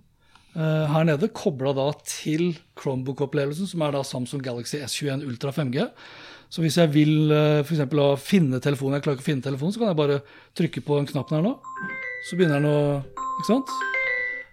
uh, 0.57 0.85
her 0.93 1.09
nede 1.09 1.33
kobla 1.37 1.73
da 1.77 1.89
til 2.05 2.51
Chromebook-opplevelsen, 2.81 3.69
som 3.71 3.85
er 3.87 3.97
da 3.97 4.05
Samsung 4.07 4.45
Galaxy 4.45 4.81
S21 4.85 5.25
Ultra 5.29 5.55
5G. 5.57 5.89
Så 6.53 6.63
hvis 6.63 6.79
jeg 6.79 6.93
vil 6.95 7.33
uh, 7.33 7.65
f.eks. 7.65 7.83
finne 8.23 8.61
telefonen, 8.63 8.99
jeg 8.99 9.07
klarer 9.07 9.19
ikke 9.19 9.27
å 9.27 9.31
finne 9.33 9.47
telefonen, 9.47 9.75
så 9.75 9.83
kan 9.83 9.93
jeg 9.93 10.01
bare 10.03 10.21
trykke 10.59 10.85
på 10.85 11.01
den 11.01 11.09
knappen 11.11 11.39
her 11.39 11.47
nå. 11.49 11.57
Så 12.29 12.39
begynner 12.39 12.61
den 12.61 12.71
å 12.71 12.81
ikke 13.37 13.51
sant? 13.51 13.73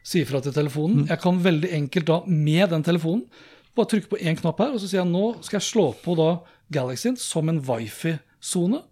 Si 0.04 0.24
ifra 0.24 0.42
til 0.44 0.56
telefonen. 0.56 1.06
Jeg 1.08 1.20
kan 1.24 1.38
veldig 1.44 1.70
enkelt 1.78 2.08
da, 2.10 2.22
med 2.28 2.72
den 2.74 2.84
telefonen, 2.84 3.28
bare 3.74 3.90
trykke 3.90 4.12
på 4.12 4.20
én 4.22 4.36
knapp 4.38 4.60
her, 4.62 4.74
og 4.76 4.82
så 4.82 4.90
sier 4.90 5.02
jeg 5.02 5.10
nå 5.10 5.30
skal 5.42 5.58
jeg 5.58 5.70
slå 5.72 5.86
på 6.04 6.16
da 6.20 6.34
Galaxyen 6.74 7.16
som 7.20 7.50
en 7.50 7.62
wifi-sone. 7.64 8.84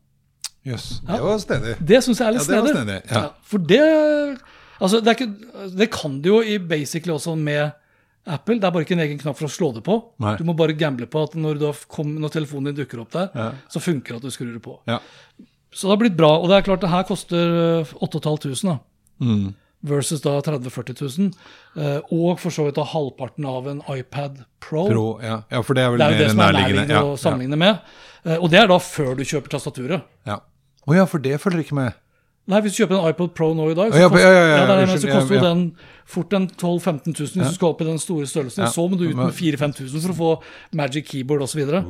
Jøss. 0.65 1.01
Det 1.07 1.19
var 1.23 1.37
stedig. 1.41 1.75
Det 1.79 1.99
syns 2.05 2.19
jeg 2.21 2.27
er 2.27 2.35
litt 2.37 2.47
Ja, 2.47 2.55
det 2.55 2.61
var 2.61 2.67
snedig. 2.75 2.97
snedig, 3.01 3.11
ja. 3.11 3.29
For 3.43 3.57
det 3.57 4.41
Altså, 4.81 4.97
det, 5.05 5.11
er 5.11 5.17
ikke, 5.19 5.69
det 5.77 5.87
kan 5.93 6.21
du 6.21 6.29
jo 6.31 6.39
i 6.41 6.55
basically 6.57 7.13
også 7.13 7.35
med 7.37 7.71
Apple. 8.25 8.55
Det 8.57 8.65
er 8.65 8.71
bare 8.73 8.81
ikke 8.81 8.95
en 8.95 9.03
egen 9.03 9.19
knapp 9.21 9.37
for 9.37 9.45
å 9.45 9.51
slå 9.53 9.67
det 9.75 9.83
på. 9.85 9.95
Nei. 10.21 10.35
Du 10.39 10.43
må 10.43 10.55
bare 10.57 10.73
gamble 10.73 11.05
på 11.09 11.21
at 11.21 11.35
når, 11.37 11.61
kom, 11.87 12.15
når 12.21 12.33
telefonen 12.33 12.71
din 12.71 12.79
dukker 12.83 13.01
opp 13.03 13.11
der, 13.13 13.29
Ja. 13.37 13.51
så 13.69 13.79
funker 13.81 14.13
det 14.13 14.15
at 14.17 14.21
du 14.25 14.31
skrur 14.33 14.49
det 14.53 14.61
på. 14.65 14.79
Ja. 14.89 14.97
Så 15.71 15.85
det 15.85 15.93
har 15.93 15.97
blitt 16.01 16.17
bra. 16.17 16.31
Og 16.41 16.49
det 16.49 16.57
er 16.57 16.65
klart 16.65 16.81
det 16.81 16.89
her 16.89 17.03
koster 17.03 17.37
øh, 17.85 17.93
8500 18.01 18.63
da. 18.71 18.79
Mm. 19.21 19.53
Versus 19.85 20.21
da 20.21 20.33
30 20.41 20.65
000-40 20.69 21.17
000. 21.19 21.31
eh, 21.77 22.01
Og 22.11 22.39
for 22.41 22.49
så 22.53 22.65
vidt 22.65 22.75
da 22.75 22.83
halvparten 22.85 23.45
av 23.49 23.67
en 23.69 23.81
iPad 23.89 24.43
Pro. 24.59 24.87
Pro, 24.89 25.05
ja. 25.21 25.43
ja, 25.49 25.61
for 25.61 25.73
det 25.77 25.83
er 25.85 25.89
vel 25.93 25.99
Det 26.01 26.07
er 26.07 26.11
jo 26.11 26.17
det 26.17 26.25
mer 26.25 26.29
som 26.33 26.39
er 26.41 26.51
nærliggende. 26.53 26.87
nærliggende 26.87 27.13
å 27.13 27.17
sammenligne 27.21 27.57
med. 27.57 27.77
Eh, 28.25 28.37
Og 28.41 28.49
det 28.49 28.59
er 28.59 28.67
da 28.67 28.77
før 28.81 29.13
du 29.17 29.23
kjøper 29.23 29.49
tastaturet. 29.57 30.01
Ja. 30.25 30.39
Å 30.89 30.95
ja, 30.97 31.05
for 31.09 31.23
det 31.23 31.37
følger 31.41 31.65
ikke 31.65 31.77
med. 31.77 31.97
Nei, 32.49 32.57
hvis 32.65 32.73
du 32.73 32.81
kjøper 32.81 32.97
en 32.97 33.11
iPod 33.11 33.35
Pro 33.37 33.51
nå 33.53 33.67
i 33.69 33.75
dag, 33.77 33.91
så 33.93 34.07
koster, 34.09 34.23
ja, 34.23 34.29
ja, 34.33 34.45
ja, 34.49 34.77
det 34.81 34.95
så 35.03 35.11
koster 35.11 35.37
jo 35.37 35.41
den 35.43 35.59
fort 36.09 36.33
en 36.33 36.47
12 36.49 36.71
000-15 36.81 37.13
000 37.13 37.27
hvis 37.35 37.35
du 37.37 37.55
skal 37.55 37.69
opp 37.69 37.83
i 37.83 37.87
den 37.87 38.01
store 38.01 38.25
størrelsen. 38.27 38.65
Så 38.73 38.85
må 38.89 38.97
du 38.97 39.05
ut 39.05 39.19
med 39.19 39.35
4000-5000 39.37 40.07
for 40.07 40.13
å 40.13 40.17
få 40.17 40.31
Magic 40.79 41.05
Keyboard 41.11 41.45
osv. 41.45 41.53
Så, 41.53 41.59
videre. 41.61 41.83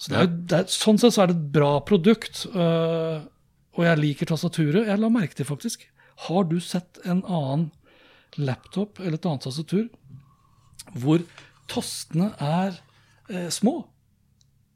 så 0.00 0.14
det 0.14 0.22
er, 0.22 0.32
det 0.32 0.62
er, 0.62 0.72
sånn 0.72 0.98
sett 1.02 1.14
så 1.14 1.26
er 1.26 1.30
det 1.30 1.36
et 1.36 1.44
bra 1.58 1.74
produkt. 1.86 2.46
Uh, 2.54 3.20
og 3.76 3.86
jeg 3.86 4.00
liker 4.00 4.32
tastaturet. 4.32 4.88
Jeg 4.88 5.02
la 5.04 5.12
merke 5.12 5.36
til 5.36 5.46
faktisk 5.46 5.84
Har 6.26 6.48
du 6.48 6.56
sett 6.64 6.98
en 7.04 7.22
annen 7.22 7.68
laptop 8.40 8.98
eller 9.00 9.18
et 9.18 9.26
annet 9.28 9.46
tastatur 9.46 9.88
hvor 10.98 11.22
tastene 11.70 12.32
er 12.42 12.80
eh, 13.30 13.48
små? 13.52 13.84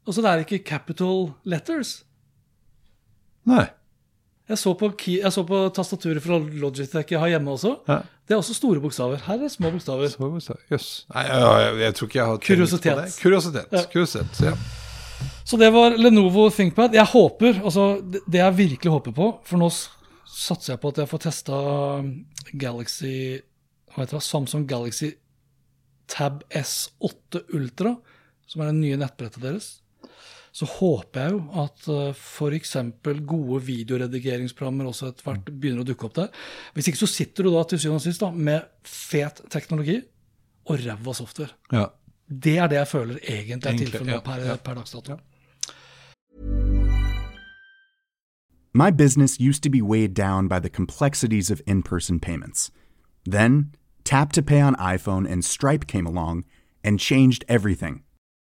Altså 0.05 0.23
det 0.23 0.31
er 0.31 0.43
ikke 0.45 0.63
capital 0.67 1.31
letters. 1.43 2.03
Nei. 3.49 3.65
Jeg 4.45 4.59
så, 4.61 4.75
på 4.77 4.91
key, 4.93 5.15
jeg 5.23 5.33
så 5.33 5.41
på 5.47 5.59
tastaturet 5.73 6.21
fra 6.21 6.37
Logitech 6.37 7.09
jeg 7.15 7.17
har 7.21 7.31
hjemme 7.31 7.55
også. 7.55 7.71
Ja. 7.89 7.99
Det 8.25 8.35
er 8.35 8.41
også 8.41 8.53
store 8.53 8.81
bokstaver. 8.81 9.17
Her 9.25 9.41
er 9.41 9.49
små 9.49 9.71
bokstaver. 9.73 10.09
Små 10.13 10.29
bokstaver. 10.35 10.61
Yes. 10.69 10.89
Nei, 11.13 11.23
ja, 11.31 11.47
jeg, 11.63 11.79
jeg 11.81 11.95
tror 11.97 12.09
ikke 12.11 12.19
jeg 12.19 12.27
har 12.29 12.41
Kuriositet. 12.45 12.91
på 12.93 13.01
det. 13.01 13.15
Kuriositet. 13.23 13.73
Ja. 13.73 13.83
Kuriositet. 13.93 14.41
Ja. 14.45 14.53
Så 15.45 15.57
det 15.57 15.71
var 15.73 15.97
Lenovo 15.97 16.45
ThinkPad. 16.53 16.93
Jeg 16.97 17.09
håper, 17.09 17.57
altså 17.63 17.87
det 18.01 18.21
det 18.29 18.41
jeg 18.41 18.57
virkelig 18.57 18.91
håper 18.91 19.13
på 19.15 19.27
For 19.47 19.61
nå 19.61 19.69
satser 19.71 20.73
jeg 20.73 20.81
på 20.83 20.91
at 20.91 20.97
jeg 21.01 21.09
får 21.09 21.21
testa 21.23 21.59
Galaxy 22.59 23.13
Hva 23.93 24.03
heter 24.03 24.17
det? 24.19 24.25
Samsung 24.25 24.65
Galaxy 24.69 25.13
Tab 26.11 26.43
S8 26.53 27.41
Ultra, 27.57 27.95
som 28.45 28.61
er 28.61 28.69
det 28.69 28.77
nye 28.77 28.97
nettbrettet 29.01 29.41
deres. 29.41 29.69
Så 30.55 30.67
håper 30.71 31.19
jeg 31.19 31.33
jo 31.33 31.63
at 31.65 31.87
f.eks. 32.15 32.77
gode 33.27 33.57
videoredigeringsprogrammer 33.65 34.87
også 34.87 35.09
etter 35.11 35.27
hvert 35.27 35.49
begynner 35.51 35.83
å 35.83 35.87
dukke 35.87 36.07
opp 36.07 36.15
der. 36.15 36.29
Hvis 36.73 36.87
ikke 36.87 37.01
så 37.01 37.09
sitter 37.11 37.43
du 37.43 37.51
da 37.51 37.63
til 37.67 37.81
syvende 37.83 37.99
og 37.99 38.05
sist 38.05 38.23
da, 38.23 38.29
med 38.31 38.63
fet 38.87 39.41
teknologi 39.51 39.97
og 40.65 40.79
ræva 40.79 41.13
software. 41.13 41.51
Ja. 41.75 41.89
Det 42.25 42.55
er 42.57 42.71
det 42.71 42.79
jeg 42.79 42.87
føler 42.87 43.19
egentlig 43.19 43.73
er 43.73 43.77
tilfellet 43.83 44.13
ja, 44.13 44.21
per, 44.23 44.45
ja. 44.47 44.55
per 44.55 44.79
dags 44.79 44.95
dato. 44.95 45.19
My 48.73 48.91
business 48.91 49.37
used 49.39 49.61
to 49.63 49.69
be 49.69 49.81
weighed 49.81 50.13
down 50.13 50.47
by 50.47 50.59
the 50.59 50.69
complexities 50.69 51.51
of 51.51 51.61
in 51.67 51.83
person 51.83 52.19
payments. 52.19 52.71
Then, 53.25 53.75
Tap 54.05 54.31
to 54.33 54.41
Pay 54.41 54.61
on 54.61 54.75
iPhone 54.75 55.27
and 55.29 55.43
Stripe 55.43 55.87
came 55.87 56.07
along 56.07 56.45
and 56.81 56.97
changed 56.99 57.43
everything. 57.49 58.04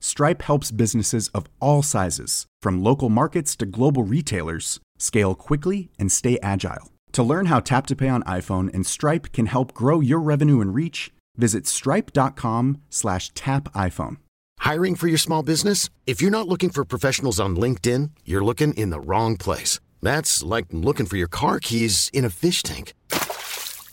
Stripe 0.00 0.42
helps 0.42 0.70
businesses 0.70 1.28
of 1.28 1.46
all 1.60 1.82
sizes, 1.82 2.46
from 2.62 2.82
local 2.82 3.08
markets 3.08 3.56
to 3.56 3.66
global 3.66 4.04
retailers, 4.04 4.78
scale 4.98 5.34
quickly 5.34 5.90
and 5.98 6.12
stay 6.12 6.38
agile. 6.42 6.92
To 7.12 7.22
learn 7.22 7.46
how 7.46 7.60
Tap 7.60 7.86
to 7.86 7.96
Pay 7.96 8.08
on 8.08 8.22
iPhone 8.22 8.72
and 8.72 8.86
Stripe 8.86 9.32
can 9.32 9.46
help 9.46 9.74
grow 9.74 10.00
your 10.00 10.20
revenue 10.20 10.60
and 10.60 10.74
reach, 10.74 11.10
visit 11.36 11.66
stripe.com/tapiphone. 11.66 14.16
Hiring 14.60 14.96
for 14.96 15.08
your 15.08 15.18
small 15.18 15.42
business? 15.42 15.88
If 16.06 16.20
you're 16.20 16.30
not 16.30 16.48
looking 16.48 16.70
for 16.70 16.84
professionals 16.84 17.40
on 17.40 17.56
LinkedIn, 17.56 18.10
you're 18.24 18.44
looking 18.44 18.74
in 18.74 18.90
the 18.90 19.00
wrong 19.00 19.36
place. 19.36 19.80
That's 20.02 20.42
like 20.42 20.66
looking 20.70 21.06
for 21.06 21.16
your 21.16 21.28
car 21.28 21.58
keys 21.58 22.10
in 22.12 22.24
a 22.24 22.30
fish 22.30 22.62
tank. 22.62 22.94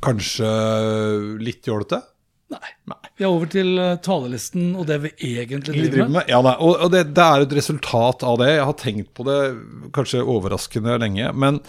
kanskje 0.00 0.48
litt 1.42 1.68
jålete. 1.68 2.00
Nei. 2.52 2.98
Vi 3.16 3.24
er 3.24 3.30
over 3.30 3.48
til 3.48 3.76
eh, 3.80 3.98
talelisten 4.04 4.72
og 4.76 4.86
det 4.88 4.98
vi 5.06 5.10
egentlig 5.32 5.72
Vi 5.72 5.84
driver 5.84 5.94
driver 5.96 6.14
med. 6.18 6.30
Ja, 6.32 6.40
nei. 6.44 6.54
og, 6.60 6.74
og 6.84 6.92
det, 6.92 7.04
det 7.16 7.24
er 7.24 7.44
et 7.44 7.54
resultat 7.56 8.24
av 8.28 8.38
det. 8.42 8.50
Jeg 8.56 8.66
har 8.68 8.78
tenkt 8.80 9.12
på 9.16 9.26
det 9.28 9.38
kanskje 9.96 10.24
overraskende 10.24 10.98
lenge. 11.00 11.30
Men 11.32 11.60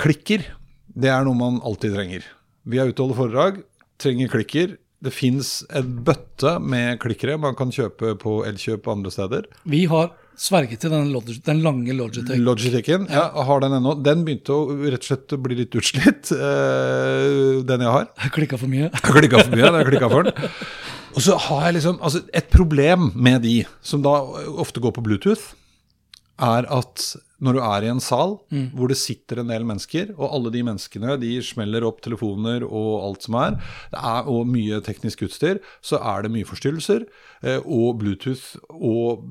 klikker, 0.00 0.46
det 0.94 1.12
er 1.12 1.26
noe 1.26 1.38
man 1.38 1.60
alltid 1.62 1.94
trenger. 1.94 2.26
Vi 2.66 2.78
er 2.78 2.90
ute 2.90 3.02
og 3.02 3.12
holder 3.12 3.20
foredrag, 3.20 3.60
trenger 4.02 4.32
klikker. 4.32 4.76
Det 5.02 5.10
fins 5.14 5.64
en 5.74 5.96
bøtte 6.06 6.56
med 6.62 7.00
klikkere 7.02 7.38
man 7.42 7.56
kan 7.58 7.72
kjøpe 7.74 8.14
på 8.22 8.40
Elkjøp 8.46 8.86
og 8.86 8.92
andre 8.98 9.14
steder. 9.14 9.48
Vi 9.66 9.84
har 9.90 10.12
sverget 10.42 10.82
til 10.82 10.90
den, 10.92 11.10
Logitech, 11.14 11.42
den 11.46 11.62
lange 11.62 11.94
Logitech. 11.94 12.40
Logitech'en, 12.42 13.06
ja, 13.12 13.28
har 13.46 13.62
den 13.62 13.76
ennå. 13.78 13.94
Den 14.02 14.24
begynte 14.26 14.56
å 14.56 14.76
rett 14.82 15.04
og 15.04 15.08
slett 15.10 15.34
bli 15.44 15.58
litt 15.62 15.76
utslitt, 15.78 16.32
eh, 16.34 17.62
den 17.68 17.84
jeg 17.86 17.94
har. 17.96 18.08
Jeg 18.24 18.34
klikka 18.38 18.58
for 18.60 18.72
mye. 18.72 18.88
Jeg 18.88 19.02
klikka 19.06 19.44
for 19.44 19.54
mye. 19.54 19.66
Jeg 19.68 19.76
har 19.78 19.90
klikket 19.90 20.16
for 20.16 20.28
den. 20.28 20.48
Og 21.12 21.20
så 21.26 21.36
har 21.46 21.66
jeg 21.66 21.76
liksom 21.76 21.98
altså 22.00 22.22
Et 22.32 22.48
problem 22.50 23.10
med 23.14 23.42
de, 23.44 23.56
som 23.84 24.02
da 24.04 24.16
ofte 24.62 24.80
går 24.80 24.94
på 24.96 25.04
Bluetooth, 25.04 25.52
er 26.42 26.66
at 26.72 27.04
når 27.42 27.56
du 27.58 27.60
er 27.66 27.82
i 27.82 27.90
en 27.90 28.00
sal 28.02 28.36
hvor 28.76 28.88
det 28.92 28.96
sitter 29.00 29.40
en 29.42 29.48
del 29.50 29.64
mennesker, 29.66 30.12
og 30.16 30.30
alle 30.36 30.52
de 30.54 30.62
menneskene 30.62 31.16
de 31.20 31.32
smeller 31.42 31.82
opp 31.88 32.00
telefoner 32.04 32.62
og 32.64 33.02
alt 33.08 33.26
som 33.26 33.34
er, 33.40 33.56
er 33.92 34.28
og 34.30 34.46
mye 34.46 34.78
teknisk 34.86 35.24
utstyr, 35.26 35.58
så 35.82 35.98
er 35.98 36.22
det 36.22 36.32
mye 36.36 36.46
forstyrrelser. 36.48 37.04
eh, 37.42 37.58
Og 37.66 37.98
Bluetooth 37.98 38.56
og 38.70 39.24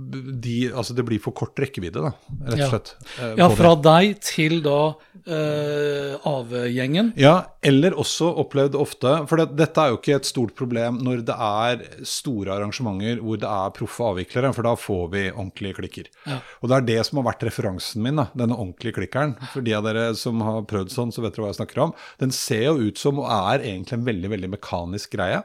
de 0.44 0.72
Altså 0.76 0.94
det 0.96 1.06
blir 1.08 1.20
for 1.24 1.32
kort 1.32 1.56
rekkevidde, 1.56 2.02
da, 2.04 2.12
rett 2.52 2.58
Ja. 2.60 2.66
og 2.68 2.72
slett. 2.76 2.94
eh, 3.20 3.36
Ja, 3.38 3.48
fra 3.50 3.76
det. 3.76 3.84
deg 3.88 4.20
til 4.22 4.62
da 4.62 4.96
eh, 5.28 6.18
AV-gjengen. 6.28 7.14
Ja, 7.20 7.36
eller 7.64 7.96
også 8.00 8.30
opplevd 8.42 8.76
ofte 8.80 9.14
For 9.30 9.38
det, 9.42 9.56
dette 9.60 9.82
er 9.84 9.92
jo 9.94 10.00
ikke 10.00 10.16
et 10.18 10.28
stort 10.30 10.56
problem 10.58 11.00
når 11.06 11.24
det 11.28 11.36
er 11.38 11.84
store 12.08 12.56
arrangementer 12.58 13.22
hvor 13.22 13.40
det 13.42 13.48
er 13.50 13.74
proffe 13.76 14.04
avviklere, 14.12 14.52
for 14.56 14.64
da 14.68 14.76
får 14.80 15.04
vi 15.14 15.24
ordentlige 15.32 15.78
klikker. 15.80 16.10
Ja. 16.28 16.40
Og 16.62 16.70
det 16.72 16.78
er 16.82 16.88
det 16.92 17.00
som 17.08 17.22
har 17.22 17.28
vært 17.32 17.46
referansen 17.48 18.01
PC-en 18.02 18.06
min, 18.06 18.18
da, 18.18 18.28
denne 18.38 18.58
ordentlige 18.58 18.96
klikkeren, 18.98 19.36
for 19.54 19.62
de 19.66 19.74
av 19.78 19.86
dere 19.86 20.12
som 20.18 20.42
har 20.46 20.62
prøvd 20.70 20.92
sånn, 20.94 21.12
så 21.14 21.22
vet 21.24 21.36
dere 21.36 21.46
hva 21.46 21.52
jeg 21.52 21.60
snakker 21.60 21.82
om. 21.86 21.94
Den 22.22 22.32
ser 22.36 22.64
jo 22.68 22.76
ut 22.90 22.98
som, 23.02 23.20
og 23.22 23.30
er 23.32 23.64
egentlig 23.66 23.98
en 24.00 24.06
veldig 24.08 24.32
veldig 24.34 24.50
mekanisk 24.56 25.14
greie. 25.16 25.42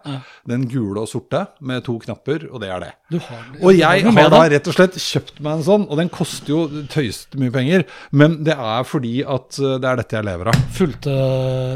Den 0.48 0.66
gule 0.70 1.02
og 1.04 1.10
sorte 1.10 1.44
med 1.60 1.84
to 1.86 1.98
knapper, 2.02 2.48
og 2.50 2.60
det 2.62 2.70
er 2.72 2.84
det. 2.86 2.92
Har, 3.26 3.44
Og 3.62 3.76
jeg 3.76 4.02
har 4.06 4.30
da 4.32 4.40
rett 4.50 4.66
og 4.70 4.74
slett 4.76 4.96
kjøpt 4.98 5.40
meg 5.44 5.58
en 5.60 5.66
sånn, 5.66 5.86
og 5.88 6.00
den 6.00 6.10
koster 6.12 6.52
jo 6.52 6.60
tøyst 6.92 7.36
mye 7.38 7.52
penger, 7.54 7.84
men 8.16 8.40
det 8.46 8.56
er 8.56 8.86
fordi 8.86 9.20
at 9.22 9.58
eh, 9.60 9.76
det 9.82 9.90
er 9.90 10.00
dette 10.00 10.16
jeg 10.18 10.26
lever 10.26 10.50
av. 10.52 10.62
Fulgte 10.76 11.14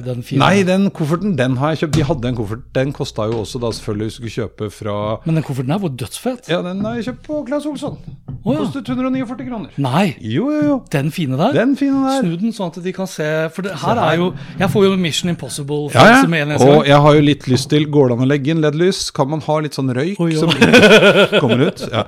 den 0.06 0.24
fine 0.26 0.40
Nei, 0.42 0.62
den 0.66 0.88
kofferten 0.94 1.36
den 1.38 1.56
har 1.60 1.74
jeg 1.74 1.84
kjøpt. 1.84 1.96
De 1.98 2.06
hadde 2.08 2.30
en 2.30 2.38
koffert. 2.38 2.64
Den 2.76 2.92
kosta 2.96 3.26
jo 3.30 3.42
også 3.44 3.60
da 3.62 3.70
selvfølgelig 3.76 4.10
du 4.10 4.16
skulle 4.16 4.34
kjøpe 4.38 4.70
fra 4.74 4.96
Men 5.26 5.38
den 5.38 5.46
kofferten 5.46 5.74
her 5.74 5.82
var 5.82 5.94
dødsfet. 6.02 6.50
Ja, 6.50 6.60
den 6.66 6.82
har 6.86 6.98
jeg 6.98 7.10
kjøpt 7.10 7.22
på 7.28 7.40
Claes 7.48 7.68
Olsson. 7.70 7.98
Oh, 8.40 8.54
ja. 8.54 8.62
Kostet 8.62 8.88
149 8.88 9.46
kroner. 9.48 9.74
Nei, 9.80 10.06
Jo, 10.20 10.48
jo, 10.54 10.60
jo. 10.69 10.69
Den 10.92 11.10
fine 11.14 11.36
der. 11.40 11.52
Den 11.56 11.74
fine 11.78 12.00
der. 12.06 12.20
Snu 12.22 12.36
den 12.40 12.52
sånn 12.56 12.70
at 12.72 12.78
de 12.84 12.92
kan 12.96 13.08
se 13.10 13.26
For 13.54 13.62
det 13.66 13.74
her 13.82 13.98
er 14.02 14.16
jo 14.20 14.28
Jeg 14.60 14.70
får 14.72 14.84
jo 14.86 14.96
Mission 15.00 15.30
Impossible 15.32 15.90
Ja, 15.94 16.04
ja. 16.08 16.20
med 16.30 16.42
en 16.44 16.50
eneste 16.54 16.66
Og 16.68 16.80
gang. 16.80 16.88
jeg 16.90 17.00
har 17.06 17.14
jo 17.18 17.24
litt 17.26 17.46
lyst 17.50 17.68
til 17.72 17.86
Går 17.90 18.08
det 18.12 18.16
an 18.18 18.24
å 18.26 18.28
legge 18.30 18.50
inn 18.54 18.60
LED-lys? 18.64 19.00
Kan 19.16 19.30
man 19.32 19.40
ha 19.46 19.58
litt 19.64 19.74
sånn 19.78 19.92
røyk 19.96 20.20
Oi, 20.20 20.30
som 20.38 20.52
kommer 21.40 21.66
ut? 21.68 21.82
Ja. 21.90 22.04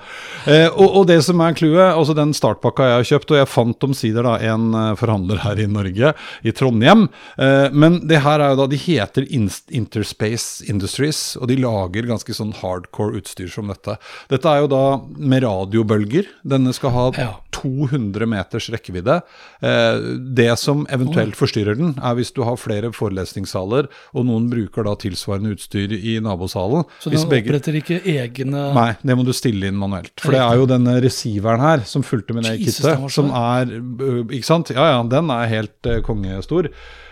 Eh, 0.46 0.68
og, 0.72 0.88
og 1.02 1.06
det 1.10 1.20
som 1.26 1.40
er 1.44 1.54
clouet, 1.58 1.92
altså 1.94 2.14
den 2.18 2.32
startpakka 2.34 2.86
jeg 2.88 2.96
har 2.98 3.08
kjøpt, 3.12 3.30
og 3.34 3.38
jeg 3.40 3.50
fant 3.50 3.86
omsider 3.86 4.26
da 4.26 4.36
en 4.52 4.68
eh, 4.74 4.88
forhandler 4.98 5.42
her 5.44 5.60
i 5.62 5.66
Norge, 5.70 6.12
i 6.42 6.54
Trondheim. 6.56 7.04
Eh, 7.38 7.68
men 7.72 8.00
det 8.10 8.22
her 8.24 8.42
er 8.42 8.54
jo 8.54 8.60
da 8.62 8.66
De 8.72 8.78
heter 8.80 9.26
Interspace 9.32 10.64
Industries, 10.70 11.20
og 11.40 11.48
de 11.50 11.56
lager 11.62 12.08
ganske 12.10 12.34
sånn 12.36 12.52
hardcore 12.60 13.20
utstyr 13.20 13.50
som 13.52 13.70
dette. 13.72 13.96
Dette 14.32 14.50
er 14.52 14.64
jo 14.64 14.70
da 14.72 14.82
med 15.18 15.44
radiobølger. 15.46 16.28
Denne 16.42 16.74
skal 16.76 16.94
ha 16.96 17.08
Ja. 17.18 17.30
200 17.52 18.26
meters 18.52 18.68
rekkevidde. 18.72 19.18
Eh, 19.62 19.98
det 20.36 20.58
som 20.60 20.84
eventuelt 20.92 21.36
forstyrrer 21.38 21.76
den, 21.78 21.94
er 22.02 22.14
hvis 22.18 22.32
du 22.36 22.42
har 22.44 22.56
flere 22.60 22.92
forelesningssaler, 22.92 23.88
og 24.14 24.26
noen 24.28 24.48
bruker 24.52 24.84
da 24.84 24.94
tilsvarende 25.00 25.54
utstyr 25.56 25.92
i 25.96 26.18
nabosalen. 26.22 26.84
Så 27.00 27.10
den 27.10 27.24
begge- 27.30 27.50
oppretter 27.52 27.78
ikke 27.80 28.00
egne 28.04 28.72
Nei, 28.74 28.88
det 29.02 29.16
må 29.16 29.24
du 29.24 29.32
stille 29.32 29.66
inn 29.68 29.78
manuelt. 29.80 30.12
For 30.20 30.32
det 30.32 30.40
er 30.40 30.56
jo 30.60 30.66
denne 30.66 30.98
receiveren 31.02 31.60
her 31.60 31.84
som 31.88 32.02
fulgte 32.02 32.34
med 32.34 32.44
det 32.44 32.58
kittet, 32.60 33.10
som 33.12 33.30
er 33.30 33.66
øh, 33.72 34.26
Ikke 34.32 34.46
sant? 34.46 34.70
Ja 34.70 34.90
ja, 34.96 35.02
den 35.08 35.30
er 35.30 35.46
helt 35.50 35.86
øh, 35.88 36.02
kongestor. 36.02 36.68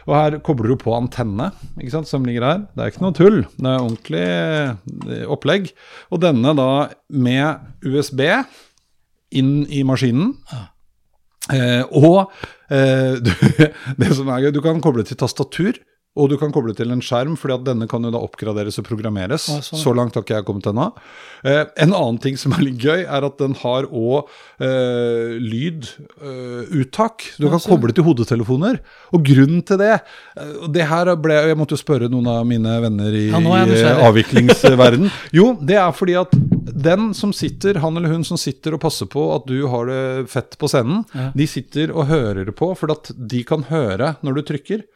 Og 0.09 0.15
her 0.17 0.39
kobler 0.43 0.73
du 0.73 0.77
på 0.81 0.95
antenne, 0.97 1.51
ikke 1.79 1.93
sant, 1.93 2.09
som 2.09 2.25
ligger 2.25 2.43
her. 2.43 2.63
Det 2.75 2.83
er 2.83 2.91
ikke 2.91 3.03
noe 3.05 3.15
tull. 3.15 3.43
Det 3.61 3.69
er 3.69 3.85
ordentlig 3.85 5.27
opplegg. 5.31 5.71
Og 6.11 6.23
denne 6.25 6.55
da 6.57 6.71
med 7.13 7.61
USB 7.87 8.25
inn 9.31 9.67
i 9.71 9.83
maskinen. 9.87 10.33
Eh, 10.51 10.65
og 11.91 12.33
eh, 12.71 13.17
du, 13.25 13.31
det 14.01 14.11
som 14.17 14.29
er 14.29 14.47
gøy, 14.47 14.53
du 14.55 14.61
kan 14.65 14.83
koble 14.85 15.07
til 15.07 15.19
tastatur, 15.21 15.79
og 16.19 16.27
du 16.27 16.35
kan 16.41 16.51
koble 16.51 16.73
til 16.75 16.91
en 16.91 17.03
skjerm, 17.05 17.37
fordi 17.39 17.55
at 17.55 17.67
denne 17.69 17.87
kan 17.91 18.03
jo 18.03 18.11
da 18.11 18.19
oppgraderes 18.19 18.81
og 18.83 18.87
programmeres. 18.89 19.45
Ja, 19.47 19.61
sånn. 19.63 19.79
Så 19.79 19.93
langt 19.95 20.17
har 20.19 20.25
ikke 20.25 20.41
jeg 20.41 20.47
kommet 20.49 20.67
ennå. 20.67 20.89
Eh, 21.47 21.61
en 21.85 21.95
annen 21.95 22.19
ting 22.23 22.35
som 22.41 22.57
er 22.57 22.65
litt 22.67 22.83
gøy, 22.83 23.05
er 23.07 23.27
at 23.29 23.37
den 23.39 23.55
har 23.61 23.87
òg 23.87 24.27
eh, 24.59 25.39
lyduttak. 25.39 27.29
du 27.39 27.47
kan 27.53 27.63
koble 27.63 27.95
til 27.95 28.09
hodetelefoner. 28.09 28.83
Og 29.15 29.23
grunnen 29.31 29.63
til 29.63 29.79
det 29.79 29.93
eh, 29.95 30.67
det 30.75 30.91
her 30.91 31.15
ble, 31.15 31.39
Jeg 31.53 31.59
måtte 31.63 31.79
jo 31.79 31.83
spørre 31.85 32.11
noen 32.11 32.27
av 32.35 32.43
mine 32.49 32.75
venner 32.83 33.15
i, 33.15 33.29
Ja, 33.31 33.39
i 33.39 33.87
avviklingsverden. 34.11 35.07
Jo, 35.39 35.53
det 35.63 35.79
er 35.79 35.95
fordi 35.95 36.19
at 36.19 36.35
den 36.35 37.13
som 37.15 37.31
sitter, 37.37 37.79
han 37.85 37.97
eller 37.97 38.11
hun 38.11 38.27
som 38.27 38.39
sitter 38.41 38.75
og 38.75 38.83
passer 38.83 39.07
på 39.11 39.31
at 39.37 39.47
du 39.47 39.61
har 39.71 39.87
det 39.87 40.31
fett 40.33 40.59
på 40.59 40.67
scenen, 40.71 41.05
de 41.39 41.47
sitter 41.47 41.95
og 41.95 42.11
hører 42.11 42.51
på, 42.57 42.75
for 42.79 42.91
at 42.99 43.15
de 43.15 43.45
kan 43.47 43.69
høre 43.71 44.17
når 44.27 44.41
du 44.41 44.49
trykker. 44.51 44.89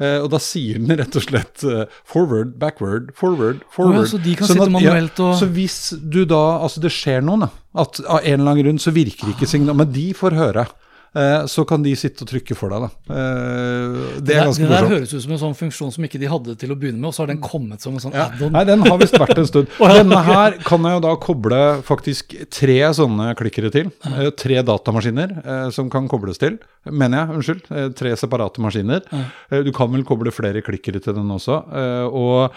Eh, 0.00 0.18
og 0.22 0.30
da 0.32 0.38
sier 0.38 0.78
den 0.80 0.96
rett 0.98 1.14
og 1.16 1.22
slett 1.22 1.62
eh, 1.68 1.84
forward, 2.04 2.58
backward, 2.58 3.10
forward, 3.14 3.60
forward. 3.70 4.06
så 4.08 4.20
de 4.22 4.34
kan 4.34 4.48
Sånn 4.48 4.56
sitte 4.56 4.66
at- 4.68 4.72
manuelt 4.72 5.20
og- 5.20 5.36
Så 5.38 5.46
hvis 5.52 5.76
du 6.10 6.24
da 6.24 6.58
Altså, 6.62 6.80
det 6.80 6.90
skjer 6.90 7.22
noe, 7.22 7.38
da. 7.40 7.48
At 7.74 8.00
av 8.08 8.20
en 8.24 8.40
eller 8.40 8.50
annen 8.52 8.64
grunn 8.64 8.78
så 8.78 8.92
virker 8.92 9.28
ikke 9.34 9.46
signalet, 9.46 9.76
men 9.76 9.92
de 9.92 10.12
får 10.14 10.32
høre. 10.32 10.66
Eh, 11.14 11.44
så 11.46 11.66
kan 11.68 11.82
de 11.84 11.90
sitte 11.98 12.24
og 12.24 12.28
trykke 12.30 12.54
for 12.56 12.72
deg, 12.72 12.86
da. 12.86 12.88
Eh, 13.12 14.20
det 14.24 14.32
er 14.36 14.46
ganske 14.46 14.46
ganske 14.46 14.62
det 14.62 14.68
der 14.70 14.86
morsomt. 14.86 14.92
høres 14.94 15.12
ut 15.12 15.22
som 15.26 15.32
en 15.34 15.40
sånn 15.42 15.56
funksjon 15.58 15.90
som 15.92 16.04
ikke 16.06 16.20
de 16.22 16.30
hadde 16.32 16.54
til 16.56 16.70
å 16.72 16.76
begynne 16.80 17.00
med, 17.02 17.08
og 17.10 17.12
så 17.16 17.24
har 17.26 17.32
den 17.34 17.42
kommet 17.44 17.82
som 17.84 17.92
en 17.98 18.00
sånn 18.00 18.14
Ja. 18.16 18.28
add-on. 18.30 18.52
Nei, 18.54 18.64
den 18.64 18.80
har 18.86 18.96
visst 19.02 19.18
vært 19.20 19.36
en 19.36 19.46
stund. 19.50 19.68
Denne 19.92 20.22
her 20.24 20.56
kan 20.64 20.82
jeg 20.88 20.96
jo 20.96 21.02
da 21.04 21.12
koble 21.20 21.60
faktisk 21.84 22.32
tre 22.50 22.78
sånne 22.96 23.34
klikkere 23.36 23.70
til. 23.74 23.90
Eh, 24.08 24.30
Tre 24.42 24.62
datamaskiner 24.64 25.70
som 25.70 25.90
kan 25.92 26.08
kobles 26.08 26.38
til. 26.40 26.56
Mener 26.88 27.26
jeg, 27.26 27.36
unnskyld. 27.36 27.94
Tre 27.94 28.16
separate 28.16 28.58
maskiner. 28.64 29.04
Du 29.62 29.70
kan 29.76 29.92
vel 29.92 30.02
koble 30.08 30.32
flere 30.34 30.62
klikkere 30.64 30.98
til 31.04 31.14
den 31.14 31.28
også. 31.30 31.60
Eh, 31.70 32.08
Og 32.08 32.50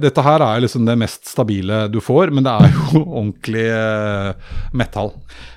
dette 0.00 0.22
her 0.22 0.40
er 0.42 0.60
liksom 0.62 0.86
det 0.86 0.96
mest 0.98 1.26
stabile 1.26 1.88
du 1.90 1.98
får, 2.00 2.30
men 2.32 2.44
det 2.46 2.52
er 2.54 2.70
jo 2.70 3.02
ordentlig 3.20 3.66
metall. 4.72 5.12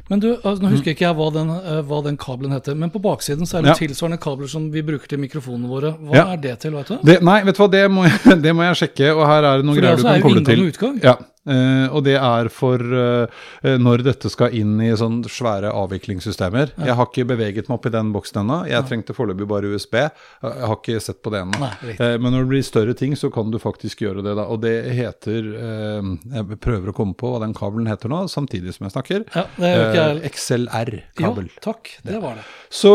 Men 0.10 0.20
du, 0.20 0.34
altså, 0.44 0.62
Nå 0.62 0.70
husker 0.74 0.92
ikke 0.94 1.06
jeg 1.08 1.16
hva 1.18 1.30
den, 1.34 1.48
hva 1.88 2.02
den 2.06 2.18
kabelen 2.24 2.56
heter, 2.56 2.76
men 2.80 2.90
på 2.94 3.02
baksiden 3.04 3.46
så 3.50 3.60
er 3.60 3.68
det 3.68 3.74
Ja. 3.74 3.80
tilsvarende 3.82 4.20
kabler 4.24 4.48
som 4.52 4.70
vi 4.72 4.82
bruker 4.82 5.08
til 5.12 5.20
mikrofonene 5.20 5.68
våre. 5.70 5.94
Hva 6.00 6.16
Ja. 6.16 6.26
er 6.34 6.38
det 6.48 6.56
til, 6.64 6.72
vet 6.80 6.88
du? 6.88 6.98
Det, 7.04 7.20
nei, 7.22 7.42
vet 7.44 7.56
du 7.60 7.62
hva, 7.64 7.70
det 7.76 7.84
må, 7.92 8.08
jeg, 8.08 8.42
det 8.48 8.56
må 8.56 8.64
jeg 8.70 8.80
sjekke, 8.84 9.12
og 9.16 9.26
her 9.28 9.44
er 9.44 9.58
det 9.62 9.66
noen 9.68 9.76
For 9.76 9.82
greier 9.84 9.98
du 9.98 10.04
også 10.04 10.14
kan 10.14 10.22
koble 10.30 10.46
til. 10.46 10.60
og 10.64 10.74
utgang. 10.74 11.00
Ja, 11.04 11.16
eh, 11.50 11.86
og 11.92 12.04
det 12.06 12.16
er 12.20 12.50
for 12.54 12.80
uh, 12.80 13.44
når 13.80 14.04
dette 14.08 14.30
skal 14.32 14.54
inn 14.56 14.76
i 14.84 14.92
sånn 14.98 15.22
svære 15.28 15.72
avviklingssystemer. 15.74 16.74
Jeg 16.80 16.98
har 16.98 17.10
ikke 17.10 17.28
beveget 17.34 17.70
meg 17.70 17.78
opp 17.78 17.88
i 17.90 17.94
den 17.94 18.12
boksen 18.16 18.42
ennå. 18.44 18.60
Jeg 18.70 18.88
trengte 18.90 19.16
foreløpig 19.16 19.48
bare 19.50 19.72
USB. 19.74 19.98
Jeg 20.00 20.68
har 20.70 20.78
ikke 20.78 21.02
sett 21.04 21.22
på 21.24 21.34
det 21.34 21.44
ennå. 21.44 21.70
Uh. 21.84 22.16
Men 22.22 22.30
når 22.30 22.46
det 22.46 22.52
blir 22.54 22.68
større 22.68 22.96
ting, 22.98 23.16
så 23.20 23.32
kan 23.34 23.52
du 23.54 23.60
faktisk 23.62 24.06
gjøre 24.06 24.24
det, 24.26 24.36
da. 24.40 24.48
Og 24.50 24.62
det 24.64 24.76
heter 24.94 25.50
Jeg 25.54 26.60
prøver 26.64 26.92
å 26.92 26.96
komme 26.96 27.16
på 27.18 27.32
hva 27.32 27.42
den 27.44 27.56
kabelen 27.58 27.88
heter 27.90 28.12
nå, 28.12 28.24
samtidig 28.32 28.76
som 28.76 28.88
jeg 28.88 28.96
snakker. 28.96 29.26
Ja, 29.34 29.46
ikke. 29.58 30.06
XLR-kabel. 30.34 31.50
Jo, 31.52 31.64
takk. 31.64 31.94
Det 32.06 32.20
var 32.24 32.40
det. 32.40 32.46
Så 32.74 32.94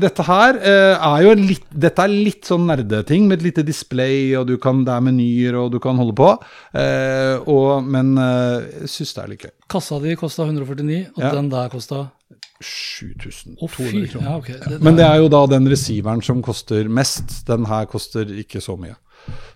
dette 0.00 0.26
her 0.26 0.60
er 0.62 1.24
jo 1.24 1.32
en 1.34 1.44
litt 1.46 1.64
Dette 1.86 2.04
er 2.06 2.12
litt 2.12 2.46
sånn 2.48 2.66
nerdeting 2.68 3.26
med 3.28 3.40
et 3.40 3.46
lite 3.48 3.64
display, 3.66 4.30
og 4.38 4.46
du 4.48 4.56
kan, 4.62 4.82
det 4.86 4.94
er 4.94 5.04
menyer, 5.04 5.58
og 5.60 5.72
du 5.74 5.78
kan 5.82 5.98
holde 6.00 6.14
på. 6.16 6.30
Og, 7.46 7.85
men 7.86 8.16
eh, 8.18 8.66
jeg 8.82 8.88
syns 8.92 9.14
det 9.16 9.22
er 9.24 9.32
litt 9.32 9.46
gøy. 9.46 9.54
Kassa 9.68 9.98
di 10.02 10.16
kosta 10.16 10.44
149, 10.46 11.00
og 11.16 11.22
Ja. 11.24 11.32
den 11.38 11.48
der 11.52 11.68
kosta 11.72 12.10
7200 12.60 13.56
Å, 13.60 14.10
kroner. 14.12 14.26
Ja, 14.26 14.36
okay. 14.40 14.56
Det, 14.62 14.78
Men 14.82 14.96
det 14.98 15.04
er 15.06 15.18
jo 15.22 15.28
da 15.32 15.42
den 15.50 15.66
receiveren 15.68 16.22
som 16.24 16.42
koster 16.44 16.88
mest. 16.88 17.42
Den 17.48 17.66
her 17.68 17.84
koster 17.90 18.24
ikke 18.32 18.62
så 18.64 18.76
mye. 18.80 18.96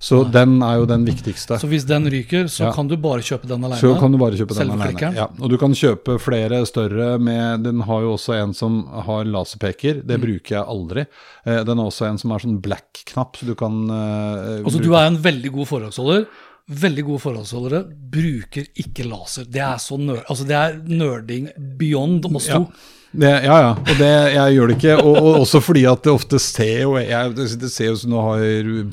Så 0.02 0.24
den 0.34 0.56
er 0.66 0.80
jo 0.80 0.86
den 0.88 1.04
viktigste. 1.06 1.54
Så 1.62 1.68
hvis 1.70 1.84
den 1.86 2.08
ryker, 2.10 2.48
så 2.50 2.64
Ja. 2.66 2.72
kan 2.74 2.88
du 2.88 2.96
bare 2.96 3.20
kjøpe 3.22 3.46
den 3.46 3.62
alene? 3.62 3.78
Så 3.78 3.92
kan 4.00 4.10
du 4.10 4.18
bare 4.18 4.32
kjøpe 4.34 4.56
den 4.56 4.70
alene. 4.74 5.14
Ja, 5.14 5.28
og 5.40 5.48
du 5.48 5.56
kan 5.58 5.70
kjøpe 5.72 6.18
flere 6.18 6.64
større 6.66 7.18
med 7.20 7.62
Den 7.62 7.80
har 7.82 8.00
jo 8.02 8.14
også 8.16 8.34
en 8.42 8.52
som 8.52 8.84
har 8.86 9.24
laserpeker. 9.24 10.02
Mm. 10.02 10.06
Det 10.06 10.20
bruker 10.20 10.56
jeg 10.56 10.64
aldri. 10.66 11.06
Eh, 11.46 11.62
Den 11.64 11.78
har 11.78 11.86
også 11.86 12.08
en 12.08 12.18
som 12.18 12.30
har 12.32 12.40
sånn 12.40 12.60
black-knapp, 12.60 13.36
så 13.36 13.46
du 13.46 13.54
kan 13.54 13.88
uh, 13.90 14.58
Altså, 14.64 14.78
bruke- 14.80 14.82
du 14.82 14.94
er 14.94 15.06
en 15.06 15.16
veldig 15.18 15.52
god 15.52 15.66
forholdsholder. 15.68 16.26
Veldig 16.70 17.02
gode 17.02 17.22
forholdsholdere 17.24 17.82
bruker 18.12 18.68
ikke 18.78 19.06
laser. 19.10 19.46
Det 19.50 19.62
er 19.64 19.80
så 19.82 19.98
nør, 19.98 20.22
altså 20.30 20.46
det 20.46 20.56
er 20.58 20.80
nerding 20.86 21.50
beyond 21.80 22.28
oss 22.30 22.48
Ja. 22.50 22.64
Det, 23.10 23.30
ja, 23.42 23.56
ja. 23.58 23.70
Og 23.74 23.96
det, 23.98 24.10
jeg 24.36 24.54
gjør 24.54 24.70
det 24.70 24.76
ikke. 24.78 24.92
Og, 25.02 25.16
og 25.18 25.40
også 25.40 25.58
fordi 25.66 25.82
at 25.90 26.04
det 26.06 26.12
ofte 26.14 26.38
ser 26.38 26.84
jo 26.84 26.92
jeg, 26.94 27.32
Det 27.34 27.70
ser 27.72 27.88
jo 27.88 27.96
som 27.98 28.14
du 28.14 28.20
har 28.22 28.44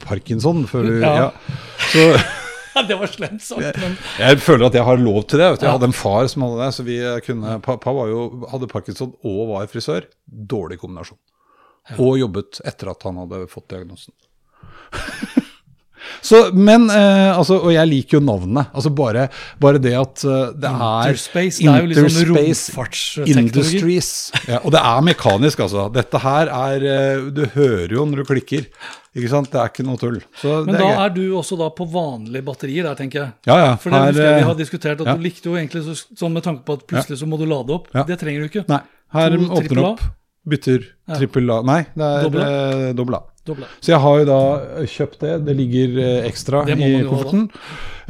parkinson. 0.07 0.63
Du, 0.65 0.89
ja. 1.03 1.11
Ja. 1.21 1.29
Så 1.91 2.07
det 2.89 2.97
var 2.97 3.13
slemt 3.13 3.45
sagt, 3.45 3.77
men 3.81 3.93
jeg 4.17 4.41
føler 4.41 4.67
at 4.71 4.77
jeg 4.77 4.85
har 4.89 4.97
lov 5.01 5.23
til 5.29 5.41
det. 5.41 5.51
Jeg 5.61 5.69
hadde 5.69 5.89
en 5.91 5.97
far 5.97 6.25
som 6.33 6.47
hadde 6.47 6.63
det. 6.63 6.73
Så 6.73 6.85
vi 6.87 6.97
kunne, 7.25 7.59
Pappa 7.65 7.93
var 7.93 8.09
jo, 8.09 8.23
hadde 8.49 8.69
parkinson 8.73 9.13
og 9.21 9.41
var 9.53 9.69
frisør. 9.69 10.09
Dårlig 10.25 10.79
kombinasjon. 10.81 11.19
Og 12.01 12.17
jobbet 12.19 12.59
etter 12.67 12.89
at 12.91 13.05
han 13.05 13.21
hadde 13.21 13.45
fått 13.53 13.69
diagnosen. 13.75 14.17
Så, 16.21 16.41
men, 16.53 16.89
eh, 16.89 17.31
altså, 17.37 17.59
Og 17.61 17.73
jeg 17.73 17.89
liker 17.89 18.17
jo 18.17 18.23
navnet. 18.23 18.71
Altså 18.73 18.91
Bare, 18.97 19.27
bare 19.61 19.81
det 19.81 19.93
at 19.97 20.23
eh, 20.25 20.53
det 20.57 20.69
er 20.71 21.11
Interspace, 21.11 21.61
det 21.61 21.71
er 21.71 21.83
jo 21.83 21.89
liksom 21.91 22.31
romfartsteknologi. 22.33 23.41
Industries. 23.47 24.11
Ja, 24.47 24.61
og 24.63 24.73
det 24.75 24.83
er 24.83 25.03
mekanisk, 25.05 25.65
altså. 25.67 25.87
Dette 25.93 26.21
her 26.23 26.53
er 26.53 26.87
eh, 26.93 27.27
Du 27.35 27.43
hører 27.55 27.97
jo 27.97 28.05
når 28.07 28.23
du 28.23 28.31
klikker. 28.33 28.69
Ikke 29.17 29.31
sant? 29.31 29.49
Det 29.49 29.57
er 29.61 29.71
ikke 29.71 29.85
noe 29.87 29.97
tull. 30.01 30.19
Så 30.37 30.59
Men 30.67 30.75
det 30.75 30.83
da 30.83 30.91
er 30.91 31.01
er 31.07 31.15
du 31.15 31.23
også 31.39 31.57
da 31.57 31.71
på 31.73 31.87
vanlige 31.89 32.45
batterier 32.45 32.85
der, 32.85 32.97
tenker 32.99 33.23
jeg. 33.23 33.31
Ja, 33.49 33.57
ja. 33.63 33.71
For 33.81 33.93
det 33.93 34.03
her, 34.03 34.13
vi 34.17 34.27
eh, 34.27 34.45
har 34.45 34.59
diskutert, 34.59 35.01
at 35.01 35.09
ja. 35.09 35.17
du 35.17 35.25
likte 35.25 35.49
jo 35.49 35.57
egentlig 35.57 35.83
så, 35.87 35.97
sånn 36.19 36.35
med 36.37 36.45
tanke 36.45 36.65
på 36.67 36.77
at 36.77 36.85
plutselig 36.89 37.21
så 37.23 37.29
må 37.29 37.39
du 37.41 37.47
lade 37.49 37.73
opp. 37.73 37.89
Ja. 37.95 38.05
Det 38.07 38.19
trenger 38.21 38.45
du 38.45 38.51
ikke. 38.51 38.65
Nei, 38.69 38.83
her 39.17 39.37
åpner 39.47 39.83
opp 39.93 40.07
bytter 40.47 40.85
trippel 41.17 41.49
A 41.53 41.61
Nei, 41.67 41.81
det 41.97 42.07
er 42.07 42.93
Dobbel 42.97 43.19
A? 43.19 43.23
Så 43.79 43.93
jeg 43.93 43.99
har 44.03 44.17
jo 44.19 44.25
da 44.27 44.39
kjøpt 44.91 45.21
det. 45.23 45.35
Det 45.47 45.53
ligger 45.55 45.93
eh, 46.03 46.25
ekstra 46.27 46.65
Det 46.67 46.75
i 46.83 46.97
kofferten. 47.07 47.45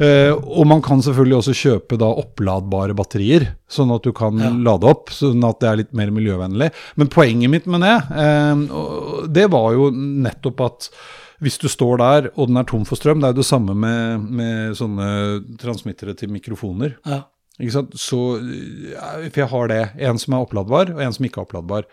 Eh, 0.02 0.32
og 0.34 0.66
man 0.66 0.82
kan 0.82 0.98
selvfølgelig 1.04 1.36
også 1.38 1.54
kjøpe 1.60 1.98
da 2.00 2.08
oppladbare 2.22 2.96
batterier, 2.98 3.46
sånn 3.70 3.92
at 3.94 4.02
du 4.02 4.10
kan 4.16 4.38
Ja. 4.42 4.50
lade 4.50 4.90
opp, 4.90 5.12
sånn 5.14 5.44
at 5.46 5.60
det 5.62 5.68
er 5.70 5.76
litt 5.84 5.94
mer 5.94 6.10
miljøvennlig. 6.10 6.72
Men 6.98 7.06
poenget 7.14 7.50
mitt 7.54 7.66
med 7.70 7.86
det, 7.86 7.94
eh, 8.18 9.28
det 9.30 9.46
var 9.54 9.72
jo 9.78 9.90
nettopp 9.94 10.60
at 10.66 10.90
hvis 11.38 11.58
du 11.62 11.68
står 11.70 11.98
der 12.02 12.30
og 12.34 12.48
den 12.50 12.56
er 12.58 12.66
tom 12.66 12.82
for 12.84 12.98
strøm, 12.98 13.20
det 13.22 13.28
er 13.28 13.34
jo 13.36 13.42
det 13.42 13.46
samme 13.46 13.74
med, 13.78 14.26
med 14.30 14.74
sånne 14.74 15.08
transmittere 15.62 16.16
til 16.18 16.30
mikrofoner. 16.34 16.96
Ja. 17.06 17.22
Ikke 17.60 17.74
sant? 17.74 17.94
Så, 17.94 18.18
eh, 18.42 19.30
for 19.30 19.40
jeg 19.44 19.50
har 19.54 19.68
det. 19.70 19.82
En 20.02 20.18
som 20.18 20.34
er 20.34 20.42
oppladbar, 20.44 20.90
og 20.94 21.00
en 21.02 21.12
som 21.14 21.24
ikke 21.26 21.42
er 21.42 21.46
oppladbar. 21.46 21.86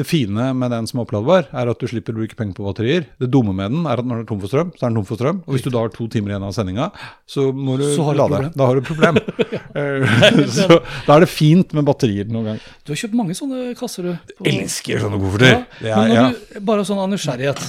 Det 0.00 0.06
fine 0.08 0.46
med 0.56 0.72
den 0.72 0.86
som 0.88 1.00
er 1.00 1.04
oppladbar, 1.04 1.50
er 1.52 1.68
at 1.68 1.80
du 1.82 1.84
slipper 1.90 2.14
å 2.14 2.22
bruke 2.22 2.36
penger 2.38 2.56
på 2.56 2.64
batterier. 2.64 3.04
Det 3.20 3.28
dumme 3.28 3.52
med 3.52 3.74
den 3.74 3.82
er 3.84 4.00
at 4.00 4.06
når 4.06 4.22
den 4.22 4.24
er 4.24 4.28
tom 4.30 4.38
for 4.40 4.48
strøm, 4.48 4.70
så 4.72 4.86
er 4.86 4.88
den 4.88 4.96
tom 4.96 5.08
for 5.10 5.20
strøm. 5.20 5.42
Og 5.44 5.56
hvis 5.56 5.66
du 5.66 5.68
da 5.74 5.82
har 5.82 5.92
to 5.92 6.06
timer 6.08 6.32
igjen 6.32 6.46
av 6.46 6.54
sendinga, 6.56 6.86
så 7.28 7.50
må 7.52 7.76
du 7.76 7.84
Så 7.92 8.06
lade. 8.16 8.46
Da 8.56 8.68
har 8.70 8.78
du 8.78 8.84
et 8.84 8.88
problem. 8.88 9.20
Eh, 9.70 10.02
så 10.50 10.80
da 11.06 11.14
er 11.14 11.22
det 11.22 11.28
fint 11.30 11.70
med 11.76 11.84
batterier 11.86 12.26
noen 12.32 12.48
gang. 12.48 12.56
Du 12.82 12.90
har 12.90 12.98
kjøpt 12.98 13.14
mange 13.18 13.36
sånne 13.38 13.74
kasser, 13.78 14.08
du. 14.08 14.32
Elsker 14.50 14.98
sånne 15.04 15.20
kofferter. 15.22 15.60
Er- 15.84 16.00
men 16.00 16.10
ja. 16.10 16.24
når 16.24 16.34
du, 16.34 16.58
bare 16.66 16.86
sånn 16.88 16.98
av 17.02 17.06
nysgjerrighet. 17.12 17.62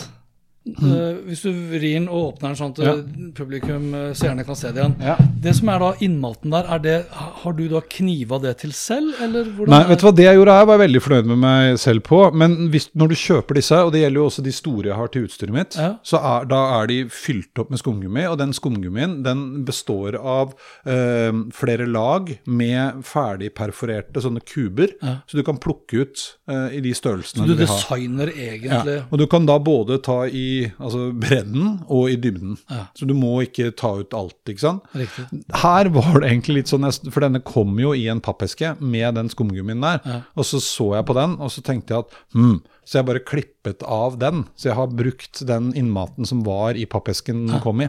Eh, 0.62 1.16
hvis 1.26 1.42
du 1.42 1.50
vrir 1.72 1.96
den 1.96 2.04
og 2.08 2.36
åpner 2.36 2.52
den 2.52 2.58
sånn 2.60 2.72
at 2.76 2.82
Ja. 2.86 2.94
publikum, 3.34 3.96
eh, 3.98 4.14
seerne 4.14 4.44
kan 4.46 4.56
se 4.56 4.70
det 4.72 4.78
igjen. 4.84 4.96
Ja. 5.02 5.16
Det 5.42 5.56
som 5.56 5.70
er 5.70 5.80
da 5.80 5.94
innmaten 6.06 6.52
der, 6.52 6.66
er 6.70 6.78
det, 6.80 7.06
har 7.12 7.54
du 7.54 7.68
da 7.68 7.80
kniva 7.82 8.40
det 8.40 8.60
til 8.60 8.72
selv, 8.72 9.16
eller 9.20 9.44
Nei, 9.66 9.84
vet 9.90 10.00
du 10.00 10.06
hva, 10.06 10.16
det 10.16 10.26
jeg 10.26 10.36
gjorde 10.38 10.54
her 10.60 10.66
var 10.68 10.78
jeg 10.78 10.84
veldig 10.92 11.02
fornøyd 11.02 11.26
med 11.26 11.38
meg 11.40 11.80
selv 11.80 12.04
på. 12.04 12.32
Men 12.36 12.70
hvis, 12.70 12.90
når 12.96 13.08
du 13.10 13.16
kjøper 13.16 13.56
disse, 13.58 13.72
og 13.74 13.92
det 13.92 14.02
gjelder 14.04 14.22
jo 14.22 14.26
også 14.30 14.44
de 14.44 14.52
store 14.52 14.84
jeg 14.92 14.96
har 14.96 15.08
til 15.08 15.26
utstyret 15.26 15.52
mitt, 15.52 15.76
Ja. 15.78 15.96
så 16.04 16.18
er, 16.22 16.46
da 16.46 16.62
er 16.84 16.86
de 16.88 17.00
fylt 17.10 17.58
opp 17.58 17.72
med 17.72 17.80
skumgummi. 17.80 18.28
Og 18.30 18.38
den 18.38 18.54
skumgummien 18.54 19.24
den 19.24 19.66
består 19.66 20.14
av 20.24 20.54
øh, 20.86 21.50
flere 21.52 21.88
lag 21.90 22.38
med 22.46 23.02
ferdigperforerte 23.04 24.22
sånne 24.22 24.42
kuber. 24.46 24.94
Så 25.28 25.38
du 25.38 25.44
kan 25.44 25.58
plukke 25.58 26.02
ut 26.06 26.38
øh, 26.48 26.70
i 26.78 26.80
de 26.82 26.94
størrelsene 26.94 27.46
Så 27.46 27.48
du 27.48 27.56
vil 27.56 27.66
ha. 27.68 27.74
designer 27.74 28.28
egentlig 28.30 28.70
Ja. 28.72 29.02
Og 29.12 29.18
du 29.18 29.26
kan 29.26 29.46
da 29.48 29.58
både 29.58 29.98
ta 30.04 30.26
i 30.28 30.51
altså 30.80 31.08
bredden 31.22 31.80
og 31.88 32.10
i 32.12 32.18
dybden. 32.22 32.58
Ja. 32.72 32.86
Så 32.98 33.08
du 33.10 33.14
må 33.18 33.34
ikke 33.46 33.70
ta 33.78 33.94
ut 34.02 34.14
alt, 34.18 34.38
ikke 34.52 34.64
sant. 34.66 34.84
Riktig. 34.98 35.28
Her 35.64 35.90
var 35.96 36.20
det 36.22 36.30
egentlig 36.32 36.62
litt 36.62 36.74
sånn, 36.74 36.88
for 37.12 37.24
denne 37.26 37.42
kom 37.48 37.78
jo 37.82 37.94
i 37.98 38.08
en 38.12 38.22
pappeske 38.24 38.76
med 38.82 39.16
den 39.20 39.32
skumgummien 39.34 39.82
der. 39.84 40.02
Ja. 40.06 40.20
Og 40.36 40.48
så 40.50 40.62
så 40.64 40.92
jeg 40.98 41.08
på 41.10 41.18
den, 41.18 41.38
og 41.42 41.52
så 41.54 41.64
tenkte 41.66 41.96
jeg 41.96 42.06
at 42.06 42.20
hm, 42.38 42.60
så 42.92 42.98
jeg 42.98 43.06
bare 43.08 43.22
klippet 43.24 43.84
av 43.88 44.16
den. 44.20 44.42
Så 44.58 44.72
jeg 44.72 44.76
har 44.76 44.88
brukt 44.98 45.44
den 45.48 45.70
innmaten 45.78 46.26
som 46.28 46.42
var 46.44 46.76
i 46.76 46.88
pappesken 46.90 47.46
den 47.48 47.62
kom 47.64 47.84
i. 47.86 47.88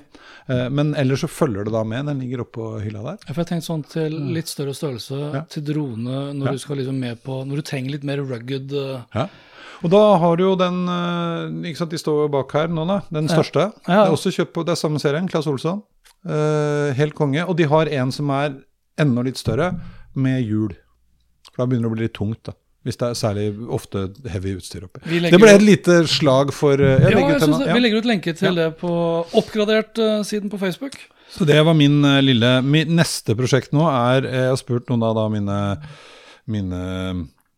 Eh, 0.53 0.69
Men 0.71 0.93
ellers 1.01 1.25
så 1.25 1.31
følger 1.33 1.65
det 1.67 1.73
da 1.75 1.81
med, 1.89 2.07
den 2.11 2.21
ligger 2.21 2.45
oppå 2.45 2.67
hylla 2.85 3.01
der. 3.07 3.17
Ja, 3.27 3.33
For 3.33 3.41
jeg 3.43 3.49
tenkte 3.55 3.71
sånn 3.71 3.87
til 3.89 4.19
litt 4.37 4.53
større 4.53 4.75
størrelse, 4.77 5.19
Ja. 5.35 5.41
til 5.49 5.65
drone, 5.73 6.19
når 6.37 6.45
Ja. 6.47 6.53
du 6.53 6.59
skal 6.59 6.77
liksom 6.77 7.01
med 7.01 7.23
på 7.25 7.41
Når 7.49 7.57
du 7.57 7.63
trenger 7.63 7.91
litt 7.97 8.05
mer 8.05 8.19
rugged 8.23 8.73
eh, 8.73 9.27
Og 9.83 9.91
da 9.91 10.03
har 10.23 10.39
du 10.39 10.45
jo 10.45 10.53
den 10.59 10.83
eh, 10.91 11.71
ikke 11.71 11.83
sant, 11.83 11.95
De 11.95 12.01
står 12.01 12.25
jo 12.25 12.33
bak 12.33 12.53
her 12.57 12.71
nå, 12.71 12.87
da. 12.89 13.01
Den 13.15 13.31
største. 13.31 13.71
Ja. 13.89 14.05
Det 14.05 14.05
er 14.05 14.17
også 14.17 14.35
kjøpt 14.35 14.55
på 14.55 14.65
det 14.67 14.77
er 14.77 14.81
samme 14.81 15.03
serien, 15.03 15.29
Claes 15.31 15.49
Olsson. 15.51 15.83
Uh, 16.23 16.95
helt 16.95 17.17
konge. 17.19 17.43
Og 17.51 17.57
de 17.59 17.67
har 17.67 17.91
en 17.91 18.13
som 18.15 18.31
er 18.31 18.55
enda 19.03 19.25
litt 19.27 19.41
større, 19.41 19.73
med 20.15 20.43
hjul. 20.45 20.75
For 21.51 21.63
da 21.63 21.67
begynner 21.67 21.89
det 21.89 21.91
å 21.91 21.97
bli 21.97 22.07
litt 22.07 22.15
tungt, 22.15 22.45
da. 22.47 22.55
Hvis 22.87 22.99
det 22.99 23.09
er 23.09 23.19
særlig 23.19 23.47
ofte 23.71 24.09
heavy 24.31 24.57
utstyr 24.59 24.87
oppi. 24.89 25.03
Det 25.07 25.39
ble 25.39 25.53
et 25.55 25.63
lite 25.63 26.01
slag 26.11 26.51
for 26.55 26.79
uh, 26.79 26.95
Ja, 27.03 27.11
legger 27.15 27.43
det. 27.43 27.51
ja. 27.67 27.75
Vi 27.75 27.83
legger 27.83 28.03
ut 28.03 28.09
lenke 28.11 28.35
til 28.39 28.59
det 28.59 28.69
på 28.79 28.93
oppgradert-siden 29.39 30.51
på 30.51 30.61
Facebook. 30.63 30.99
Så 31.33 31.47
det 31.49 31.59
var 31.65 31.73
min 31.79 32.03
lille 32.21 32.49
Mitt 32.67 32.91
neste 32.93 33.33
prosjekt 33.39 33.71
nå 33.73 33.87
er 33.89 34.27
Jeg 34.27 34.49
har 34.51 34.59
spurt 34.61 34.91
noen 34.91 35.05
av 35.07 35.15
da 35.17 35.29
mine, 35.33 35.59
mine 36.51 36.81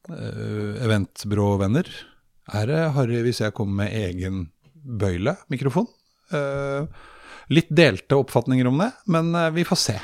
uh, 0.09 0.85
eventbyråvenner. 0.85 1.89
Er 2.53 2.67
det 2.69 2.81
harry 2.97 3.23
hvis 3.25 3.41
jeg 3.41 3.55
kommer 3.57 3.85
med 3.85 3.95
egen 3.97 4.49
bøyle 4.85 5.37
mikrofon? 5.49 5.87
Uh, 6.33 6.85
litt 7.53 7.71
delte 7.73 8.19
oppfatninger 8.21 8.67
om 8.69 8.79
det, 8.83 8.91
men 9.09 9.31
uh, 9.37 9.49
vi 9.55 9.65
får 9.65 9.81
se. 9.81 9.97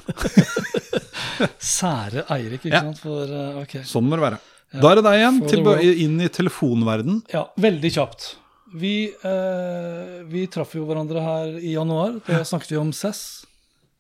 Sære 1.59 2.25
Eirik, 2.33 2.65
ikke 2.65 2.73
Ja. 2.75 2.81
sant? 2.89 3.01
For, 3.03 3.29
uh, 3.29 3.61
okay. 3.63 3.83
Sånn 3.89 4.09
må 4.09 4.17
det 4.17 4.25
være. 4.29 4.41
Da 4.81 4.93
er 4.93 5.01
det 5.01 5.05
deg 5.05 5.19
igjen, 5.19 5.39
world. 5.67 5.83
inn 6.05 6.21
i 6.23 6.29
telefonverden. 6.31 7.23
Ja, 7.33 7.49
veldig 7.59 7.91
kjapt. 7.91 8.37
Vi, 8.73 9.11
eh, 9.11 10.21
vi 10.31 10.45
traff 10.47 10.77
jo 10.77 10.85
hverandre 10.87 11.19
her 11.25 11.57
i 11.59 11.73
januar. 11.75 12.21
Da 12.23 12.45
snakket 12.47 12.71
vi 12.71 12.77
om 12.79 12.93
CES, 12.95 13.45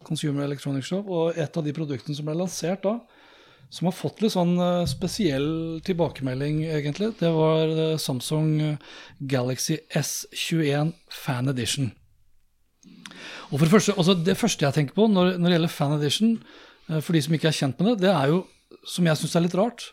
Consumer 0.07 0.45
Electronics 0.45 0.86
Show, 0.86 1.03
og 1.11 1.34
et 1.36 1.57
av 1.59 1.64
de 1.66 1.72
produktene 1.74 2.14
som 2.14 2.24
ble 2.28 2.36
lansert 2.38 2.84
da, 2.86 3.01
som 3.71 3.87
har 3.87 3.95
fått 3.95 4.21
litt 4.23 4.35
sånn 4.35 4.57
eh, 4.59 4.89
spesiell 4.91 5.49
tilbakemelding, 5.87 6.64
egentlig, 6.66 7.12
det 7.21 7.31
var 7.35 7.71
eh, 7.71 7.99
Samsung 8.03 8.49
eh, 8.66 8.97
Galaxy 9.31 9.79
S21 9.95 10.93
Fan 11.14 11.51
Edition. 11.53 11.93
Og 13.51 13.59
for 13.59 13.66
Det 13.66 13.73
første, 13.75 13.95
altså 13.97 14.16
det 14.18 14.39
første 14.39 14.66
jeg 14.66 14.77
tenker 14.77 14.97
på 14.99 15.07
når, 15.11 15.37
når 15.39 15.47
det 15.47 15.57
gjelder 15.57 15.75
Fan 15.75 15.95
Edition, 15.99 16.35
for 16.91 17.14
de 17.14 17.23
som 17.23 17.35
ikke 17.37 17.47
er 17.51 17.55
kjent 17.55 17.79
med 17.79 17.93
det, 17.93 18.09
det 18.09 18.11
er 18.11 18.33
jo, 18.33 18.41
som 18.89 19.07
jeg 19.07 19.18
syns 19.21 19.37
er 19.39 19.45
litt 19.45 19.55
rart, 19.59 19.85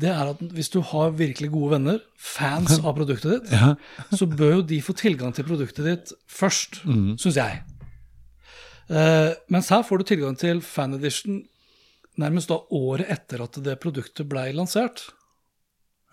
det 0.00 0.08
er 0.08 0.30
at 0.30 0.40
hvis 0.54 0.70
du 0.72 0.78
har 0.86 1.12
virkelig 1.18 1.50
gode 1.52 1.74
venner, 1.74 1.98
fans 2.16 2.78
av 2.86 2.94
produktet 2.96 3.34
ditt, 3.50 4.16
så 4.16 4.28
bør 4.28 4.60
jo 4.60 4.66
de 4.70 4.80
få 4.84 4.94
tilgang 4.96 5.34
til 5.36 5.48
produktet 5.48 5.88
ditt 5.88 6.14
først, 6.30 6.80
syns 7.20 7.36
jeg. 7.36 7.60
Uh, 8.90 9.36
mens 9.52 9.68
her 9.70 9.84
får 9.86 10.00
du 10.00 10.08
tilgang 10.08 10.38
til 10.40 10.64
Fan 10.66 10.96
Edition 10.96 11.42
nærmest 12.20 12.50
da 12.52 12.58
året 12.76 13.08
etter 13.10 13.42
at 13.44 13.58
det 13.64 13.78
produktet 13.82 14.28
ble 14.30 14.46
lansert. 14.56 15.06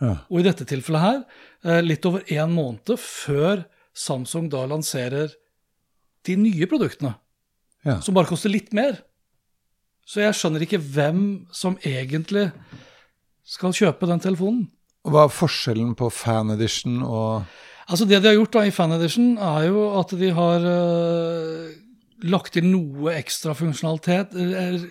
Ja. 0.01 0.15
Og 0.29 0.39
i 0.41 0.45
dette 0.45 0.65
tilfellet 0.69 1.01
her, 1.03 1.19
eh, 1.65 1.81
litt 1.85 2.05
over 2.05 2.23
en 2.33 2.53
måned 2.53 2.97
før 3.01 3.65
Samsung 3.97 4.49
da 4.53 4.65
lanserer 4.69 5.31
de 6.27 6.35
nye 6.37 6.67
produktene, 6.69 7.15
Ja. 7.85 7.99
som 8.01 8.13
bare 8.13 8.27
koster 8.29 8.49
litt 8.49 8.73
mer. 8.73 8.99
Så 10.05 10.21
jeg 10.21 10.33
skjønner 10.37 10.61
ikke 10.61 10.79
hvem 10.79 11.47
som 11.51 11.77
egentlig 11.83 12.51
skal 13.43 13.71
kjøpe 13.73 14.07
den 14.07 14.19
telefonen. 14.19 14.67
Hva 15.07 15.25
er 15.25 15.33
forskjellen 15.33 15.95
på 15.95 16.11
fan 16.11 16.51
edition 16.51 17.01
og 17.03 17.45
Altså 17.87 18.03
Det 18.05 18.21
de 18.21 18.27
har 18.27 18.35
gjort 18.35 18.51
da 18.51 18.59
i 18.67 18.69
Fan 18.75 18.91
Edition, 18.91 19.37
er 19.39 19.67
jo 19.69 19.83
at 19.97 20.09
de 20.19 20.27
har 20.35 20.59
eh, 20.59 21.69
lagt 22.25 22.55
til 22.55 22.65
noe 22.65 23.13
ekstra 23.17 23.53
funksjonalitet. 23.57 24.33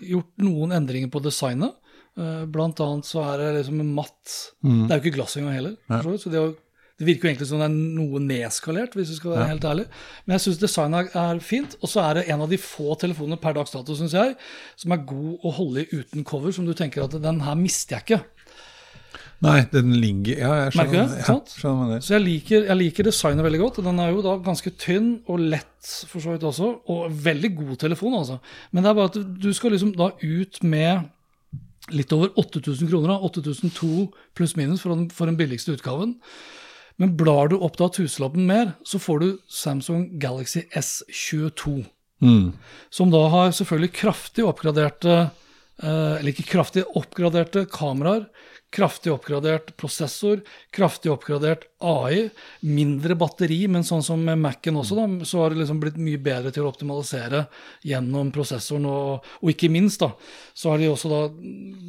Gjort 0.06 0.30
noen 0.42 0.74
endringer 0.76 1.10
på 1.12 1.22
designet. 1.24 1.74
Eh, 2.16 2.44
blant 2.48 2.78
annet 2.80 3.08
så 3.08 3.24
er 3.26 3.42
det 3.42 3.48
liksom 3.58 3.80
en 3.82 3.90
matt 3.92 4.36
Det 4.62 4.86
er 4.88 4.96
jo 4.96 5.04
ikke 5.04 5.18
glass 5.18 5.36
engang 5.36 5.58
heller. 5.58 5.74
Ja. 5.90 5.98
så 6.00 6.30
det, 6.32 6.44
det 6.96 7.04
virker 7.04 7.26
jo 7.26 7.32
egentlig 7.32 7.48
som 7.50 7.60
det 7.60 7.66
er 7.68 7.74
noe 7.98 8.22
nedskalert, 8.24 8.94
hvis 8.96 9.10
du 9.12 9.16
skal 9.18 9.34
være 9.34 9.50
helt 9.50 9.66
ærlig. 9.68 9.84
Men 10.24 10.36
jeg 10.36 10.46
syns 10.46 10.62
designet 10.62 11.18
er 11.20 11.42
fint. 11.44 11.76
Og 11.82 11.92
så 11.92 12.06
er 12.06 12.20
det 12.20 12.28
en 12.32 12.46
av 12.46 12.52
de 12.52 12.60
få 12.60 12.96
telefonene 13.02 13.40
per 13.42 13.58
dags 13.58 13.74
dato, 13.74 13.98
syns 13.98 14.16
jeg, 14.16 14.32
som 14.80 14.96
er 14.96 15.04
god 15.08 15.44
å 15.44 15.52
holde 15.58 15.84
i 15.84 16.00
uten 16.00 16.24
cover, 16.24 16.54
som 16.56 16.64
du 16.68 16.72
tenker 16.78 17.04
at 17.04 17.18
den 17.20 17.42
her 17.44 17.58
mister 17.60 17.98
jeg 17.98 18.06
ikke. 18.06 18.22
Nei, 19.44 19.58
den 19.68 19.90
ligger 20.00 20.38
Ja, 20.40 20.52
jeg 20.64 20.72
Merker 20.78 20.86
du 20.86 20.96
skjønner. 20.96 21.08
det? 21.10 21.18
Ja, 21.20 21.24
Sant? 21.28 21.50
skjønner 21.60 21.90
det. 21.92 21.98
Så 22.06 22.14
jeg 22.16 22.22
liker, 22.24 22.62
jeg 22.70 22.76
liker 22.80 23.04
designet 23.10 23.44
veldig 23.44 23.60
godt. 23.60 23.80
Den 23.84 23.98
er 24.00 24.14
jo 24.14 24.22
da 24.24 24.36
ganske 24.46 24.72
tynn 24.80 25.10
og 25.28 25.42
lett 25.52 25.90
for 26.08 26.24
så 26.24 26.32
vidt 26.32 26.46
også, 26.48 26.70
og 26.88 27.10
veldig 27.26 27.50
god 27.58 27.76
telefon, 27.84 28.16
altså. 28.16 28.38
Men 28.72 28.82
det 28.86 28.90
er 28.90 28.96
bare 29.00 29.12
at 29.12 29.18
du 29.44 29.50
skal 29.54 29.74
liksom 29.76 29.92
da 29.98 30.08
ut 30.22 30.62
med 30.64 31.10
litt 31.94 32.12
over 32.16 32.32
8000 32.40 32.88
kroner, 32.90 33.12
da, 33.12 33.18
8002 33.28 34.06
pluss 34.34 34.56
minus 34.58 34.80
for 34.82 34.94
den, 34.96 35.10
for 35.14 35.28
den 35.30 35.36
billigste 35.38 35.76
utgaven. 35.76 36.16
Men 36.98 37.12
blar 37.20 37.52
du 37.52 37.58
opp 37.60 37.76
da 37.76 37.90
tusenlappen 37.92 38.46
mer, 38.48 38.72
så 38.88 38.98
får 38.98 39.20
du 39.20 39.28
Samsung 39.52 40.18
Galaxy 40.18 40.64
S22. 40.72 41.84
Som 42.90 43.10
da 43.12 43.20
har 43.28 43.50
selvfølgelig 43.52 43.92
kraftig 43.92 44.40
oppgraderte 44.48 45.12
eh, 45.84 46.14
Eller 46.16 46.30
ikke 46.32 46.46
kraftig 46.54 46.86
oppgraderte 46.96 47.66
kameraer, 47.68 48.22
kraftig 48.74 49.12
oppgradert 49.12 49.72
prosessor, 49.78 50.40
kraftig 50.74 51.10
oppgradert 51.12 51.66
AI, 51.78 52.26
mindre 52.66 53.16
batteri, 53.18 53.62
men 53.70 53.86
sånn 53.86 54.04
som 54.04 54.22
med 54.26 54.40
Mac-en 54.42 54.80
også, 54.80 54.98
da, 54.98 55.26
så 55.28 55.42
har 55.42 55.52
det 55.52 55.62
liksom 55.62 55.80
blitt 55.82 56.00
mye 56.00 56.20
bedre 56.22 56.52
til 56.54 56.66
å 56.66 56.72
optimalisere 56.72 57.46
gjennom 57.86 58.32
prosessoren. 58.34 58.88
Og, 58.90 59.30
og 59.40 59.52
ikke 59.52 59.70
minst 59.72 60.02
da, 60.02 60.10
så 60.54 60.72
har 60.72 60.82
de 60.82 60.90
også 60.90 61.12
da 61.12 61.22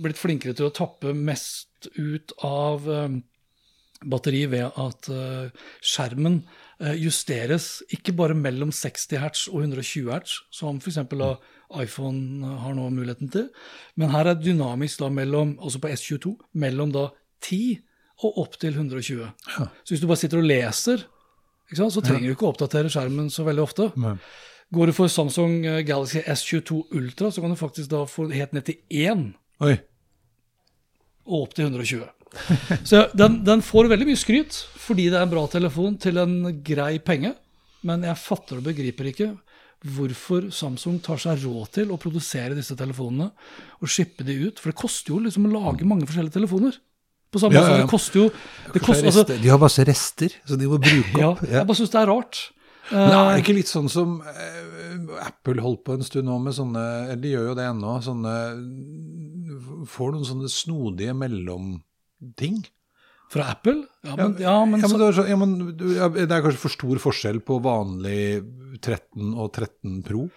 blitt 0.04 0.22
flinkere 0.22 0.58
til 0.58 0.70
å 0.70 0.76
tappe 0.76 1.16
mest 1.18 1.90
ut 1.98 2.34
av 2.46 2.88
eh, 2.92 3.20
batteri 4.06 4.46
ved 4.52 4.80
at 4.80 5.10
eh, 5.14 5.68
skjermen 5.82 6.42
eh, 6.80 6.96
justeres 7.02 7.82
ikke 7.94 8.16
bare 8.18 8.38
mellom 8.38 8.72
60 8.76 9.22
Hz 9.24 9.48
og 9.52 9.66
120 9.66 10.12
Hz, 10.14 10.42
som 10.54 10.82
f.eks. 10.82 11.02
da 11.18 11.36
iPhone 11.76 12.47
har 12.63 12.76
nå 12.78 12.88
muligheten 12.95 13.32
til, 13.34 13.49
men 13.99 14.13
her 14.13 14.32
er 14.32 14.39
dynamisk 14.39 15.01
da 15.03 15.09
mellom, 15.11 15.57
også 15.59 15.82
på 15.84 15.91
S22, 15.91 16.34
mellom 16.63 16.93
da 16.95 17.09
10 17.43 17.80
og 18.26 18.41
opp 18.43 18.57
til 18.61 18.74
120. 18.74 19.28
Så 19.57 19.91
hvis 19.91 20.01
du 20.01 20.07
bare 20.09 20.22
sitter 20.22 20.41
og 20.41 20.47
leser, 20.47 21.03
sant, 21.74 21.93
så 21.93 22.01
trenger 22.01 22.30
du 22.30 22.36
ikke 22.36 22.47
å 22.47 22.53
oppdatere 22.53 22.91
skjermen 22.91 23.30
så 23.34 23.45
veldig 23.47 23.65
ofte. 23.65 23.89
Går 24.74 24.89
du 24.89 24.95
for 24.95 25.11
Samsung 25.11 25.61
eh, 25.63 25.84
Galaxy 25.88 26.20
S22 26.28 26.82
Ultra, 26.97 27.30
så 27.32 27.43
kan 27.43 27.53
du 27.53 27.59
faktisk 27.59 27.91
da 27.93 28.01
få 28.09 28.28
helt 28.34 28.55
ned 28.55 28.65
til 28.68 28.82
1 28.91 29.30
Oi. 29.63 29.78
og 31.28 31.45
opp 31.45 31.55
til 31.55 31.70
120. 31.70 32.03
Så 32.89 33.05
den, 33.15 33.39
den 33.47 33.63
får 33.63 33.88
veldig 33.88 34.09
mye 34.09 34.20
skryt 34.20 34.57
fordi 34.88 35.07
det 35.07 35.15
er 35.20 35.24
en 35.24 35.32
bra 35.32 35.45
telefon 35.51 35.95
til 35.99 36.20
en 36.20 36.36
grei 36.68 36.97
penge. 36.99 37.32
Men 37.88 38.03
jeg 38.03 38.20
fatter 38.20 38.59
og 38.59 38.68
begriper 38.68 39.07
ikke 39.11 39.30
hvorfor 39.86 40.50
Samsung 40.54 40.98
tar 41.06 41.20
seg 41.22 41.44
råd 41.46 41.72
til 41.78 41.94
å 41.94 42.00
produsere 42.02 42.58
disse 42.58 42.76
telefonene 42.78 43.30
og 43.78 43.92
shippe 43.92 44.26
de 44.26 44.36
ut. 44.48 44.60
For 44.60 44.74
det 44.74 44.80
koster 44.80 45.14
jo 45.14 45.22
liksom 45.24 45.48
å 45.50 45.54
lage 45.54 45.88
mange 45.88 46.08
forskjellige 46.10 46.40
telefoner. 46.40 46.80
På 47.28 47.42
samme 47.44 47.58
Ja, 47.58 47.62
måte 47.62 47.74
ja, 47.74 47.80
ja. 47.82 47.86
det 47.86 47.92
koster 47.92 48.22
jo 48.22 48.28
det 48.74 48.82
koster, 48.82 49.10
altså, 49.12 49.26
de 49.28 49.50
har 49.52 49.60
masse 49.60 49.84
rester, 49.84 50.36
så 50.48 50.56
de 50.56 50.70
må 50.72 50.80
bruke 50.80 51.20
ja, 51.20 51.34
opp. 51.34 51.44
Jeg 51.44 51.68
bare 51.68 51.80
syns 51.82 51.92
det 51.92 52.00
er 52.02 52.10
rart. 52.14 52.40
Men 52.88 53.12
er 53.12 53.18
Eh, 53.18 53.34
det 53.36 53.44
ikke 53.44 53.58
litt 53.58 53.68
sånn 53.68 53.90
som 53.92 54.14
eh, 54.24 55.18
Apple 55.26 55.60
holdt 55.64 55.84
på 55.84 55.98
en 55.98 56.06
stund 56.08 56.28
nå 56.30 56.38
med 56.40 56.56
sånne 56.56 56.84
Eller 57.10 57.20
de 57.20 57.34
gjør 57.34 57.50
jo 57.50 57.56
det 57.60 57.66
ennå. 57.68 57.96
Sånne 58.06 58.36
Får 59.92 60.14
noen 60.14 60.28
sånne 60.28 60.52
snodige 60.52 61.16
mellomting. 61.18 62.62
Fra 63.34 63.50
Apple? 63.54 63.82
Ja, 64.06 64.16
men, 64.16 64.38
ja, 64.40 64.56
men, 64.66 64.82
Ja, 64.82 64.88
men, 64.88 65.14
så, 65.14 65.28
ja, 65.28 65.38
men 65.38 65.58
det 65.78 66.32
er 66.32 66.44
kanskje 66.46 66.62
for 66.62 66.74
stor 66.74 67.02
forskjell 67.04 67.42
på 67.46 67.60
vanlig 67.64 68.42
13 68.80 69.34
og 69.36 69.52
13 69.52 70.02
Pro? 70.08 70.28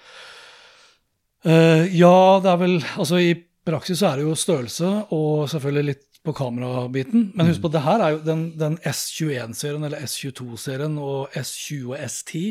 Uh, 1.47 1.87
ja, 1.97 2.41
det 2.45 2.51
er 2.53 2.59
vel 2.61 2.75
Altså, 3.01 3.17
i 3.17 3.33
praksis 3.65 4.03
så 4.03 4.11
er 4.11 4.21
det 4.21 4.27
jo 4.27 4.37
størrelse 4.37 4.91
og 5.17 5.49
selvfølgelig 5.53 5.87
litt 5.89 6.07
på 6.27 6.35
kamerabiten. 6.37 7.31
Men 7.35 7.49
husk 7.49 7.63
på, 7.65 7.71
det 7.73 7.81
her 7.85 8.03
er 8.05 8.17
jo 8.17 8.19
den, 8.25 8.43
den 8.61 8.77
S21-serien 8.85 9.87
eller 9.87 10.03
S22-serien 10.05 10.99
og 11.01 11.37
S20 11.39 11.95
og 11.95 12.03
S10. 12.05 12.43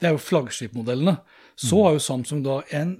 Det 0.00 0.08
er 0.08 0.14
jo 0.14 0.22
flaggskipmodellene. 0.22 1.18
Så 1.58 1.82
har 1.84 1.96
jo 1.96 2.04
Samsung 2.04 2.40
da 2.46 2.60
en 2.78 2.94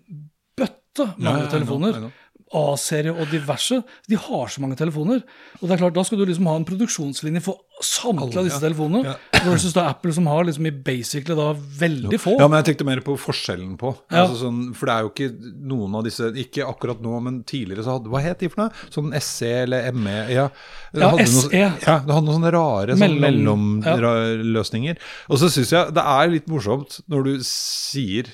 bøtte 0.58 1.06
know, 1.16 1.46
telefoner. 1.52 2.10
A-serie 2.56 3.12
og 3.12 3.28
diverse. 3.32 3.82
De 4.08 4.16
har 4.16 4.48
så 4.48 4.62
mange 4.64 4.76
telefoner. 4.76 5.22
Og 5.60 5.64
det 5.68 5.74
er 5.74 5.82
klart, 5.82 5.94
Da 5.94 6.04
skal 6.04 6.18
du 6.18 6.24
liksom 6.24 6.46
ha 6.46 6.56
en 6.56 6.64
produksjonslinje 6.68 7.42
for 7.44 7.60
samtlige 7.84 8.38
av 8.38 8.48
disse 8.48 8.62
telefonene. 8.62 9.16
Versus 9.46 9.72
da 9.76 9.86
Apple, 9.92 10.12
som 10.12 10.26
har 10.26 10.44
liksom 10.48 10.66
i 10.66 10.72
basically 10.72 11.36
da 11.38 11.52
veldig 11.54 12.18
få. 12.20 12.34
Ja, 12.40 12.48
men 12.48 12.58
jeg 12.62 12.70
tenkte 12.72 12.86
mer 12.88 13.00
på 13.06 13.14
forskjellen 13.20 13.76
på. 13.80 13.92
Ja. 14.10 14.24
Altså 14.24 14.40
sånn, 14.44 14.60
for 14.76 14.90
det 14.90 14.94
er 14.96 15.06
jo 15.06 15.12
ikke 15.12 15.28
noen 15.68 15.94
av 15.98 16.04
disse 16.06 16.28
Ikke 16.42 16.66
akkurat 16.68 17.00
nå, 17.04 17.14
men 17.24 17.40
tidligere 17.48 17.84
så 17.86 17.96
hadde 17.98 18.10
Hva 18.12 18.20
het 18.24 18.40
de 18.42 18.48
for 18.52 18.64
noe? 18.64 18.84
Sånn 18.94 19.12
SE 19.22 19.50
eller 19.64 19.90
ME? 19.96 20.16
Ja, 20.32 20.48
Ja, 20.96 21.10
SE. 21.24 21.48
Noe, 21.48 21.52
ja, 21.54 21.70
det 21.76 22.14
hadde 22.14 22.26
noen 22.26 22.38
sånne 22.38 22.52
rare 22.54 22.96
sånn 22.98 23.16
mellomløsninger. 23.20 24.02
mellomløsninger. 24.02 24.98
Og 25.28 25.40
så 25.42 25.50
syns 25.52 25.72
jeg 25.74 25.94
det 25.96 26.04
er 26.14 26.32
litt 26.32 26.48
morsomt 26.50 26.98
når 27.10 27.26
du 27.28 27.32
sier 27.46 28.28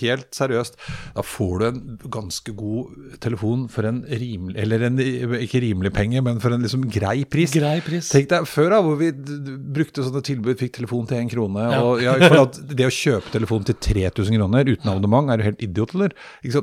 helt 0.00 0.30
seriøst 0.36 0.78
Da 1.16 1.24
får 1.26 1.54
du 1.60 1.66
en 1.68 1.80
ganske 2.12 2.54
god 2.56 3.18
telefon 3.22 3.66
for 3.72 3.86
en 3.88 4.02
rimelig 4.08 4.58
Eller 4.62 4.86
en, 4.88 4.98
ikke 5.40 5.60
rimelig 5.64 5.92
penge, 5.96 6.22
men 6.24 6.40
for 6.42 6.54
en 6.54 6.62
liksom 6.64 6.86
grei 6.92 7.24
pris. 7.28 7.52
Grei 7.56 7.78
pris. 7.84 8.08
Tenk 8.12 8.28
deg 8.32 8.46
før 8.48 8.72
da, 8.76 8.80
hvor 8.84 8.96
vi 9.00 9.10
brukte 9.12 10.04
d- 10.06 10.15
sånne 10.16 10.26
tilbud, 10.26 10.56
fikk 10.58 10.74
telefon 10.80 11.06
til 11.06 11.20
én 11.22 11.28
krone. 11.30 11.66
Ja. 11.70 11.80
og 11.84 12.02
ja, 12.02 12.16
Det 12.50 12.88
å 12.88 12.92
kjøpe 12.92 13.30
telefon 13.36 13.64
til 13.68 13.76
3000 13.86 14.40
kroner 14.40 14.66
uten 14.72 14.90
abonnement, 14.92 15.30
er 15.30 15.38
du 15.42 15.46
helt 15.46 15.62
idiot, 15.62 15.94
eller? 15.94 16.16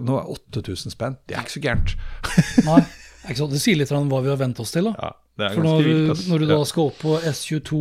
Nå 0.04 0.20
er 0.20 0.34
8000 0.36 0.92
spenn. 0.98 1.16
Det 1.30 1.38
er 1.38 1.46
ikke 1.46 1.56
så 1.56 1.64
gærent. 1.64 1.96
Nei, 2.68 2.82
sant? 3.38 3.54
Det 3.54 3.62
sier 3.64 3.78
litt 3.80 3.94
om 3.96 4.10
hva 4.12 4.20
vi 4.26 4.34
har 4.34 4.42
vent 4.42 4.60
oss 4.60 4.74
til. 4.76 4.90
da. 4.92 4.96
Ja, 5.00 5.14
det 5.40 5.54
For 5.56 5.64
når, 5.70 5.88
vilt, 5.88 6.26
du- 6.26 6.32
når 6.34 6.44
du 6.44 6.50
da 6.52 6.60
skal 6.70 6.90
opp 6.92 7.00
på 7.02 7.16
S22 7.32 7.80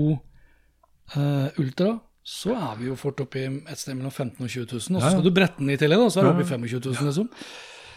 uh, 1.17 1.49
Ultra, 1.61 1.97
så 2.23 2.55
er 2.55 2.77
vi 2.79 2.87
jo 2.87 2.95
fort 2.97 3.19
oppe 3.25 3.41
i 3.41 3.49
et 3.51 3.79
sted 3.81 3.97
mellom 3.99 4.13
15 4.15 4.39
000 4.39 4.47
og 4.47 4.51
20 4.55 4.67
000. 4.71 4.97
Og 4.97 5.03
så 5.03 5.11
skal 5.17 5.25
du 5.27 5.33
brette 5.35 5.59
den 5.59 5.73
i 5.75 5.79
tillegg, 5.81 5.99
da, 6.05 6.11
så 6.15 6.21
er 6.23 6.29
du 6.29 6.35
oppe 6.37 6.45
i 6.47 6.51
25 6.53 6.85
000, 6.87 7.09
liksom. 7.09 7.31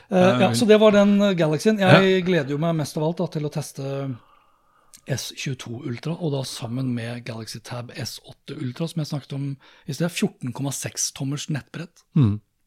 Uh, 0.06 0.42
ja, 0.42 0.50
så 0.54 0.66
det 0.70 0.78
var 0.82 0.94
den 0.94 1.16
eh, 1.22 1.32
Galaxyen. 1.38 1.80
Jeg 1.82 2.20
gleder 2.28 2.54
jo 2.54 2.60
meg 2.62 2.76
mest 2.78 2.98
av 2.98 3.06
alt 3.08 3.22
da, 3.24 3.26
til 3.34 3.46
å 3.48 3.50
teste 3.54 3.84
S22 5.06 5.84
Ultra, 5.86 6.16
og 6.18 6.34
da 6.34 6.42
sammen 6.50 6.90
med 6.96 7.24
Galaxy 7.28 7.60
Tab 7.64 7.92
S8 7.94 8.58
Ultra, 8.58 8.88
som 8.90 9.04
jeg 9.04 9.12
snakket 9.12 9.38
om 9.38 9.48
i 9.86 9.94
sted. 9.94 10.10
14,6 10.10 11.12
tommers 11.18 11.48
nettbrett. 11.54 12.06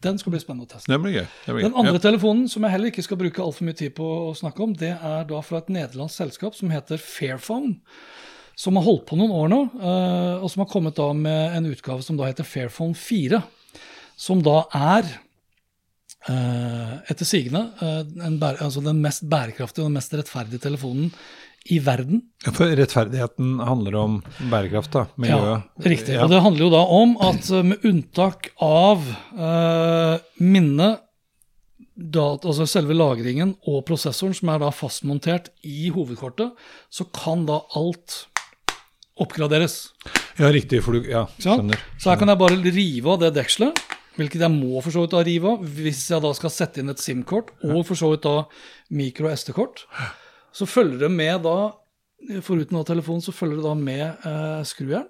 Den 0.05 0.19
skal 0.21 0.31
bli 0.31 0.39
spennende 0.39 0.69
å 0.69 0.71
teste. 0.71 0.91
Det 0.93 0.99
blir 1.03 1.17
gøy. 1.17 1.27
Det 1.27 1.55
blir 1.57 1.67
Den 1.67 1.75
andre 1.75 1.97
andre 1.97 2.03
telefonen, 2.05 2.47
som 2.51 2.63
jeg 2.63 2.75
heller 2.77 2.93
ikke 2.93 3.03
skal 3.03 3.19
bruke 3.19 3.43
altfor 3.43 3.67
mye 3.67 3.79
tid 3.79 3.97
på 3.97 4.07
å 4.29 4.35
snakke 4.39 4.63
om, 4.63 4.75
det 4.79 4.95
er 4.95 5.25
da 5.27 5.41
fra 5.43 5.59
et 5.59 5.73
nederlandsk 5.75 6.23
selskap 6.23 6.55
som 6.55 6.71
heter 6.71 7.03
Fairphone. 7.03 7.81
Som 8.59 8.79
har 8.79 8.87
holdt 8.87 9.07
på 9.07 9.19
noen 9.19 9.35
år 9.35 9.51
nå, 9.51 9.59
eh, 9.79 10.37
og 10.43 10.51
som 10.51 10.63
har 10.65 10.71
kommet 10.71 10.97
da 10.99 11.09
med 11.15 11.57
en 11.59 11.67
utgave 11.71 12.03
som 12.07 12.19
da 12.19 12.31
heter 12.31 12.47
Fairphone 12.47 12.95
4. 12.99 13.43
Som 14.19 14.43
da 14.43 14.65
er, 14.75 15.11
eh, 16.29 16.95
etter 17.11 17.27
sigende, 17.27 17.65
eh, 17.83 18.63
altså 18.63 18.83
den 18.83 19.03
mest 19.03 19.27
bærekraftige 19.27 19.83
og 19.83 19.91
den 19.91 19.99
mest 19.99 20.15
rettferdige 20.15 20.63
telefonen 20.63 21.11
i 21.71 21.79
verden. 21.85 22.23
Ja, 22.47 22.53
For 22.57 22.71
rettferdigheten 22.79 23.59
handler 23.61 23.97
om 24.01 24.15
bærekraft, 24.51 24.93
da. 24.95 25.03
Miljøet. 25.21 25.67
Ja, 25.83 25.85
riktig. 25.91 26.15
Ja. 26.17 26.23
Og 26.25 26.31
det 26.33 26.41
handler 26.45 26.65
jo 26.65 26.71
da 26.73 26.81
om 27.01 27.17
at 27.29 27.51
eh, 27.51 27.67
med 27.73 27.85
unntak 27.89 28.49
av 28.65 29.05
uh, 29.37 30.17
minne, 30.41 30.95
dat, 31.99 32.45
altså 32.47 32.65
selve 32.71 32.95
lagringen 32.95 33.57
og 33.67 33.81
prosessoren, 33.89 34.33
som 34.39 34.53
er 34.55 34.61
da 34.63 34.69
fastmontert 34.71 35.49
i 35.67 35.89
hovedkortet, 35.91 36.53
så 36.95 37.05
kan 37.11 37.43
da 37.49 37.57
alt 37.77 38.21
oppgraderes. 39.19 39.89
ja, 40.39 40.47
riktig. 40.55 40.79
For 40.85 40.95
du 40.95 41.09
Ja, 41.11 41.25
skjønner. 41.43 41.81
Så 41.99 42.11
her 42.13 42.21
kan 42.21 42.29
jeg 42.31 42.39
bare 42.39 42.61
rive 42.63 43.11
av 43.17 43.19
det 43.25 43.33
dekselet, 43.35 43.81
hvilket 44.19 44.41
jeg 44.47 44.51
må 44.55 44.79
for 44.83 44.95
så 44.95 45.03
vidt 45.05 45.15
da 45.17 45.25
rive 45.27 45.51
av, 45.57 45.65
hvis 45.67 46.05
jeg 46.11 46.23
da 46.23 46.31
skal 46.39 46.51
sette 46.55 46.81
inn 46.83 46.89
et 46.95 47.03
SIM-kort, 47.03 47.51
og 47.67 47.83
for 47.87 47.99
så 47.99 48.13
vidt 48.15 48.23
da 48.27 48.37
mikro- 48.95 49.31
SD-kort. 49.35 49.85
Så 50.59 50.67
følger 50.67 51.05
det 51.05 51.11
med 51.15 51.45
da, 51.47 51.57
foruten 52.43 52.81
av 52.81 52.87
telefonen, 52.89 53.23
så 53.23 53.35
følger 53.35 53.61
det 53.61 53.67
da 53.69 53.75
med 53.79 54.07
eh, 54.27 54.63
skrujern 54.67 55.07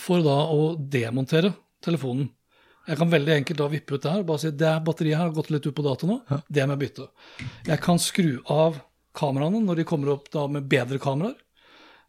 for 0.00 0.22
da 0.24 0.38
å 0.48 0.72
demontere 0.76 1.52
telefonen. 1.84 2.30
Jeg 2.88 2.98
kan 2.98 3.10
veldig 3.12 3.34
enkelt 3.36 3.60
da 3.60 3.68
vippe 3.70 3.94
ut 3.94 4.02
det 4.02 4.10
her 4.10 4.22
og 4.24 4.30
bare 4.30 4.42
si 4.42 4.50
det 4.58 4.72
batteriet 4.86 5.18
her 5.18 5.28
har 5.28 5.36
gått 5.36 5.52
litt 5.54 5.66
ut 5.68 5.76
på 5.76 5.84
dato 5.84 6.08
nå, 6.08 6.16
det 6.48 6.64
må 6.66 6.74
jeg 6.74 6.82
bytte. 6.82 7.06
Jeg 7.68 7.82
kan 7.84 8.00
skru 8.02 8.40
av 8.50 8.80
kameraene 9.14 9.60
når 9.62 9.82
de 9.82 9.86
kommer 9.86 10.14
opp 10.16 10.30
da 10.32 10.48
med 10.50 10.66
bedre 10.70 10.98
kameraer. 11.02 11.36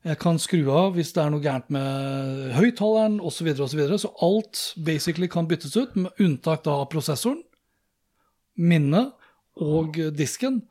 Jeg 0.04 0.20
kan 0.20 0.40
skru 0.42 0.66
av 0.74 0.98
hvis 0.98 1.14
det 1.16 1.22
er 1.24 1.30
noe 1.32 1.44
gærent 1.44 1.70
med 1.72 2.56
høyttaleren 2.58 3.20
osv. 3.22 3.38
Så, 3.38 3.46
videre, 3.46 3.68
og 3.68 3.72
så, 3.72 3.80
videre. 3.80 4.00
så 4.02 4.12
alt 4.26 4.64
basically 4.88 5.30
kan 5.32 5.48
byttes 5.48 5.78
ut, 5.78 5.94
med 5.96 6.24
unntak 6.24 6.66
da 6.66 6.80
av 6.82 6.90
prosessoren, 6.92 7.40
minnet 8.60 9.14
og 9.64 10.00
disken. 10.18 10.64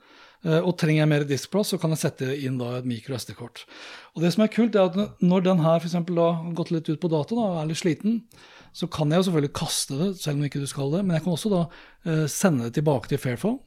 Eh, 0.45 0.59
Og 0.59 0.75
trenger 0.79 1.05
jeg 1.05 1.11
mer 1.13 1.25
diskplass, 1.29 1.71
så 1.71 1.79
kan 1.79 1.95
jeg 1.95 2.03
sette 2.03 2.31
inn 2.43 2.59
da 2.59 2.79
et 2.79 2.89
mikro 2.89 3.15
SD-kort. 3.15 3.65
Og 4.17 4.23
det 4.25 4.33
som 4.35 4.43
er 4.43 4.51
kult, 4.51 4.75
er 4.75 4.91
at 4.91 5.23
når 5.23 5.45
den 5.47 5.63
her 5.63 5.79
for 5.85 6.15
da 6.17 6.29
har 6.33 6.57
gått 6.59 6.73
litt 6.75 6.89
ut 6.91 7.01
på 7.01 7.11
dato 7.13 7.39
da, 7.39 7.47
og 7.47 7.61
er 7.63 7.71
litt 7.71 7.79
sliten, 7.83 8.23
så 8.73 8.89
kan 8.89 9.11
jeg 9.13 9.21
jo 9.21 9.27
selvfølgelig 9.29 9.53
kaste 9.55 9.99
det, 10.01 10.09
selv 10.19 10.39
om 10.41 10.45
ikke 10.49 10.61
du 10.63 10.67
skal 10.67 10.91
det. 10.95 11.03
Men 11.05 11.19
jeg 11.19 11.25
kan 11.27 11.35
også 11.37 11.51
da 11.53 11.61
eh, 12.09 12.25
sende 12.27 12.67
det 12.67 12.75
tilbake 12.81 13.11
til 13.11 13.21
Fairphone. 13.21 13.61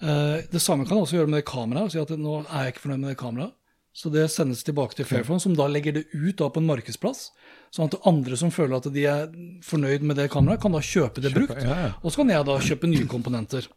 Eh, 0.00 0.46
det 0.52 0.62
samme 0.62 0.86
kan 0.86 0.96
jeg 0.96 1.08
også 1.08 1.18
gjøre 1.18 1.32
med 1.32 1.42
det 1.42 1.48
kameraet. 1.50 1.92
Si 1.92 1.98
at 2.00 2.14
nå 2.16 2.38
er 2.46 2.68
jeg 2.68 2.74
ikke 2.76 2.84
fornøyd 2.86 3.02
med 3.02 3.12
det 3.12 3.18
kameraet. 3.20 3.56
Så 3.92 4.08
det 4.08 4.30
sendes 4.32 4.62
tilbake 4.64 4.96
til 4.96 5.04
Fairphone, 5.04 5.42
som 5.42 5.52
da 5.52 5.66
legger 5.68 5.92
det 5.98 6.06
ut 6.14 6.38
da 6.40 6.46
på 6.48 6.62
en 6.62 6.68
markedsplass. 6.70 7.26
Sånn 7.74 7.90
at 7.90 7.98
andre 8.08 8.38
som 8.40 8.48
føler 8.54 8.78
at 8.78 8.86
de 8.94 9.02
er 9.04 9.26
fornøyd 9.66 10.06
med 10.08 10.16
det 10.16 10.30
kameraet, 10.32 10.62
kan 10.62 10.72
da 10.72 10.80
kjøpe 10.80 11.20
det 11.20 11.34
brukt. 11.34 11.58
Og 12.00 12.08
så 12.08 12.22
kan 12.22 12.32
jeg 12.32 12.46
da 12.48 12.56
kjøpe 12.70 12.88
nye 12.88 13.04
komponenter. 13.10 13.68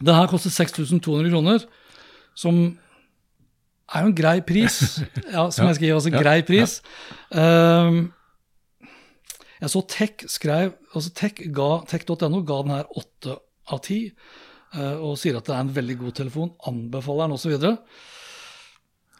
Det 0.00 0.14
her 0.16 0.30
koster 0.30 0.50
6200 0.52 1.30
kroner, 1.32 1.64
som 2.38 2.60
er 3.90 4.04
jo 4.04 4.10
en 4.12 4.16
grei 4.16 4.38
pris. 4.46 4.78
Ja, 5.34 5.48
som 5.52 5.66
jeg 5.68 5.76
skal 5.76 5.86
gi 5.88 5.92
oss 5.96 6.06
en 6.08 6.16
grei 6.16 6.38
pris. 6.46 6.78
Um, 7.34 7.98
jeg 9.60 9.72
så 9.74 9.82
Tech 9.92 10.24
skrev, 10.32 10.72
altså 10.94 11.10
Tech 11.14 11.42
ga- 11.52 11.82
Tech.no 11.90 12.40
den 12.40 12.72
her 12.72 12.86
8 12.96 13.34
av 13.70 13.82
10, 13.84 13.98
eh, 14.74 14.94
og 15.04 15.18
sier 15.20 15.36
at 15.36 15.44
det 15.46 15.52
er 15.54 15.60
en 15.66 15.74
veldig 15.76 15.98
god 16.00 16.14
telefon, 16.16 16.54
anbefaler 16.66 17.28
den 17.28 17.36
osv. 17.36 17.52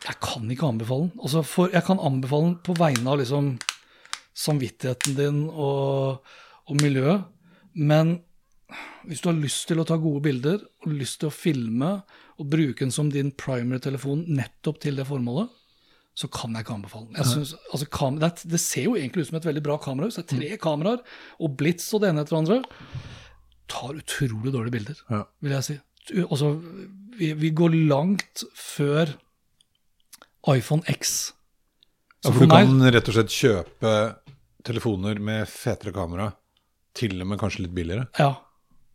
Jeg 0.01 0.16
kan 0.24 0.49
ikke 0.51 0.70
anbefale 0.70 1.11
den. 1.11 1.20
Altså 1.20 1.43
for, 1.45 1.68
jeg 1.74 1.85
kan 1.85 2.01
anbefale 2.01 2.49
den 2.49 2.57
på 2.64 2.72
vegne 2.78 3.12
av 3.12 3.20
liksom 3.20 3.53
samvittigheten 4.41 5.18
din 5.18 5.43
og, 5.51 6.24
og 6.70 6.81
miljøet, 6.81 7.26
men 7.76 8.16
hvis 9.08 9.20
du 9.22 9.28
har 9.30 9.38
lyst 9.38 9.66
til 9.68 9.80
å 9.80 9.86
ta 9.88 9.96
gode 10.00 10.22
bilder 10.24 10.60
og 10.84 10.92
lyst 10.92 11.20
til 11.20 11.28
å 11.30 11.34
filme 11.34 11.90
og 12.40 12.46
bruke 12.50 12.80
den 12.84 12.92
som 12.94 13.10
din 13.12 13.30
primary-telefon 13.32 14.24
nettopp 14.28 14.80
til 14.80 14.96
det 14.96 15.06
formålet, 15.08 15.48
så 16.16 16.28
kan 16.32 16.52
jeg 16.56 16.64
ikke 16.66 16.74
anbefale 16.74 17.06
den. 17.06 17.16
Jeg 17.20 17.26
synes, 17.30 17.54
altså, 17.72 18.10
det, 18.20 18.30
det 18.50 18.60
ser 18.60 18.84
jo 18.88 18.96
egentlig 18.98 19.22
ut 19.24 19.28
som 19.30 19.38
et 19.38 19.46
veldig 19.48 19.62
bra 19.64 19.76
kamerahus. 19.80 20.16
Det 20.18 20.24
er 20.26 20.36
tre 20.40 20.56
kameraer, 20.60 21.00
og 21.40 21.54
blits 21.60 21.86
og 21.94 22.02
det 22.02 22.10
ene 22.10 22.24
etter 22.24 22.36
det 22.36 22.40
andre. 22.40 22.58
Tar 23.70 23.94
utrolig 24.00 24.52
dårlige 24.52 24.74
bilder, 24.74 25.00
Ja. 25.10 25.22
vil 25.40 25.52
jeg 25.54 25.64
si. 25.68 25.78
Altså, 26.26 26.50
vi, 27.20 27.32
vi 27.38 27.50
går 27.56 27.76
langt 27.88 28.42
før 28.58 29.14
iPhone 30.50 30.82
X. 30.88 31.32
Ja, 32.24 32.32
for 32.32 32.44
du 32.44 32.52
meg- 32.52 32.66
kan 32.68 32.92
rett 32.92 33.08
og 33.08 33.14
slett 33.16 33.32
kjøpe 33.32 33.94
telefoner 34.66 35.18
med 35.20 35.46
fetere 35.48 35.92
kamera, 35.94 36.32
til 36.94 37.20
og 37.22 37.28
med 37.30 37.38
kanskje 37.40 37.62
litt 37.64 37.74
billigere. 37.76 38.08
Ja. 38.18 38.34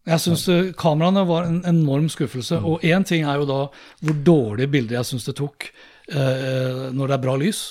Jeg 0.06 0.22
syns 0.22 0.46
kameraene 0.78 1.24
var 1.26 1.48
en 1.50 1.64
enorm 1.66 2.10
skuffelse. 2.14 2.60
Og 2.62 2.84
én 2.86 3.06
ting 3.08 3.26
er 3.26 3.42
jo 3.42 3.48
da 3.50 3.62
hvor 4.06 4.20
dårlige 4.28 4.70
bilder 4.76 5.00
jeg 5.00 5.10
syns 5.14 5.26
det 5.26 5.38
tok 5.40 5.70
eh, 6.12 6.86
når 6.94 7.10
det 7.10 7.18
er 7.18 7.24
bra 7.26 7.36
lys. 7.42 7.64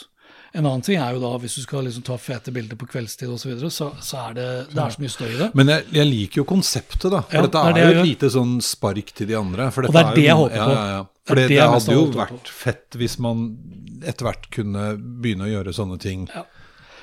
En 0.54 0.66
annen 0.68 0.82
ting 0.86 1.00
er 1.02 1.16
jo 1.16 1.22
da 1.22 1.32
hvis 1.42 1.56
du 1.58 1.64
skal 1.64 1.82
liksom 1.86 2.04
ta 2.06 2.14
fete 2.20 2.52
bilder 2.54 2.78
på 2.78 2.86
kveldstid 2.86 3.26
osv., 3.26 3.40
så, 3.42 3.48
videre, 3.50 3.70
så 3.74 3.88
så 3.98 4.20
er 4.28 4.36
det, 4.36 4.44
det 4.70 4.82
er 4.84 4.92
så 4.94 5.02
mye 5.02 5.14
støy 5.14 5.30
i 5.32 5.38
det. 5.40 5.48
Men 5.58 5.72
jeg, 5.72 5.86
jeg 5.96 6.06
liker 6.10 6.42
jo 6.42 6.44
konseptet, 6.46 7.08
da. 7.10 7.24
For 7.26 7.38
Ja, 7.40 7.46
dette 7.48 7.58
det 7.58 7.64
er 7.64 7.70
er, 7.72 7.74
det 7.74 7.86
jo 7.98 8.04
et 8.04 8.10
lite 8.12 8.30
sånn 8.30 8.52
spark 8.62 9.10
til 9.18 9.30
de 9.30 9.38
andre. 9.38 9.66
Og 9.74 9.88
det 9.96 10.04
er 10.04 10.12
det 10.14 10.26
jeg 10.28 10.38
håper 10.38 10.60
på. 10.60 10.76
Ja, 10.78 10.84
ja. 10.92 11.00
Er 11.02 11.30
For 11.30 11.40
det, 11.40 11.48
det 11.50 11.58
hadde 11.72 11.96
jo 11.96 12.04
vært 12.14 12.52
fett 12.52 12.98
hvis 13.00 13.16
man 13.24 13.48
etter 14.04 14.28
hvert 14.28 14.46
kunne 14.54 14.92
begynne 14.98 15.48
å 15.48 15.52
gjøre 15.56 15.74
sånne 15.74 15.98
ting. 16.02 16.28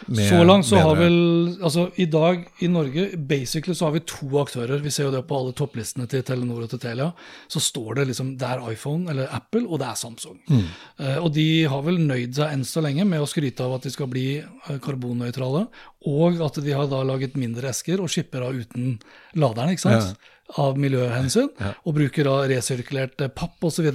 Med 0.08 0.30
Så 0.30 0.44
langt 0.44 0.66
så 0.66 0.80
har 0.82 0.98
vel 1.00 1.18
Altså 1.62 1.88
i 2.02 2.08
dag 2.10 2.44
i 2.60 2.70
Norge 2.72 3.08
basically 3.18 3.76
så 3.78 3.88
har 3.88 3.96
vi 3.96 4.04
to 4.08 4.30
aktører. 4.42 4.82
Vi 4.82 4.92
ser 4.94 5.08
jo 5.08 5.14
det 5.14 5.24
på 5.28 5.38
alle 5.38 5.54
topplistene 5.58 6.08
til 6.10 6.24
Telenor 6.26 6.66
og 6.66 6.72
til 6.72 6.82
Telia. 6.82 7.12
Så 7.52 7.62
står 7.64 8.00
det 8.00 8.08
liksom 8.12 8.34
Det 8.40 8.48
er 8.48 8.66
iPhone 8.72 9.10
eller 9.12 9.30
Apple, 9.32 9.64
og 9.68 9.80
det 9.82 9.88
er 9.90 10.00
Samsung. 10.00 10.40
Mm. 10.50 10.66
Uh, 11.00 11.18
og 11.24 11.32
de 11.36 11.48
har 11.70 11.86
vel 11.86 12.02
nøyd 12.02 12.36
seg 12.38 12.56
enn 12.56 12.66
så 12.68 12.84
lenge 12.84 13.06
med 13.08 13.22
å 13.22 13.30
skryte 13.30 13.66
av 13.66 13.78
at 13.78 13.88
de 13.88 13.94
skal 13.94 14.10
bli 14.12 14.26
eh, 14.42 14.78
karbonnøytrale, 14.82 15.66
og 16.10 16.44
at 16.46 16.60
de 16.64 16.76
har 16.76 16.90
da 16.92 17.02
laget 17.06 17.38
mindre 17.40 17.72
esker 17.72 18.02
og 18.02 18.10
skipper 18.12 18.46
av 18.48 18.58
uten 18.58 18.96
laderen, 19.40 19.74
ikke 19.74 19.86
sant? 19.86 20.30
Av 20.60 20.76
miljøhensyn, 20.80 21.50
og 21.86 21.96
bruker 21.96 22.28
da 22.28 22.36
resirkulert 22.52 23.22
eh, 23.24 23.32
papp 23.34 23.64
osv. 23.70 23.88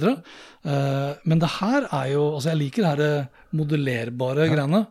Men 0.63 1.41
det 1.41 1.51
her 1.59 1.85
er 1.85 2.09
jo 2.15 2.23
Altså, 2.33 2.49
jeg 2.51 2.61
liker 2.63 2.83
det 2.83 2.93
her 2.95 3.27
modellerbare 3.55 4.47
ja. 4.47 4.55
greiene. 4.55 4.85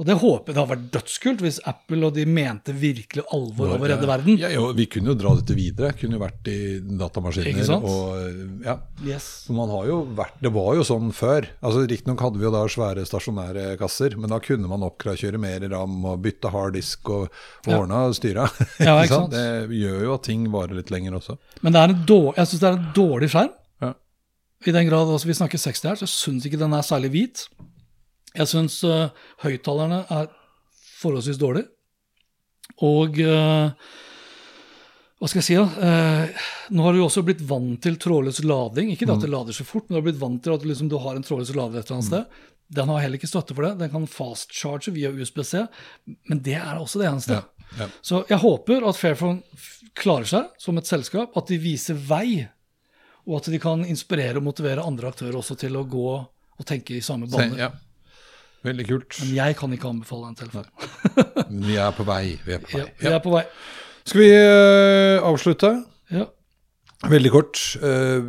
Og 0.00 0.06
det 0.08 0.14
håper 0.16 0.48
jeg 0.48 0.56
det 0.56 0.60
har 0.62 0.68
vært 0.70 0.84
dødskult 0.94 1.42
hvis 1.44 1.58
Apple 1.68 2.06
og 2.06 2.14
de 2.16 2.22
mente 2.24 2.72
virkelig 2.72 3.26
alvor 3.34 3.74
over 3.74 3.84
å 3.84 3.90
redde 3.90 4.08
verden. 4.08 4.38
Ja, 4.40 4.48
ja, 4.48 4.62
vi 4.76 4.86
kunne 4.88 5.12
jo 5.12 5.16
dra 5.20 5.34
dette 5.36 5.56
videre. 5.56 5.90
Kunne 5.98 6.16
jo 6.16 6.22
vært 6.22 6.48
i 6.48 6.58
datamaskiner. 6.80 7.72
Og, 7.76 8.62
ja. 8.64 8.78
Yes. 9.04 9.26
Man 9.52 9.68
har 9.72 9.90
jo 9.90 9.98
vært, 10.16 10.38
Det 10.40 10.52
var 10.54 10.70
jo 10.78 10.86
sånn 10.88 11.12
før. 11.16 11.48
altså 11.60 11.84
Riktignok 11.84 12.24
hadde 12.24 12.40
vi 12.40 12.48
jo 12.48 12.54
da 12.54 12.62
svære 12.72 13.04
stasjonære 13.08 13.66
kasser, 13.80 14.16
men 14.16 14.32
da 14.32 14.40
kunne 14.40 14.70
man 14.70 14.86
oppgradere 14.86 15.40
mer 15.42 15.66
ram 15.74 15.98
og 16.08 16.22
bytte 16.24 16.52
harddisk 16.54 17.12
og, 17.12 17.26
og 17.66 17.74
ordna 17.82 18.06
og 18.08 18.16
styra. 18.16 18.48
Det 19.32 19.48
gjør 19.76 20.06
jo 20.06 20.14
at 20.16 20.24
ting 20.24 20.46
varer 20.52 20.78
litt 20.78 20.92
lenger 20.94 21.18
også. 21.20 21.36
Men 21.60 21.76
det 21.76 21.82
er 21.82 21.92
en 21.92 22.06
dårlig, 22.08 22.38
jeg 22.38 22.50
syns 22.50 22.62
det 22.64 22.70
er 22.70 22.78
en 22.78 22.88
dårlig 22.96 23.28
skjerm. 23.34 23.52
Ja. 23.84 23.92
I 24.62 24.74
den 24.78 24.88
grad 24.88 25.12
altså, 25.12 25.28
vi 25.28 25.36
snakker 25.36 25.60
60 25.60 25.88
her, 25.90 26.00
så 26.00 26.08
jeg 26.08 26.14
syns 26.14 26.48
ikke 26.48 26.60
den 26.60 26.76
er 26.76 26.86
særlig 26.86 27.12
hvit. 27.12 27.44
Jeg 28.38 28.48
syns 28.48 28.78
uh, 28.88 29.10
høyttalerne 29.44 30.04
er 30.12 30.30
forholdsvis 31.02 31.40
dårlige. 31.40 31.68
Og 32.82 33.18
uh, 33.20 33.74
hva 35.22 35.28
skal 35.30 35.38
jeg 35.38 35.46
si, 35.46 35.54
da? 35.54 35.86
Eh, 35.86 36.46
nå 36.74 36.82
har 36.82 36.96
du 36.96 36.98
jo 36.98 37.04
også 37.06 37.22
blitt 37.22 37.44
vant 37.46 37.76
til 37.84 37.94
trådløs 38.02 38.40
lading. 38.42 38.88
Ikke 38.90 39.06
det 39.06 39.14
at 39.14 39.22
det 39.22 39.28
lader 39.30 39.54
så 39.54 39.62
fort, 39.62 39.84
men 39.86 39.94
du 39.94 39.98
har 40.00 40.06
blitt 40.08 40.18
vant 40.18 40.40
til 40.42 40.50
at 40.50 40.64
du, 40.64 40.66
liksom, 40.66 40.88
du 40.90 40.96
har 40.98 41.14
en 41.14 41.22
trådløs 41.22 41.52
lader 41.54 41.78
et 41.78 41.86
eller 41.86 42.00
annet 42.00 42.08
sted. 42.08 42.40
Den 42.74 42.90
har 42.90 43.04
heller 43.04 43.20
ikke 43.20 43.30
støtte 43.30 43.54
for 43.54 43.68
det. 43.68 43.70
Den 43.84 43.92
kan 43.92 44.08
fast-charge 44.10 44.90
via 44.96 45.12
USB-C, 45.14 45.62
men 46.26 46.40
det 46.42 46.56
er 46.58 46.74
også 46.74 47.04
det 47.04 47.06
eneste. 47.12 47.38
Ja, 47.38 47.68
ja. 47.84 47.88
Så 48.02 48.24
jeg 48.32 48.42
håper 48.42 48.88
at 48.90 48.98
Fairphone 48.98 49.62
klarer 50.02 50.26
seg 50.26 50.50
som 50.66 50.82
et 50.82 50.90
selskap, 50.90 51.38
at 51.38 51.54
de 51.54 51.60
viser 51.62 52.02
vei, 52.10 52.48
og 53.22 53.38
at 53.38 53.52
de 53.54 53.62
kan 53.62 53.86
inspirere 53.86 54.42
og 54.42 54.48
motivere 54.48 54.82
andre 54.82 55.14
aktører 55.14 55.38
også 55.38 55.54
til 55.62 55.78
å 55.78 55.86
gå 55.86 56.08
og 56.18 56.66
tenke 56.66 56.98
i 56.98 57.04
samme 57.04 57.30
bane. 57.30 57.62
ja. 57.62 57.70
Veldig 58.62 58.84
kult. 58.88 59.16
Men 59.24 59.32
jeg 59.34 59.56
kan 59.58 59.72
ikke 59.74 59.90
anbefale 59.90 60.28
en 60.30 60.38
telefon. 60.38 60.68
Vi 61.66 61.78
er 61.82 61.96
på 61.96 62.06
vei. 62.06 62.36
Vi 62.46 62.54
er 62.54 62.62
på 62.62 62.76
Ja, 62.76 62.84
vei. 62.84 62.92
vi 63.00 63.10
er 63.10 63.24
på 63.24 63.32
vei. 63.34 63.42
Skal 64.06 64.22
vi 64.22 64.30
uh, 64.34 65.24
avslutte? 65.26 65.72
Ja. 66.12 66.28
Veldig 67.10 67.30
kort. 67.34 67.58
Uh, 67.82 68.22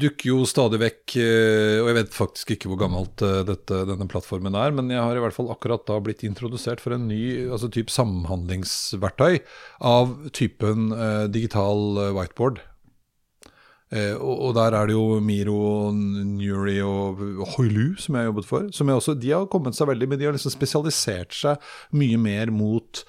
dukker 0.00 0.28
jo 0.28 0.40
stadig 0.48 0.80
vekk 0.82 1.14
uh, 1.16 1.80
Og 1.80 1.88
jeg 1.88 1.96
vet 1.96 2.12
faktisk 2.12 2.50
ikke 2.52 2.68
hvor 2.68 2.82
gammelt 2.82 3.24
uh, 3.24 3.40
dette, 3.48 3.78
denne 3.88 4.08
plattformen 4.12 4.56
er, 4.60 4.74
men 4.76 4.92
jeg 4.92 5.00
har 5.00 5.16
i 5.16 5.22
hvert 5.24 5.36
fall 5.36 5.48
akkurat 5.54 5.86
da 5.88 5.96
blitt 6.04 6.24
introdusert 6.28 6.84
for 6.84 6.96
en 6.96 7.08
ny 7.08 7.48
altså 7.48 7.70
type 7.72 7.92
samhandlingsverktøy 7.94 9.40
av 9.88 10.12
typen 10.36 10.90
digital 11.32 12.12
whiteboard. 12.12 12.60
Eh, 13.90 14.14
og, 14.14 14.36
og 14.46 14.54
der 14.54 14.76
er 14.78 14.86
det 14.86 14.94
jo 14.94 15.18
Miro, 15.24 15.90
Nuri 15.90 16.76
og 16.86 17.18
Hoilu 17.56 17.96
som 17.98 18.14
jeg 18.14 18.22
har 18.22 18.30
jobbet 18.30 18.46
for. 18.46 18.68
Som 18.76 18.86
jeg 18.92 19.00
også, 19.02 19.16
de 19.18 19.32
har 19.34 19.48
kommet 19.50 19.74
seg 19.78 19.90
veldig, 19.90 20.08
men 20.12 20.20
de 20.20 20.28
har 20.28 20.36
liksom 20.36 20.54
spesialisert 20.54 21.34
seg 21.34 21.70
mye 21.98 22.20
mer 22.22 22.52
mot 22.54 23.02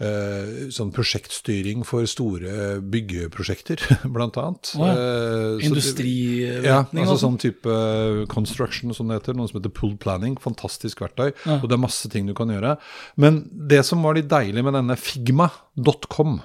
eh, 0.00 0.70
sånn 0.74 0.90
prosjektstyring 0.96 1.84
for 1.86 2.08
store 2.10 2.78
byggeprosjekter, 2.94 3.84
blant 4.16 4.38
annet. 4.40 4.72
Å 4.80 4.88
ja. 4.88 4.94
Eh, 4.94 5.50
så 5.60 5.68
Industriretning. 5.68 6.64
ja, 6.70 6.80
altså 6.88 7.04
altså. 7.04 7.18
sånn 7.26 7.38
type 7.44 7.76
construction 8.32 8.96
som 8.96 9.12
det 9.12 9.20
heter, 9.20 9.36
noe 9.38 9.50
som 9.52 9.60
heter 9.60 9.74
pull 9.76 9.94
planning. 10.00 10.38
Fantastisk 10.42 11.04
verktøy, 11.04 11.34
Ja. 11.44 11.60
og 11.60 11.68
det 11.68 11.76
er 11.76 11.84
masse 11.84 12.08
ting 12.12 12.26
du 12.30 12.34
kan 12.38 12.48
gjøre. 12.52 12.78
Men 13.20 13.44
det 13.52 13.84
som 13.86 14.02
var 14.04 14.16
litt 14.18 14.32
deilig 14.32 14.64
med 14.66 14.76
denne 14.80 14.96
figma.com 14.98 16.40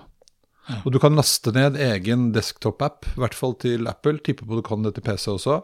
og 0.83 0.93
du 0.93 0.99
kan 1.01 1.17
laste 1.17 1.53
ned 1.55 1.77
egen 1.81 2.29
desktop-app, 2.35 3.07
i 3.13 3.23
hvert 3.23 3.37
fall 3.37 3.55
til 3.61 3.89
Apple. 3.89 4.19
Tipper 4.25 4.49
på 4.49 4.59
du 4.59 4.65
kan 4.65 4.85
det 4.85 4.95
til 4.97 5.05
PC 5.05 5.29
også. 5.35 5.61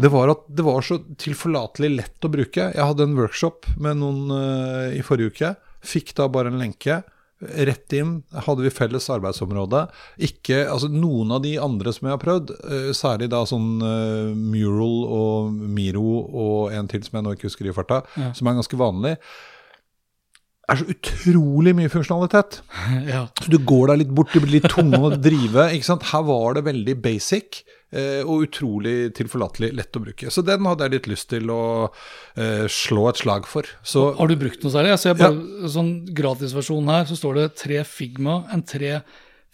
Det 0.00 0.10
var 0.14 0.32
at 0.32 0.44
det 0.48 0.66
var 0.66 0.84
så 0.86 1.00
tilforlatelig 1.20 1.90
lett 1.96 2.26
å 2.26 2.32
bruke. 2.32 2.70
Jeg 2.74 2.90
hadde 2.92 3.08
en 3.08 3.18
workshop 3.18 3.68
med 3.80 4.00
noen 4.02 4.30
uh, 4.30 4.94
i 4.94 5.02
forrige 5.06 5.34
uke. 5.34 5.52
Fikk 5.84 6.14
da 6.18 6.28
bare 6.32 6.52
en 6.52 6.60
lenke. 6.60 7.02
Rett 7.44 7.92
inn 7.92 8.20
hadde 8.46 8.64
vi 8.64 8.72
felles 8.72 9.08
arbeidsområde. 9.12 9.82
Ikke, 10.24 10.62
altså 10.70 10.88
Noen 10.92 11.34
av 11.34 11.42
de 11.44 11.56
andre 11.60 11.92
som 11.92 12.06
jeg 12.08 12.14
har 12.14 12.22
prøvd, 12.22 12.54
uh, 12.64 12.92
særlig 12.96 13.30
da 13.34 13.42
sånn 13.48 13.82
uh, 13.82 14.30
Mural 14.36 15.00
og 15.08 15.58
Miro 15.74 16.22
og 16.30 16.76
en 16.76 16.88
til 16.90 17.04
som 17.04 17.18
jeg 17.18 17.26
nå 17.26 17.34
ikke 17.34 17.50
husker 17.50 17.68
i 17.68 17.74
farta, 17.74 18.04
som 18.36 18.48
er 18.48 18.62
ganske 18.62 18.78
vanlig, 18.80 19.18
er 20.70 20.80
så 20.80 20.86
utrolig 20.88 21.74
mye 21.76 21.92
funksjonalitet. 21.92 22.60
ja. 23.14 23.24
Så 23.40 23.52
du 23.52 23.58
går 23.60 23.92
deg 23.92 24.02
litt 24.04 24.12
bort, 24.16 24.32
det 24.34 24.42
blir 24.44 24.56
litt 24.58 24.68
tunge 24.72 25.00
å 25.00 25.12
drive. 25.14 25.68
ikke 25.76 25.88
sant? 25.90 26.06
Her 26.12 26.24
var 26.28 26.56
det 26.58 26.64
veldig 26.68 26.96
basic 27.04 27.60
eh, 27.92 28.22
og 28.22 28.46
utrolig 28.46 29.12
tilforlatelig 29.18 29.72
lett 29.76 29.98
å 29.98 30.04
bruke. 30.06 30.32
Så 30.32 30.44
den 30.46 30.64
hadde 30.68 30.88
jeg 30.88 30.96
litt 30.96 31.10
lyst 31.12 31.30
til 31.34 31.52
å 31.52 31.64
eh, 31.84 32.64
slå 32.72 33.08
et 33.10 33.20
slag 33.20 33.48
for. 33.50 33.68
Så 33.84 34.10
Har 34.18 34.30
du 34.30 34.38
brukt 34.40 34.64
noe 34.64 34.74
særlig? 34.74 34.94
Jeg 34.94 35.04
ser 35.04 35.20
bare 35.20 35.70
sånn 35.74 35.94
gratisversjon 36.16 36.90
her, 36.92 37.06
så 37.10 37.18
står 37.20 37.40
det 37.40 37.46
tre 37.60 37.84
Figma, 37.88 38.42
en 38.54 38.64
tre 38.66 38.98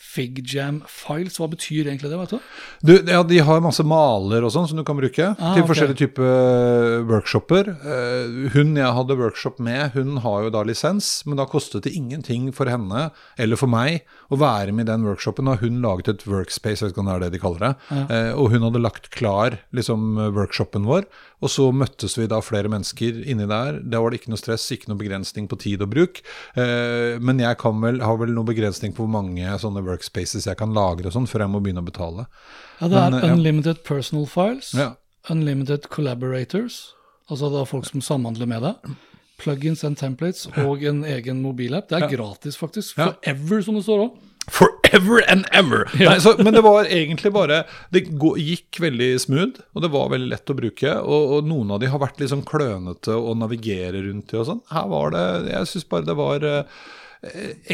Figjam 0.01 0.81
files. 0.89 1.37
Hva 1.39 1.47
betyr 1.53 1.87
egentlig 1.91 2.09
det? 2.11 2.19
vet 2.19 2.33
du? 2.33 2.39
Du, 2.89 2.93
ja, 3.13 3.21
de 3.23 3.39
har 3.45 3.61
masse 3.63 3.85
maler 3.87 4.43
og 4.47 4.51
sånn 4.55 4.67
som 4.71 4.81
du 4.81 4.85
kan 4.89 4.97
bruke 4.99 5.29
Ah, 5.37 5.53
til 5.55 5.63
okay. 5.63 5.69
forskjellige 5.69 6.01
typer 6.01 7.05
workshoper. 7.11 7.69
Eh, 7.85 8.49
hun 8.57 8.75
jeg 8.81 8.95
hadde 8.97 9.17
workshop 9.21 9.61
med, 9.63 9.93
hun 9.95 10.17
har 10.25 10.47
jo 10.47 10.53
da 10.55 10.63
lisens, 10.67 11.11
men 11.29 11.39
da 11.39 11.47
kostet 11.51 11.85
det 11.87 11.93
ingenting 11.97 12.49
for 12.57 12.71
henne 12.73 13.11
eller 13.39 13.61
for 13.61 13.71
meg 13.71 14.03
å 14.33 14.39
være 14.41 14.73
med 14.75 14.89
i 14.89 14.91
den 14.93 15.05
workshopen. 15.07 15.51
Og 15.53 15.63
hun 15.65 15.81
laget 15.85 16.09
et 16.15 16.27
workspace, 16.27 16.81
jeg 16.81 16.91
vet 16.91 16.97
ikke 16.97 17.05
om 17.05 17.11
det 17.13 17.17
er 17.19 17.25
det 17.27 17.33
de 17.37 17.43
kaller 17.45 17.67
det. 17.69 17.73
Ja. 17.91 18.21
og 18.41 18.51
hun 18.55 18.65
hadde 18.67 18.83
lagt 18.83 19.11
klar 19.15 19.59
liksom, 19.77 20.17
workshopen 20.35 20.89
vår, 20.89 21.07
og 21.41 21.49
så 21.49 21.71
møttes 21.73 22.17
vi 22.19 22.27
da 22.29 22.39
flere 22.45 22.69
mennesker 22.69 23.23
inni 23.25 23.47
der. 23.49 23.79
Da 23.81 24.01
var 24.03 24.11
det 24.13 24.21
ikke 24.21 24.33
noe 24.35 24.41
stress, 24.41 24.67
ikke 24.75 24.91
noe 24.93 25.01
begrensning 25.01 25.47
på 25.49 25.57
tid 25.63 25.81
og 25.85 25.91
bruk. 25.95 26.21
Eh, 26.55 27.17
men 27.21 27.41
jeg 27.41 27.57
kan 27.63 27.81
vel, 27.81 28.01
har 28.05 28.19
vel 28.21 28.35
noe 28.37 28.45
begrensning 28.45 28.93
på 28.97 29.07
hvor 29.07 29.13
mange 29.15 29.55
sånne 29.63 29.83
workspaces 29.87 30.45
jeg 30.51 30.59
kan 30.61 30.75
lagre 30.77 31.09
og 31.09 31.15
sånn, 31.17 31.29
før 31.31 31.47
jeg 31.47 31.53
må 31.55 31.63
begynne 31.65 31.81
å 31.85 31.89
betale. 31.89 32.27
Ja, 32.81 32.89
Det 32.89 32.97
er 33.01 33.11
Men, 33.17 33.31
unlimited 33.39 33.77
ja. 33.81 33.83
personal 33.89 34.27
files, 34.27 34.75
Ja. 34.77 34.95
unlimited 35.31 35.89
collaborators, 35.89 36.95
altså 37.31 37.51
da 37.53 37.65
folk 37.65 37.87
som 37.87 38.01
samhandler 38.01 38.47
med 38.47 38.63
deg, 38.63 38.97
plugins 39.41 39.83
and 39.85 39.97
templates 39.97 40.47
og 40.61 40.83
en 40.85 41.03
egen 41.05 41.41
mobilapp. 41.43 41.89
Det 41.89 42.03
er 42.03 42.09
gratis, 42.13 42.57
faktisk. 42.61 42.97
Forever, 42.97 43.63
som 43.63 43.75
det 43.75 43.85
står 43.87 44.05
òg. 44.11 44.19
Forever 44.49 45.21
and 45.31 45.45
ever! 45.53 45.85
Nei, 46.01 46.17
så, 46.23 46.33
men 46.41 46.55
det 46.57 46.63
var 46.65 46.89
egentlig 46.89 47.31
bare 47.35 47.61
Det 47.93 48.01
gikk 48.09 48.81
veldig 48.83 49.11
smooth, 49.23 49.61
og 49.77 49.85
det 49.85 49.91
var 49.93 50.09
veldig 50.11 50.31
lett 50.33 50.51
å 50.51 50.57
bruke. 50.59 50.95
Og, 51.05 51.35
og 51.37 51.47
noen 51.51 51.71
av 51.77 51.83
de 51.83 51.91
har 51.93 52.01
vært 52.03 52.23
sånn 52.31 52.43
klønete 52.49 53.15
å 53.15 53.35
navigere 53.39 54.01
rundt 54.09 54.33
i 54.35 54.41
og 54.41 54.49
sånn. 54.49 54.63
Her 54.73 54.89
var 54.91 55.15
det 55.15 55.25
Jeg 55.53 55.71
syns 55.71 55.87
bare 55.93 56.09
det 56.09 56.17
var 56.19 56.47
eh, 56.49 56.65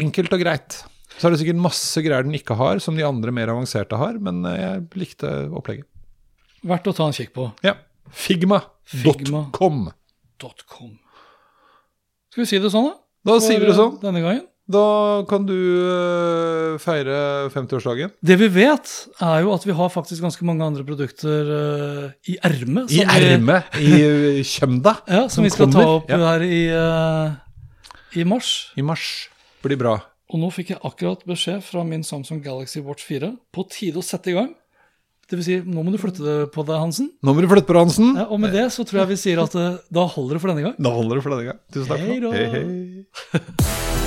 enkelt 0.03 0.35
og 0.37 0.43
greit. 0.43 0.81
Så 1.17 1.27
er 1.27 1.33
det 1.33 1.39
sikkert 1.41 1.63
masse 1.63 2.03
greier 2.05 2.27
den 2.27 2.35
ikke 2.37 2.57
har, 2.59 2.77
som 2.83 2.97
de 2.99 3.05
andre 3.07 3.33
mer 3.33 3.49
avanserte 3.55 3.97
har, 3.97 4.19
men 4.21 4.43
eh, 4.45 4.59
jeg 4.61 4.83
likte 5.01 5.31
opplegget. 5.57 5.87
Verdt 6.67 6.91
å 6.91 6.93
ta 6.97 7.07
en 7.09 7.15
kikk 7.15 7.31
på. 7.37 7.47
Ja. 7.65 7.73
Figma.com. 8.11 8.67
Figma. 8.85 9.41
Skal 12.29 12.43
vi 12.43 12.47
si 12.51 12.59
det 12.61 12.69
sånn, 12.73 12.91
da? 12.91 12.95
Da 13.31 13.39
sier 13.41 13.59
vi 13.63 13.69
det 13.71 13.75
sånn. 13.79 13.95
eh, 13.97 14.03
Denne 14.05 14.21
gangen. 14.21 14.45
Da 14.67 15.23
kan 15.29 15.45
du 15.47 15.53
eh, 15.55 16.73
feire 16.83 17.47
50-årsdagen. 17.53 18.11
Det 18.19 18.35
vi 18.41 18.49
vet, 18.51 18.89
er 19.23 19.45
jo 19.45 19.53
at 19.55 19.63
vi 19.63 19.75
har 19.77 19.91
faktisk 19.93 20.25
ganske 20.25 20.43
mange 20.47 20.65
andre 20.65 20.83
produkter 20.87 21.51
eh, 21.57 22.33
i 22.33 22.35
ermet. 22.43 22.91
I 22.91 22.99
som 23.05 23.13
ermet. 23.15 23.77
I 23.79 24.43
kjømda. 24.43 24.97
Ja, 25.17 25.23
som, 25.31 25.47
vi 25.47 25.53
skal 25.55 25.71
ta 25.71 25.85
opp 25.95 26.11
Ja. 26.11 26.19
her 26.33 26.43
i, 26.43 26.65
eh, 26.67 28.19
i 28.19 28.27
mars. 28.27 28.51
I 28.75 28.83
mars. 28.83 29.07
Blir 29.63 29.79
bra. 29.79 29.95
Og 30.27 30.41
nå 30.41 30.51
fikk 30.51 30.73
jeg 30.75 30.83
akkurat 30.83 31.23
beskjed 31.23 31.63
fra 31.63 31.85
min 31.87 32.03
Samsung 32.03 32.41
Galaxy 32.43 32.81
Watch 32.83 33.07
4 33.07 33.31
på 33.55 33.63
tide 33.71 34.01
å 34.01 34.03
sette 34.03 34.33
i 34.33 34.35
gang. 34.35 34.51
Det 35.27 35.39
vil 35.39 35.43
si, 35.47 35.55
nå 35.63 35.79
må 35.83 35.91
du 35.91 35.97
flytte 35.99 36.23
det 36.23 36.35
på 36.55 36.63
deg, 36.67 36.75
Hansen. 36.79 37.07
Nå 37.23 37.33
må 37.35 37.43
du 37.43 37.47
flytte 37.51 37.67
på 37.67 37.75
deg, 37.75 37.87
Hansen. 37.87 38.11
Ja, 38.19 38.27
og 38.31 38.39
med 38.43 38.51
det 38.55 38.67
så 38.75 38.83
tror 38.87 39.05
jeg 39.05 39.13
vi 39.15 39.19
sier 39.23 39.39
at 39.43 39.55
eh, 39.59 39.79
da 39.95 40.03
holder 40.11 40.35
det 40.35 40.43
for 40.43 40.51
denne 40.51 40.67
gang. 40.67 40.75
Da 40.75 40.91
holder 40.95 41.19
det 41.19 41.23
for 41.23 41.35
denne 41.37 41.53
gang. 41.53 41.63
Tusen 41.71 41.87
takk 41.91 42.03
Hei 42.03 42.19
da. 42.23 42.35
Hei, 42.35 42.45
hei. 42.51 44.06